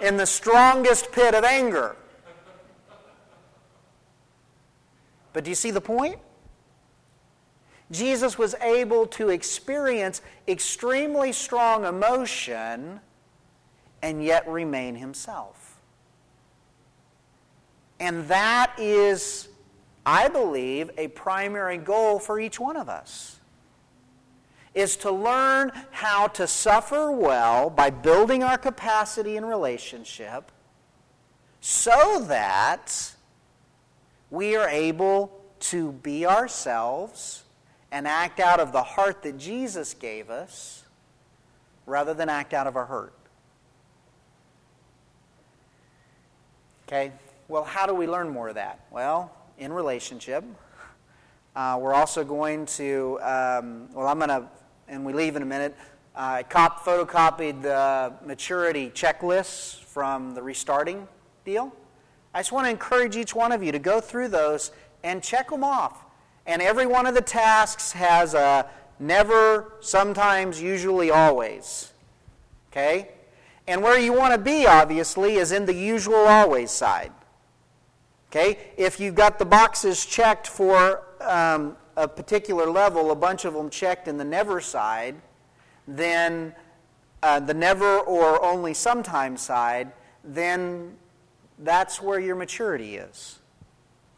in 0.00 0.16
the 0.16 0.26
strongest 0.26 1.10
pit 1.12 1.34
of 1.34 1.42
anger. 1.42 1.96
But 5.32 5.44
do 5.44 5.50
you 5.50 5.54
see 5.54 5.70
the 5.70 5.80
point? 5.80 6.18
Jesus 7.90 8.36
was 8.36 8.54
able 8.60 9.06
to 9.06 9.28
experience 9.28 10.20
extremely 10.48 11.32
strong 11.32 11.84
emotion 11.84 13.00
and 14.06 14.22
yet 14.22 14.46
remain 14.48 14.94
himself. 14.94 15.80
And 17.98 18.28
that 18.28 18.72
is, 18.78 19.48
I 20.06 20.28
believe, 20.28 20.92
a 20.96 21.08
primary 21.08 21.76
goal 21.76 22.20
for 22.20 22.38
each 22.38 22.60
one 22.60 22.76
of 22.76 22.88
us. 22.88 23.40
Is 24.74 24.96
to 24.98 25.10
learn 25.10 25.72
how 25.90 26.28
to 26.28 26.46
suffer 26.46 27.10
well 27.10 27.68
by 27.68 27.90
building 27.90 28.44
our 28.44 28.56
capacity 28.56 29.36
in 29.36 29.44
relationship 29.44 30.52
so 31.60 32.24
that 32.28 33.12
we 34.30 34.54
are 34.54 34.68
able 34.68 35.40
to 35.58 35.90
be 35.90 36.24
ourselves 36.24 37.42
and 37.90 38.06
act 38.06 38.38
out 38.38 38.60
of 38.60 38.70
the 38.70 38.84
heart 38.84 39.24
that 39.24 39.36
Jesus 39.36 39.94
gave 39.94 40.30
us 40.30 40.84
rather 41.86 42.14
than 42.14 42.28
act 42.28 42.54
out 42.54 42.68
of 42.68 42.76
our 42.76 42.86
hurt. 42.86 43.15
Okay, 46.88 47.10
well, 47.48 47.64
how 47.64 47.84
do 47.84 47.94
we 47.94 48.06
learn 48.06 48.28
more 48.28 48.48
of 48.48 48.54
that? 48.54 48.78
Well, 48.92 49.32
in 49.58 49.72
relationship. 49.72 50.44
Uh, 51.56 51.78
we're 51.80 51.94
also 51.94 52.22
going 52.22 52.64
to, 52.66 53.18
um, 53.22 53.88
well, 53.92 54.06
I'm 54.06 54.18
going 54.18 54.28
to, 54.28 54.44
and 54.86 55.04
we 55.04 55.12
leave 55.12 55.34
in 55.34 55.42
a 55.42 55.46
minute. 55.46 55.76
I 56.14 56.44
cop, 56.44 56.84
photocopied 56.84 57.62
the 57.62 58.12
maturity 58.24 58.92
checklists 58.94 59.82
from 59.82 60.34
the 60.34 60.42
restarting 60.42 61.08
deal. 61.44 61.74
I 62.32 62.38
just 62.38 62.52
want 62.52 62.66
to 62.66 62.70
encourage 62.70 63.16
each 63.16 63.34
one 63.34 63.50
of 63.50 63.64
you 63.64 63.72
to 63.72 63.80
go 63.80 64.00
through 64.00 64.28
those 64.28 64.70
and 65.02 65.24
check 65.24 65.50
them 65.50 65.64
off. 65.64 66.04
And 66.46 66.62
every 66.62 66.86
one 66.86 67.06
of 67.06 67.14
the 67.14 67.20
tasks 67.20 67.90
has 67.92 68.32
a 68.34 68.70
never, 69.00 69.72
sometimes, 69.80 70.62
usually, 70.62 71.10
always. 71.10 71.92
Okay? 72.70 73.08
And 73.68 73.82
where 73.82 73.98
you 73.98 74.12
want 74.12 74.32
to 74.32 74.38
be, 74.38 74.66
obviously, 74.66 75.36
is 75.36 75.52
in 75.52 75.66
the 75.66 75.74
usual 75.74 76.14
always 76.14 76.70
side. 76.70 77.12
Okay? 78.30 78.58
If 78.76 79.00
you've 79.00 79.14
got 79.14 79.38
the 79.38 79.44
boxes 79.44 80.04
checked 80.04 80.46
for 80.46 81.02
um, 81.20 81.76
a 81.96 82.06
particular 82.06 82.70
level, 82.70 83.10
a 83.10 83.16
bunch 83.16 83.44
of 83.44 83.54
them 83.54 83.70
checked 83.70 84.08
in 84.08 84.18
the 84.18 84.24
never 84.24 84.60
side, 84.60 85.16
then 85.88 86.54
uh, 87.22 87.40
the 87.40 87.54
never 87.54 87.98
or 88.00 88.42
only 88.44 88.74
sometimes 88.74 89.40
side, 89.40 89.92
then 90.22 90.96
that's 91.58 92.00
where 92.00 92.20
your 92.20 92.36
maturity 92.36 92.96
is. 92.96 93.38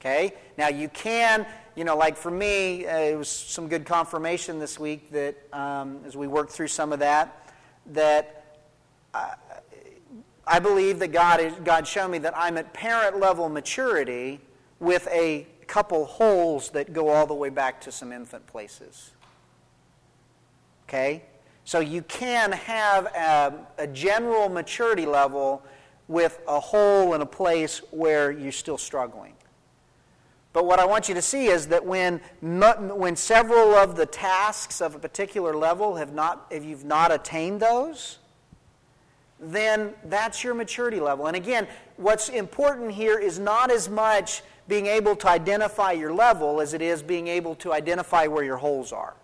Okay? 0.01 0.35
Now, 0.57 0.69
you 0.69 0.89
can, 0.89 1.47
you 1.75 1.85
know, 1.85 1.97
like 1.97 2.17
for 2.17 2.31
me, 2.31 2.87
uh, 2.87 2.99
it 2.99 3.17
was 3.17 3.29
some 3.29 3.69
good 3.69 3.85
confirmation 3.85 4.59
this 4.59 4.79
week 4.79 5.11
that 5.13 5.37
um, 5.53 6.01
as 6.05 6.17
we 6.17 6.27
worked 6.27 6.53
through 6.53 6.69
some 6.69 6.93
of 6.93 6.99
that, 6.99 7.53
that 7.87 8.38
I, 9.15 10.59
believe 10.59 10.99
that 10.99 11.09
God, 11.09 11.41
is, 11.41 11.53
God 11.65 11.87
showed 11.87 12.09
me 12.09 12.19
that 12.19 12.37
I'm 12.37 12.57
at 12.57 12.73
parent 12.73 13.19
level 13.19 13.49
maturity 13.49 14.41
with 14.81 15.09
a 15.11 15.47
couple 15.67 16.05
holes 16.05 16.71
that 16.71 16.93
go 16.93 17.09
all 17.09 17.27
the 17.27 17.35
way 17.35 17.51
back 17.51 17.81
to 17.83 17.93
some 17.93 18.13
infant 18.13 18.47
places. 18.47 19.11
Okay? 20.89 21.25
So 21.65 21.81
you 21.81 22.03
can 22.03 22.53
have 22.53 23.07
a, 23.07 23.67
a 23.79 23.87
general 23.87 24.49
maturity 24.49 25.05
level 25.05 25.63
with 26.07 26.41
a 26.49 26.59
hole 26.59 27.13
in 27.13 27.21
a 27.21 27.27
place 27.27 27.83
where 27.91 28.31
you're 28.31 28.53
still 28.53 28.79
struggling. 28.79 29.35
But 30.55 30.65
what 30.65 30.81
I 30.81 30.87
want 30.87 31.09
you 31.09 31.15
to 31.15 31.23
see 31.23 31.47
is 31.47 31.69
that 31.69 31.85
when, 31.85 32.21
when 32.41 33.17
several 33.17 33.75
of 33.75 33.97
the 33.97 34.07
tasks 34.07 34.81
of 34.81 34.95
a 34.95 34.99
particular 34.99 35.55
level 35.55 35.97
have 35.97 36.15
not, 36.15 36.47
if 36.51 36.65
you've 36.65 36.85
not 36.85 37.13
attained 37.13 37.61
those, 37.61 38.19
then 39.41 39.95
that's 40.05 40.43
your 40.43 40.55
maturity 40.55 41.01
level. 41.01 41.27
And 41.27 41.37
again, 41.37 41.69
what's 41.97 42.29
important 42.29 42.93
here 42.93 43.19
is 43.19 43.39
not 43.39 43.71
as 43.71 43.89
much 43.89 44.43
being 44.67 44.87
able 44.87 45.17
to 45.17 45.29
identify 45.29 45.93
your 45.93 46.13
level 46.13 46.61
as 46.61 46.75
it 46.75 46.83
is 46.83 47.03
being 47.03 47.29
able 47.29 47.55
to 47.57 47.73
identify 47.73 48.27
where 48.27 48.45
your 48.45 48.59
holes 48.59 48.93
are. 48.93 49.15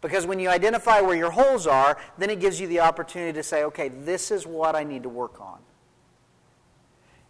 Because 0.00 0.26
when 0.26 0.38
you 0.38 0.50
identify 0.50 1.00
where 1.00 1.16
your 1.16 1.30
holes 1.30 1.66
are, 1.66 1.96
then 2.18 2.28
it 2.28 2.40
gives 2.40 2.60
you 2.60 2.66
the 2.66 2.80
opportunity 2.80 3.32
to 3.32 3.42
say, 3.42 3.64
okay, 3.64 3.88
this 3.88 4.30
is 4.30 4.46
what 4.46 4.76
I 4.76 4.84
need 4.84 5.04
to 5.04 5.08
work 5.08 5.40
on. 5.40 5.58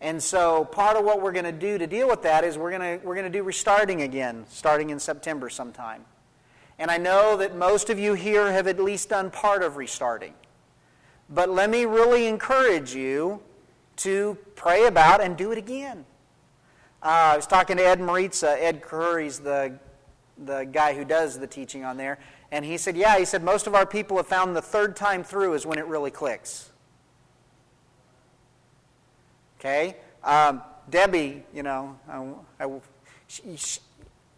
And 0.00 0.22
so 0.22 0.64
part 0.64 0.96
of 0.96 1.04
what 1.04 1.22
we're 1.22 1.32
going 1.32 1.44
to 1.44 1.52
do 1.52 1.78
to 1.78 1.86
deal 1.86 2.08
with 2.08 2.22
that 2.22 2.42
is 2.42 2.58
we're 2.58 2.76
going 2.76 2.98
to, 2.98 3.06
we're 3.06 3.14
going 3.14 3.30
to 3.30 3.38
do 3.38 3.42
restarting 3.42 4.02
again, 4.02 4.44
starting 4.48 4.90
in 4.90 4.98
September 4.98 5.48
sometime. 5.48 6.04
And 6.78 6.90
I 6.90 6.98
know 6.98 7.36
that 7.36 7.56
most 7.56 7.90
of 7.90 7.98
you 7.98 8.14
here 8.14 8.50
have 8.50 8.66
at 8.66 8.80
least 8.80 9.10
done 9.10 9.30
part 9.30 9.62
of 9.62 9.76
restarting. 9.76 10.34
But 11.30 11.48
let 11.50 11.70
me 11.70 11.84
really 11.84 12.26
encourage 12.26 12.94
you 12.94 13.40
to 13.96 14.36
pray 14.56 14.86
about 14.86 15.20
and 15.20 15.36
do 15.36 15.52
it 15.52 15.58
again. 15.58 16.04
Uh, 17.02 17.32
I 17.32 17.36
was 17.36 17.46
talking 17.46 17.76
to 17.76 17.86
Ed 17.86 18.00
Maritza. 18.00 18.62
Ed 18.62 18.82
Khouri's 18.82 19.38
the, 19.38 19.78
the 20.44 20.64
guy 20.64 20.94
who 20.94 21.04
does 21.04 21.38
the 21.38 21.46
teaching 21.46 21.84
on 21.84 21.96
there. 21.96 22.18
And 22.50 22.64
he 22.64 22.76
said, 22.76 22.96
Yeah, 22.96 23.18
he 23.18 23.24
said, 23.24 23.42
most 23.42 23.66
of 23.66 23.74
our 23.74 23.86
people 23.86 24.16
have 24.16 24.26
found 24.26 24.54
the 24.54 24.62
third 24.62 24.96
time 24.96 25.24
through 25.24 25.54
is 25.54 25.66
when 25.66 25.78
it 25.78 25.86
really 25.86 26.10
clicks. 26.10 26.70
Okay? 29.58 29.96
Um, 30.22 30.62
Debbie, 30.90 31.44
you 31.54 31.62
know, 31.62 31.98
I, 32.08 32.64
I, 32.64 32.80
she, 33.26 33.56
she, 33.56 33.80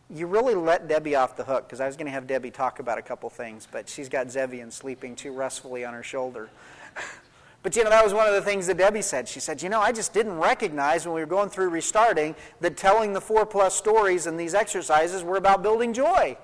you 0.09 0.27
really 0.27 0.55
let 0.55 0.87
Debbie 0.87 1.17
off 1.17 1.37
the 1.37 1.45
hook 1.45 1.67
because 1.67 1.81
I 1.81 1.87
was 1.87 1.97
going 1.97 2.07
to 2.07 2.13
have 2.13 2.27
Debbie 2.27 2.51
talk 2.51 2.79
about 2.79 2.99
a 2.99 3.03
couple 3.03 3.29
things, 3.29 3.67
but 3.71 3.89
she's 3.89 4.09
got 4.09 4.29
Zevian 4.29 4.73
sleeping 4.73 5.17
too 5.17 5.33
restfully 5.33 5.85
on 5.85 5.95
her 5.95 6.03
shoulder. 6.03 6.49
but 7.63 7.77
you 7.77 7.85
know, 7.85 7.91
that 7.91 8.05
was 8.05 8.15
one 8.15 8.27
of 8.27 8.35
the 8.35 8.43
things 8.43 8.67
that 8.67 8.77
Debbie 8.77 9.03
said. 9.03 9.29
She 9.29 9.41
said, 9.41 9.63
You 9.63 9.69
know, 9.69 9.81
I 9.81 9.93
just 9.93 10.13
didn't 10.13 10.39
recognize 10.39 11.07
when 11.07 11.15
we 11.15 11.21
were 11.21 11.27
going 11.27 11.49
through 11.49 11.71
restarting 11.71 12.35
that 12.61 12.77
telling 12.77 13.13
the 13.13 13.21
four 13.21 13.47
plus 13.47 13.75
stories 13.75 14.27
and 14.27 14.39
these 14.39 14.55
exercises 14.55 15.23
were 15.23 15.37
about 15.37 15.63
building 15.63 15.93
joy. 15.93 16.37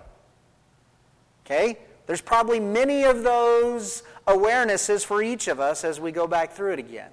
Okay? 1.44 1.78
There's 2.06 2.20
probably 2.20 2.60
many 2.60 3.04
of 3.04 3.22
those 3.22 4.02
awarenesses 4.26 5.04
for 5.04 5.22
each 5.22 5.48
of 5.48 5.60
us 5.60 5.84
as 5.84 6.00
we 6.00 6.12
go 6.12 6.26
back 6.26 6.52
through 6.52 6.72
it 6.72 6.78
again. 6.78 7.10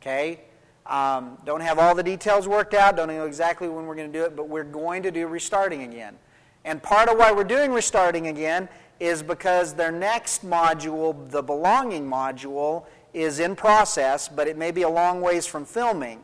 Okay? 0.00 0.40
Um, 0.86 1.38
don't 1.44 1.60
have 1.60 1.78
all 1.78 1.94
the 1.94 2.02
details 2.02 2.48
worked 2.48 2.74
out, 2.74 2.96
don't 2.96 3.08
know 3.08 3.26
exactly 3.26 3.68
when 3.68 3.86
we're 3.86 3.94
going 3.94 4.10
to 4.10 4.18
do 4.18 4.24
it, 4.24 4.34
but 4.34 4.48
we're 4.48 4.64
going 4.64 5.02
to 5.04 5.10
do 5.10 5.26
restarting 5.26 5.82
again. 5.82 6.16
And 6.64 6.82
part 6.82 7.08
of 7.08 7.16
why 7.16 7.32
we're 7.32 7.44
doing 7.44 7.72
restarting 7.72 8.26
again 8.26 8.68
is 9.00 9.22
because 9.22 9.74
their 9.74 9.90
next 9.90 10.46
module, 10.46 11.28
the 11.30 11.42
belonging 11.42 12.06
module, 12.06 12.84
is 13.14 13.40
in 13.40 13.56
process, 13.56 14.28
but 14.28 14.46
it 14.46 14.56
may 14.56 14.70
be 14.70 14.82
a 14.82 14.88
long 14.88 15.22
ways 15.22 15.46
from 15.46 15.64
filming. 15.64 16.20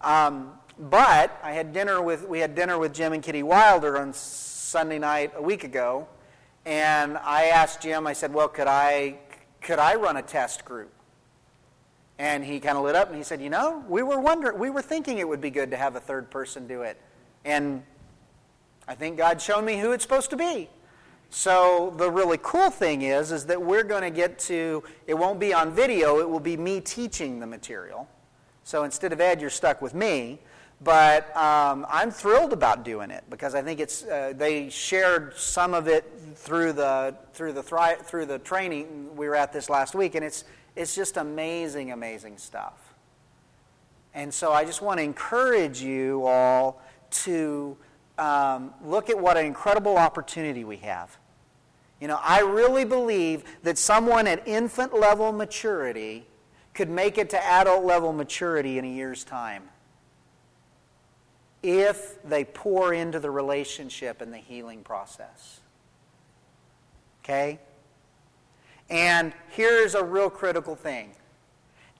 Um, 0.00 0.52
but 0.78 1.38
I 1.42 1.52
had 1.52 1.72
dinner 1.72 2.02
with 2.02 2.28
we 2.28 2.40
had 2.40 2.54
dinner 2.54 2.78
with 2.78 2.92
Jim 2.92 3.12
and 3.12 3.22
Kitty 3.22 3.42
Wilder 3.42 3.98
on 3.98 4.12
Sunday 4.12 4.98
night 4.98 5.32
a 5.36 5.42
week 5.42 5.64
ago, 5.64 6.06
and 6.66 7.16
I 7.18 7.46
asked 7.46 7.80
Jim. 7.80 8.06
I 8.06 8.12
said, 8.12 8.34
"Well, 8.34 8.48
could 8.48 8.68
I 8.68 9.18
could 9.60 9.78
I 9.78 9.94
run 9.94 10.16
a 10.16 10.22
test 10.22 10.64
group?" 10.64 10.92
And 12.18 12.44
he 12.44 12.60
kind 12.60 12.76
of 12.76 12.84
lit 12.84 12.94
up 12.94 13.08
and 13.08 13.16
he 13.16 13.22
said, 13.22 13.40
"You 13.40 13.50
know, 13.50 13.84
we 13.88 14.02
were 14.02 14.20
wondering, 14.20 14.58
we 14.58 14.70
were 14.70 14.82
thinking 14.82 15.18
it 15.18 15.28
would 15.28 15.40
be 15.40 15.50
good 15.50 15.70
to 15.70 15.76
have 15.76 15.96
a 15.96 16.00
third 16.00 16.30
person 16.30 16.66
do 16.66 16.82
it, 16.82 17.00
and 17.44 17.82
I 18.86 18.94
think 18.94 19.16
God's 19.16 19.42
shown 19.42 19.64
me 19.64 19.78
who 19.78 19.92
it's 19.92 20.02
supposed 20.02 20.30
to 20.30 20.36
be." 20.36 20.68
So 21.30 21.92
the 21.96 22.10
really 22.10 22.38
cool 22.42 22.70
thing 22.70 23.02
is, 23.02 23.32
is 23.32 23.46
that 23.46 23.60
we're 23.60 23.84
going 23.84 24.02
to 24.02 24.10
get 24.10 24.38
to. 24.40 24.82
It 25.06 25.14
won't 25.14 25.38
be 25.38 25.52
on 25.52 25.72
video. 25.72 26.20
It 26.20 26.28
will 26.28 26.40
be 26.40 26.56
me 26.56 26.80
teaching 26.80 27.40
the 27.40 27.46
material. 27.46 28.08
So 28.64 28.84
instead 28.84 29.12
of 29.12 29.20
Ed, 29.20 29.40
you're 29.40 29.50
stuck 29.50 29.82
with 29.82 29.94
me. 29.94 30.38
But 30.80 31.36
um, 31.36 31.86
I'm 31.88 32.10
thrilled 32.10 32.52
about 32.52 32.84
doing 32.84 33.10
it 33.10 33.24
because 33.28 33.54
I 33.54 33.62
think 33.62 33.80
it's. 33.80 34.04
Uh, 34.04 34.32
they 34.36 34.68
shared 34.68 35.36
some 35.36 35.74
of 35.74 35.88
it 35.88 36.04
through 36.36 36.72
the 36.72 37.16
through 37.32 37.52
the 37.52 37.62
thri- 37.62 37.96
through 38.04 38.26
the 38.26 38.38
training 38.38 39.16
we 39.16 39.28
were 39.28 39.34
at 39.34 39.52
this 39.52 39.68
last 39.68 39.96
week, 39.96 40.14
and 40.14 40.24
it's 40.24 40.44
it's 40.76 40.94
just 40.94 41.16
amazing, 41.16 41.90
amazing 41.90 42.38
stuff. 42.38 42.94
And 44.14 44.32
so 44.32 44.52
I 44.52 44.64
just 44.64 44.80
want 44.80 44.98
to 44.98 45.04
encourage 45.04 45.82
you 45.82 46.24
all 46.26 46.80
to 47.10 47.76
um, 48.18 48.72
look 48.84 49.10
at 49.10 49.18
what 49.18 49.36
an 49.36 49.46
incredible 49.46 49.96
opportunity 49.96 50.64
we 50.64 50.76
have. 50.78 51.16
You 52.00 52.08
know, 52.08 52.20
I 52.22 52.40
really 52.40 52.84
believe 52.84 53.44
that 53.62 53.78
someone 53.78 54.26
at 54.26 54.46
infant 54.46 54.94
level 54.94 55.32
maturity 55.32 56.26
could 56.74 56.88
make 56.88 57.18
it 57.18 57.30
to 57.30 57.44
adult 57.44 57.84
level 57.84 58.12
maturity 58.12 58.78
in 58.78 58.84
a 58.84 58.88
year's 58.88 59.24
time 59.24 59.64
if 61.62 62.22
they 62.22 62.44
pour 62.44 62.94
into 62.94 63.18
the 63.18 63.30
relationship 63.30 64.20
and 64.20 64.32
the 64.32 64.38
healing 64.38 64.84
process. 64.84 65.60
Okay? 67.24 67.58
And 68.88 69.32
here's 69.50 69.94
a 69.94 70.04
real 70.04 70.30
critical 70.30 70.76
thing 70.76 71.14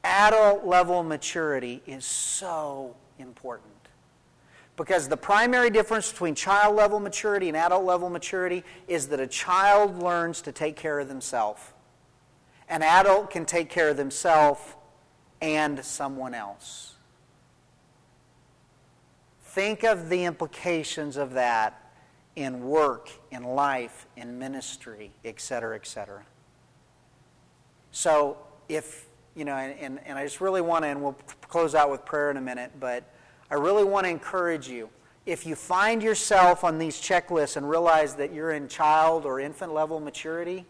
adult 0.05 0.64
level 0.64 1.03
maturity 1.03 1.83
is 1.87 2.05
so 2.05 2.95
important. 3.19 3.78
Because 4.79 5.09
the 5.09 5.16
primary 5.16 5.70
difference 5.70 6.12
between 6.12 6.37
child 6.37 6.76
level 6.76 7.01
maturity 7.01 7.49
and 7.49 7.57
adult 7.57 7.85
level 7.85 8.09
maturity 8.09 8.62
is 8.87 9.09
that 9.09 9.18
a 9.18 9.26
child 9.26 10.01
learns 10.01 10.41
to 10.43 10.53
take 10.53 10.76
care 10.76 11.01
of 11.01 11.09
themselves. 11.09 11.61
An 12.68 12.83
adult 12.83 13.31
can 13.31 13.45
take 13.45 13.70
care 13.70 13.89
of 13.89 13.97
themselves 13.97 14.61
and 15.41 15.85
someone 15.85 16.33
else. 16.33 16.95
Think 19.43 19.83
of 19.83 20.09
the 20.11 20.24
implications 20.24 21.16
of 21.16 21.33
that 21.33 21.91
in 22.37 22.62
work, 22.68 23.11
in 23.33 23.43
life, 23.43 24.07
in 24.16 24.39
ministry, 24.39 25.11
etc., 25.24 25.74
etc. 25.74 26.22
So, 27.91 28.37
if, 28.68 29.07
you 29.35 29.45
know, 29.45 29.57
and, 29.57 29.99
and 30.07 30.16
I 30.16 30.22
just 30.22 30.41
really 30.41 30.61
want 30.61 30.85
to, 30.85 30.89
and 30.89 31.03
we'll 31.03 31.16
close 31.49 31.74
out 31.74 31.91
with 31.91 32.05
prayer 32.05 32.31
in 32.31 32.37
a 32.37 32.41
minute, 32.41 32.70
but 32.79 33.03
I 33.51 33.55
really 33.55 33.84
want 33.84 34.05
to 34.05 34.11
encourage 34.11 34.68
you. 34.68 34.90
If 35.26 35.46
you 35.46 35.55
find 35.55 36.03
yourself 36.03 36.64
on 36.64 36.78
these 36.78 37.01
checklists 37.01 37.57
and 37.57 37.68
realize 37.68 38.14
that 38.14 38.32
you're 38.32 38.53
in 38.53 38.68
child 38.68 39.26
or 39.26 39.40
infant 39.40 39.74
level 39.74 40.01
maturity, 40.01 40.64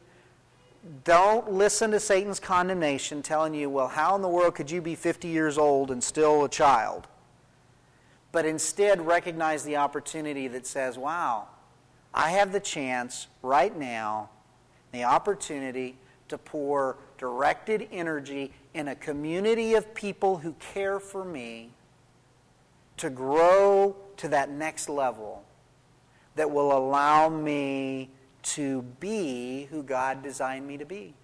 don't 1.05 1.53
listen 1.53 1.91
to 1.91 2.01
Satan's 2.01 2.41
condemnation 2.41 3.23
telling 3.23 3.55
you, 3.55 3.69
well, 3.69 3.89
how 3.89 4.15
in 4.17 4.23
the 4.23 4.29
world 4.29 4.55
could 4.55 4.71
you 4.71 4.81
be 4.81 4.95
50 4.95 5.29
years 5.29 5.59
old 5.59 5.91
and 5.91 6.03
still 6.03 6.45
a 6.45 6.49
child? 6.49 7.07
But 8.31 8.47
instead, 8.47 9.07
recognize 9.07 9.65
the 9.65 9.77
opportunity 9.77 10.49
that 10.49 10.67
says, 10.67 10.99
wow, 10.99 11.49
I 12.15 12.31
have 12.31 12.53
the 12.53 12.61
chance 12.61 13.29
right 13.43 13.77
now, 13.77 14.31
the 14.93 15.05
opportunity 15.05 15.97
to 16.29 16.39
pour 16.39 16.97
directed 17.17 17.89
energy 17.91 18.53
in 18.75 18.89
a 18.89 18.95
community 18.95 19.75
of 19.75 19.95
people 19.95 20.39
who 20.39 20.55
care 20.75 21.01
for 21.01 21.25
me 21.25 21.71
to 22.99 23.11
grow 23.11 23.97
to 24.19 24.29
that 24.29 24.51
next 24.51 24.89
level 24.89 25.45
that 26.37 26.51
will 26.51 26.77
allow 26.77 27.29
me 27.29 28.11
to 28.43 28.83
be 29.01 29.67
who 29.71 29.83
God 29.83 30.23
designed 30.23 30.67
me 30.67 30.79
to 30.79 30.85
be. 30.85 31.15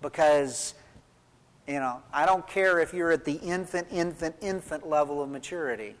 Because, 0.00 0.74
you 1.66 1.74
know, 1.74 2.02
I 2.12 2.26
don't 2.26 2.46
care 2.46 2.80
if 2.80 2.92
you're 2.92 3.12
at 3.12 3.24
the 3.24 3.34
infant, 3.34 3.88
infant, 3.90 4.36
infant 4.40 4.88
level 4.88 5.22
of 5.22 5.30
maturity. 5.30 5.94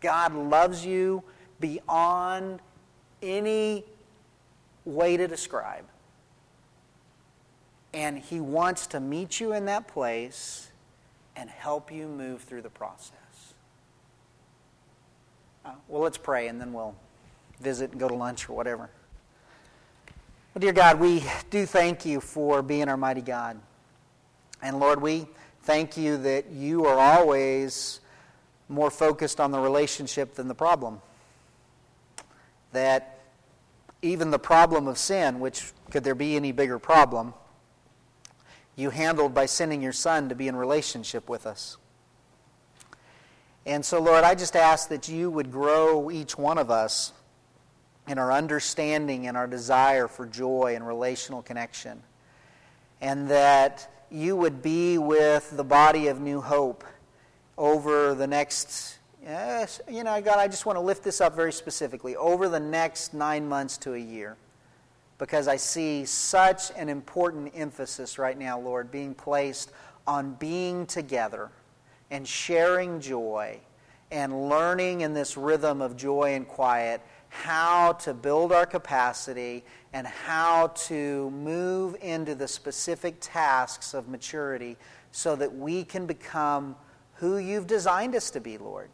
God 0.00 0.34
loves 0.34 0.84
you 0.84 1.22
beyond 1.60 2.60
any 3.22 3.84
way 4.84 5.16
to 5.16 5.26
describe. 5.26 5.84
And 7.94 8.18
He 8.18 8.40
wants 8.40 8.86
to 8.88 9.00
meet 9.00 9.40
you 9.40 9.52
in 9.52 9.64
that 9.66 9.88
place 9.88 10.65
and 11.36 11.50
help 11.50 11.92
you 11.92 12.08
move 12.08 12.42
through 12.42 12.62
the 12.62 12.70
process. 12.70 13.12
Uh, 15.64 15.72
well, 15.88 16.02
let's 16.02 16.18
pray 16.18 16.48
and 16.48 16.60
then 16.60 16.72
we'll 16.72 16.94
visit 17.60 17.90
and 17.90 18.00
go 18.00 18.08
to 18.08 18.14
lunch 18.14 18.48
or 18.48 18.54
whatever. 18.54 18.90
Well, 20.54 20.60
dear 20.60 20.72
God, 20.72 20.98
we 20.98 21.22
do 21.50 21.66
thank 21.66 22.06
you 22.06 22.20
for 22.20 22.62
being 22.62 22.88
our 22.88 22.96
mighty 22.96 23.20
God. 23.20 23.58
And 24.62 24.80
Lord, 24.80 25.02
we 25.02 25.26
thank 25.62 25.96
you 25.96 26.16
that 26.18 26.50
you 26.50 26.86
are 26.86 26.98
always 26.98 28.00
more 28.68 28.90
focused 28.90 29.38
on 29.38 29.50
the 29.50 29.58
relationship 29.58 30.34
than 30.34 30.48
the 30.48 30.54
problem. 30.54 31.00
That 32.72 33.18
even 34.02 34.30
the 34.30 34.38
problem 34.38 34.88
of 34.88 34.98
sin, 34.98 35.40
which 35.40 35.72
could 35.90 36.04
there 36.04 36.14
be 36.14 36.36
any 36.36 36.52
bigger 36.52 36.78
problem, 36.78 37.34
you 38.76 38.90
handled 38.90 39.32
by 39.34 39.46
sending 39.46 39.82
your 39.82 39.92
son 39.92 40.28
to 40.28 40.34
be 40.34 40.48
in 40.48 40.54
relationship 40.54 41.28
with 41.28 41.46
us. 41.46 41.78
And 43.64 43.84
so, 43.84 44.00
Lord, 44.00 44.22
I 44.22 44.34
just 44.34 44.54
ask 44.54 44.90
that 44.90 45.08
you 45.08 45.30
would 45.30 45.50
grow 45.50 46.10
each 46.10 46.38
one 46.38 46.58
of 46.58 46.70
us 46.70 47.12
in 48.06 48.18
our 48.18 48.30
understanding 48.30 49.26
and 49.26 49.36
our 49.36 49.48
desire 49.48 50.06
for 50.06 50.26
joy 50.26 50.74
and 50.76 50.86
relational 50.86 51.42
connection. 51.42 52.02
And 53.00 53.28
that 53.28 53.90
you 54.10 54.36
would 54.36 54.62
be 54.62 54.98
with 54.98 55.56
the 55.56 55.64
body 55.64 56.06
of 56.06 56.20
New 56.20 56.40
Hope 56.40 56.84
over 57.58 58.14
the 58.14 58.26
next, 58.26 58.98
you 59.22 60.04
know, 60.04 60.20
God, 60.20 60.38
I 60.38 60.46
just 60.46 60.66
want 60.66 60.76
to 60.76 60.80
lift 60.80 61.02
this 61.02 61.20
up 61.20 61.34
very 61.34 61.52
specifically, 61.52 62.14
over 62.14 62.48
the 62.48 62.60
next 62.60 63.14
nine 63.14 63.48
months 63.48 63.78
to 63.78 63.94
a 63.94 63.98
year 63.98 64.36
because 65.18 65.48
I 65.48 65.56
see 65.56 66.04
such 66.04 66.70
an 66.76 66.88
important 66.88 67.52
emphasis 67.54 68.18
right 68.18 68.38
now, 68.38 68.58
Lord, 68.60 68.90
being 68.90 69.14
placed 69.14 69.72
on 70.06 70.34
being 70.34 70.86
together 70.86 71.50
and 72.10 72.26
sharing 72.26 73.00
joy 73.00 73.58
and 74.10 74.48
learning 74.48 75.00
in 75.00 75.14
this 75.14 75.36
rhythm 75.36 75.80
of 75.80 75.96
joy 75.96 76.34
and 76.34 76.46
quiet 76.46 77.00
how 77.28 77.92
to 77.92 78.14
build 78.14 78.52
our 78.52 78.66
capacity 78.66 79.64
and 79.92 80.06
how 80.06 80.68
to 80.68 81.30
move 81.30 81.96
into 82.00 82.34
the 82.34 82.46
specific 82.46 83.16
tasks 83.20 83.94
of 83.94 84.08
maturity 84.08 84.76
so 85.10 85.34
that 85.34 85.54
we 85.54 85.84
can 85.84 86.06
become 86.06 86.76
who 87.14 87.38
you've 87.38 87.66
designed 87.66 88.14
us 88.14 88.30
to 88.30 88.40
be, 88.40 88.58
Lord. 88.58 88.90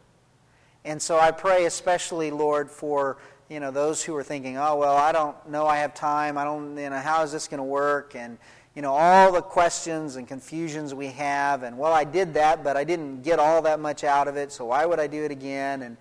And 0.84 1.00
so 1.00 1.18
I 1.18 1.30
pray 1.30 1.66
especially, 1.66 2.30
Lord, 2.30 2.70
for 2.70 3.18
you 3.52 3.60
know, 3.60 3.70
those 3.70 4.02
who 4.02 4.16
are 4.16 4.24
thinking, 4.24 4.56
oh, 4.56 4.76
well, 4.76 4.96
I 4.96 5.12
don't 5.12 5.36
know 5.50 5.66
I 5.66 5.78
have 5.78 5.92
time. 5.92 6.38
I 6.38 6.44
don't, 6.44 6.74
you 6.78 6.88
know, 6.88 6.98
how 6.98 7.22
is 7.22 7.32
this 7.32 7.48
going 7.48 7.58
to 7.58 7.64
work? 7.64 8.16
And, 8.16 8.38
you 8.74 8.80
know, 8.80 8.94
all 8.94 9.30
the 9.30 9.42
questions 9.42 10.16
and 10.16 10.26
confusions 10.26 10.94
we 10.94 11.08
have. 11.08 11.62
And, 11.62 11.76
well, 11.76 11.92
I 11.92 12.04
did 12.04 12.32
that, 12.34 12.64
but 12.64 12.78
I 12.78 12.84
didn't 12.84 13.22
get 13.22 13.38
all 13.38 13.60
that 13.62 13.78
much 13.78 14.04
out 14.04 14.26
of 14.26 14.36
it, 14.36 14.52
so 14.52 14.66
why 14.66 14.86
would 14.86 14.98
I 14.98 15.06
do 15.06 15.22
it 15.24 15.30
again? 15.30 15.82
And, 15.82 15.98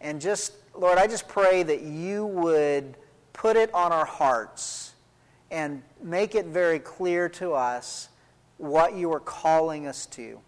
and 0.00 0.20
just, 0.20 0.54
Lord, 0.74 0.98
I 0.98 1.06
just 1.06 1.28
pray 1.28 1.62
that 1.62 1.82
you 1.82 2.26
would 2.26 2.96
put 3.32 3.56
it 3.56 3.72
on 3.72 3.92
our 3.92 4.04
hearts 4.04 4.92
and 5.52 5.82
make 6.02 6.34
it 6.34 6.46
very 6.46 6.80
clear 6.80 7.28
to 7.28 7.52
us 7.52 8.08
what 8.56 8.96
you 8.96 9.12
are 9.12 9.20
calling 9.20 9.86
us 9.86 10.04
to. 10.06 10.40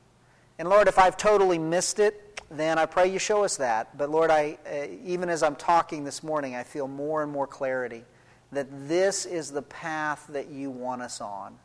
And, 0.59 0.69
Lord, 0.69 0.89
if 0.89 0.99
I've 0.99 1.17
totally 1.17 1.61
missed 1.61 2.01
it, 2.01 2.30
then 2.51 2.79
I 2.79 2.87
pray 2.87 3.09
you 3.09 3.19
show 3.19 3.45
us 3.45 3.57
that. 3.59 3.97
But 3.97 4.11
Lord, 4.11 4.31
I, 4.31 4.59
uh, 4.67 4.87
even 5.05 5.29
as 5.29 5.43
I'm 5.43 5.57
talking 5.57 6.05
this 6.05 6.23
morning, 6.23 6.57
I 6.57 6.65
feel 6.65 6.89
more 6.89 7.23
and 7.23 7.31
more 7.31 7.47
clarity 7.47 8.05
that 8.53 8.67
this 8.89 9.25
is 9.25 9.53
the 9.53 9.63
path 9.63 10.27
that 10.31 10.49
you 10.49 10.71
want 10.71 11.03
us 11.03 11.21
on. 11.21 11.57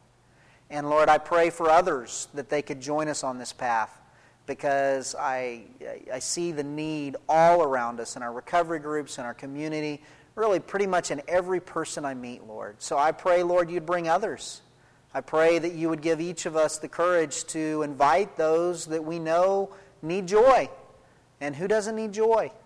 And 0.70 0.90
Lord, 0.90 1.10
I 1.10 1.18
pray 1.18 1.50
for 1.50 1.70
others 1.70 2.28
that 2.36 2.50
they 2.50 2.62
could 2.62 2.80
join 2.80 3.08
us 3.08 3.24
on 3.24 3.40
this 3.40 3.52
path 3.52 4.00
because 4.46 5.16
I, 5.18 5.64
I 6.14 6.20
see 6.20 6.52
the 6.52 6.64
need 6.64 7.16
all 7.28 7.64
around 7.64 8.00
us 8.00 8.16
in 8.16 8.22
our 8.22 8.32
recovery 8.32 8.80
groups, 8.80 9.18
in 9.18 9.26
our 9.26 9.34
community, 9.34 10.04
really 10.36 10.60
pretty 10.60 10.86
much 10.86 11.10
in 11.10 11.22
every 11.28 11.60
person 11.60 12.06
I 12.06 12.14
meet, 12.14 12.46
Lord. 12.46 12.76
So 12.80 12.98
I 12.98 13.12
pray, 13.12 13.42
Lord, 13.42 13.72
you'd 13.72 13.86
bring 13.88 14.08
others. 14.08 14.62
I 15.14 15.22
pray 15.22 15.58
that 15.60 15.74
you 15.74 15.90
would 15.90 16.02
give 16.02 16.20
each 16.20 16.46
of 16.46 16.56
us 16.56 16.78
the 16.78 16.90
courage 16.90 17.46
to 17.46 17.82
invite 17.82 18.36
those 18.38 18.86
that 18.88 19.04
we 19.04 19.18
know 19.18 19.74
need 20.06 20.28
joy. 20.28 20.70
And 21.42 21.56
who 21.56 21.68
doesn't 21.68 21.96
need 21.96 22.14
joy? 22.14 22.52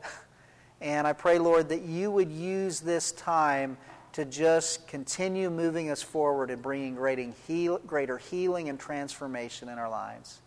And 0.82 1.06
I 1.06 1.12
pray, 1.12 1.40
Lord, 1.40 1.68
that 1.68 1.82
you 1.82 2.10
would 2.10 2.32
use 2.32 2.80
this 2.80 3.12
time 3.12 3.78
to 4.14 4.24
just 4.24 4.88
continue 4.88 5.50
moving 5.50 5.90
us 5.90 6.02
forward 6.02 6.50
and 6.50 6.62
bringing 6.62 6.96
greater 6.96 8.18
healing 8.18 8.70
and 8.70 8.80
transformation 8.80 9.68
in 9.68 9.78
our 9.78 9.90
lives. 9.90 10.40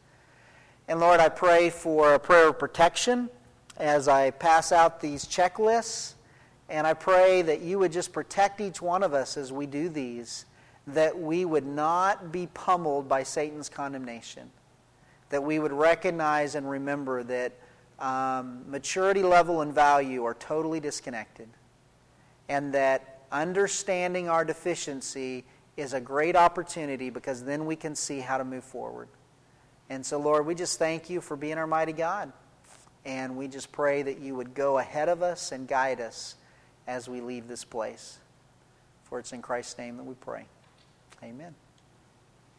And 0.88 1.00
Lord, 1.00 1.20
I 1.20 1.28
pray 1.28 1.70
for 1.70 2.14
a 2.14 2.18
prayer 2.18 2.48
of 2.48 2.58
protection 2.58 3.30
as 3.76 4.08
I 4.08 4.30
pass 4.30 4.72
out 4.72 5.00
these 5.00 5.24
checklists. 5.24 6.14
And 6.68 6.86
I 6.86 6.94
pray 6.94 7.42
that 7.42 7.60
you 7.60 7.78
would 7.78 7.92
just 7.92 8.12
protect 8.12 8.60
each 8.60 8.80
one 8.80 9.02
of 9.02 9.12
us 9.12 9.36
as 9.36 9.52
we 9.52 9.66
do 9.66 9.88
these, 9.88 10.46
that 10.86 11.18
we 11.18 11.44
would 11.44 11.66
not 11.66 12.32
be 12.32 12.48
pummeled 12.48 13.08
by 13.08 13.22
Satan's 13.22 13.68
condemnation, 13.68 14.50
that 15.32 15.42
we 15.42 15.58
would 15.58 15.72
recognize 15.72 16.54
and 16.54 16.68
remember 16.68 17.22
that 17.24 17.52
um, 17.98 18.70
maturity 18.70 19.22
level 19.22 19.62
and 19.62 19.74
value 19.74 20.24
are 20.24 20.34
totally 20.34 20.78
disconnected, 20.78 21.48
and 22.50 22.74
that 22.74 23.22
understanding 23.32 24.28
our 24.28 24.44
deficiency 24.44 25.44
is 25.78 25.94
a 25.94 26.00
great 26.00 26.36
opportunity 26.36 27.08
because 27.08 27.44
then 27.44 27.64
we 27.64 27.74
can 27.74 27.96
see 27.96 28.20
how 28.20 28.36
to 28.36 28.44
move 28.44 28.62
forward. 28.62 29.08
And 29.88 30.04
so, 30.04 30.18
Lord, 30.18 30.44
we 30.44 30.54
just 30.54 30.78
thank 30.78 31.08
you 31.08 31.22
for 31.22 31.34
being 31.34 31.56
our 31.56 31.66
mighty 31.66 31.92
God. 31.92 32.30
And 33.06 33.36
we 33.36 33.48
just 33.48 33.72
pray 33.72 34.02
that 34.02 34.20
you 34.20 34.34
would 34.34 34.54
go 34.54 34.78
ahead 34.78 35.08
of 35.08 35.22
us 35.22 35.50
and 35.50 35.66
guide 35.66 36.00
us 36.00 36.36
as 36.86 37.08
we 37.08 37.22
leave 37.22 37.48
this 37.48 37.64
place. 37.64 38.18
For 39.04 39.18
it's 39.18 39.32
in 39.32 39.40
Christ's 39.40 39.78
name 39.78 39.96
that 39.96 40.04
we 40.04 40.14
pray. 40.14 40.44
Amen. 41.22 41.54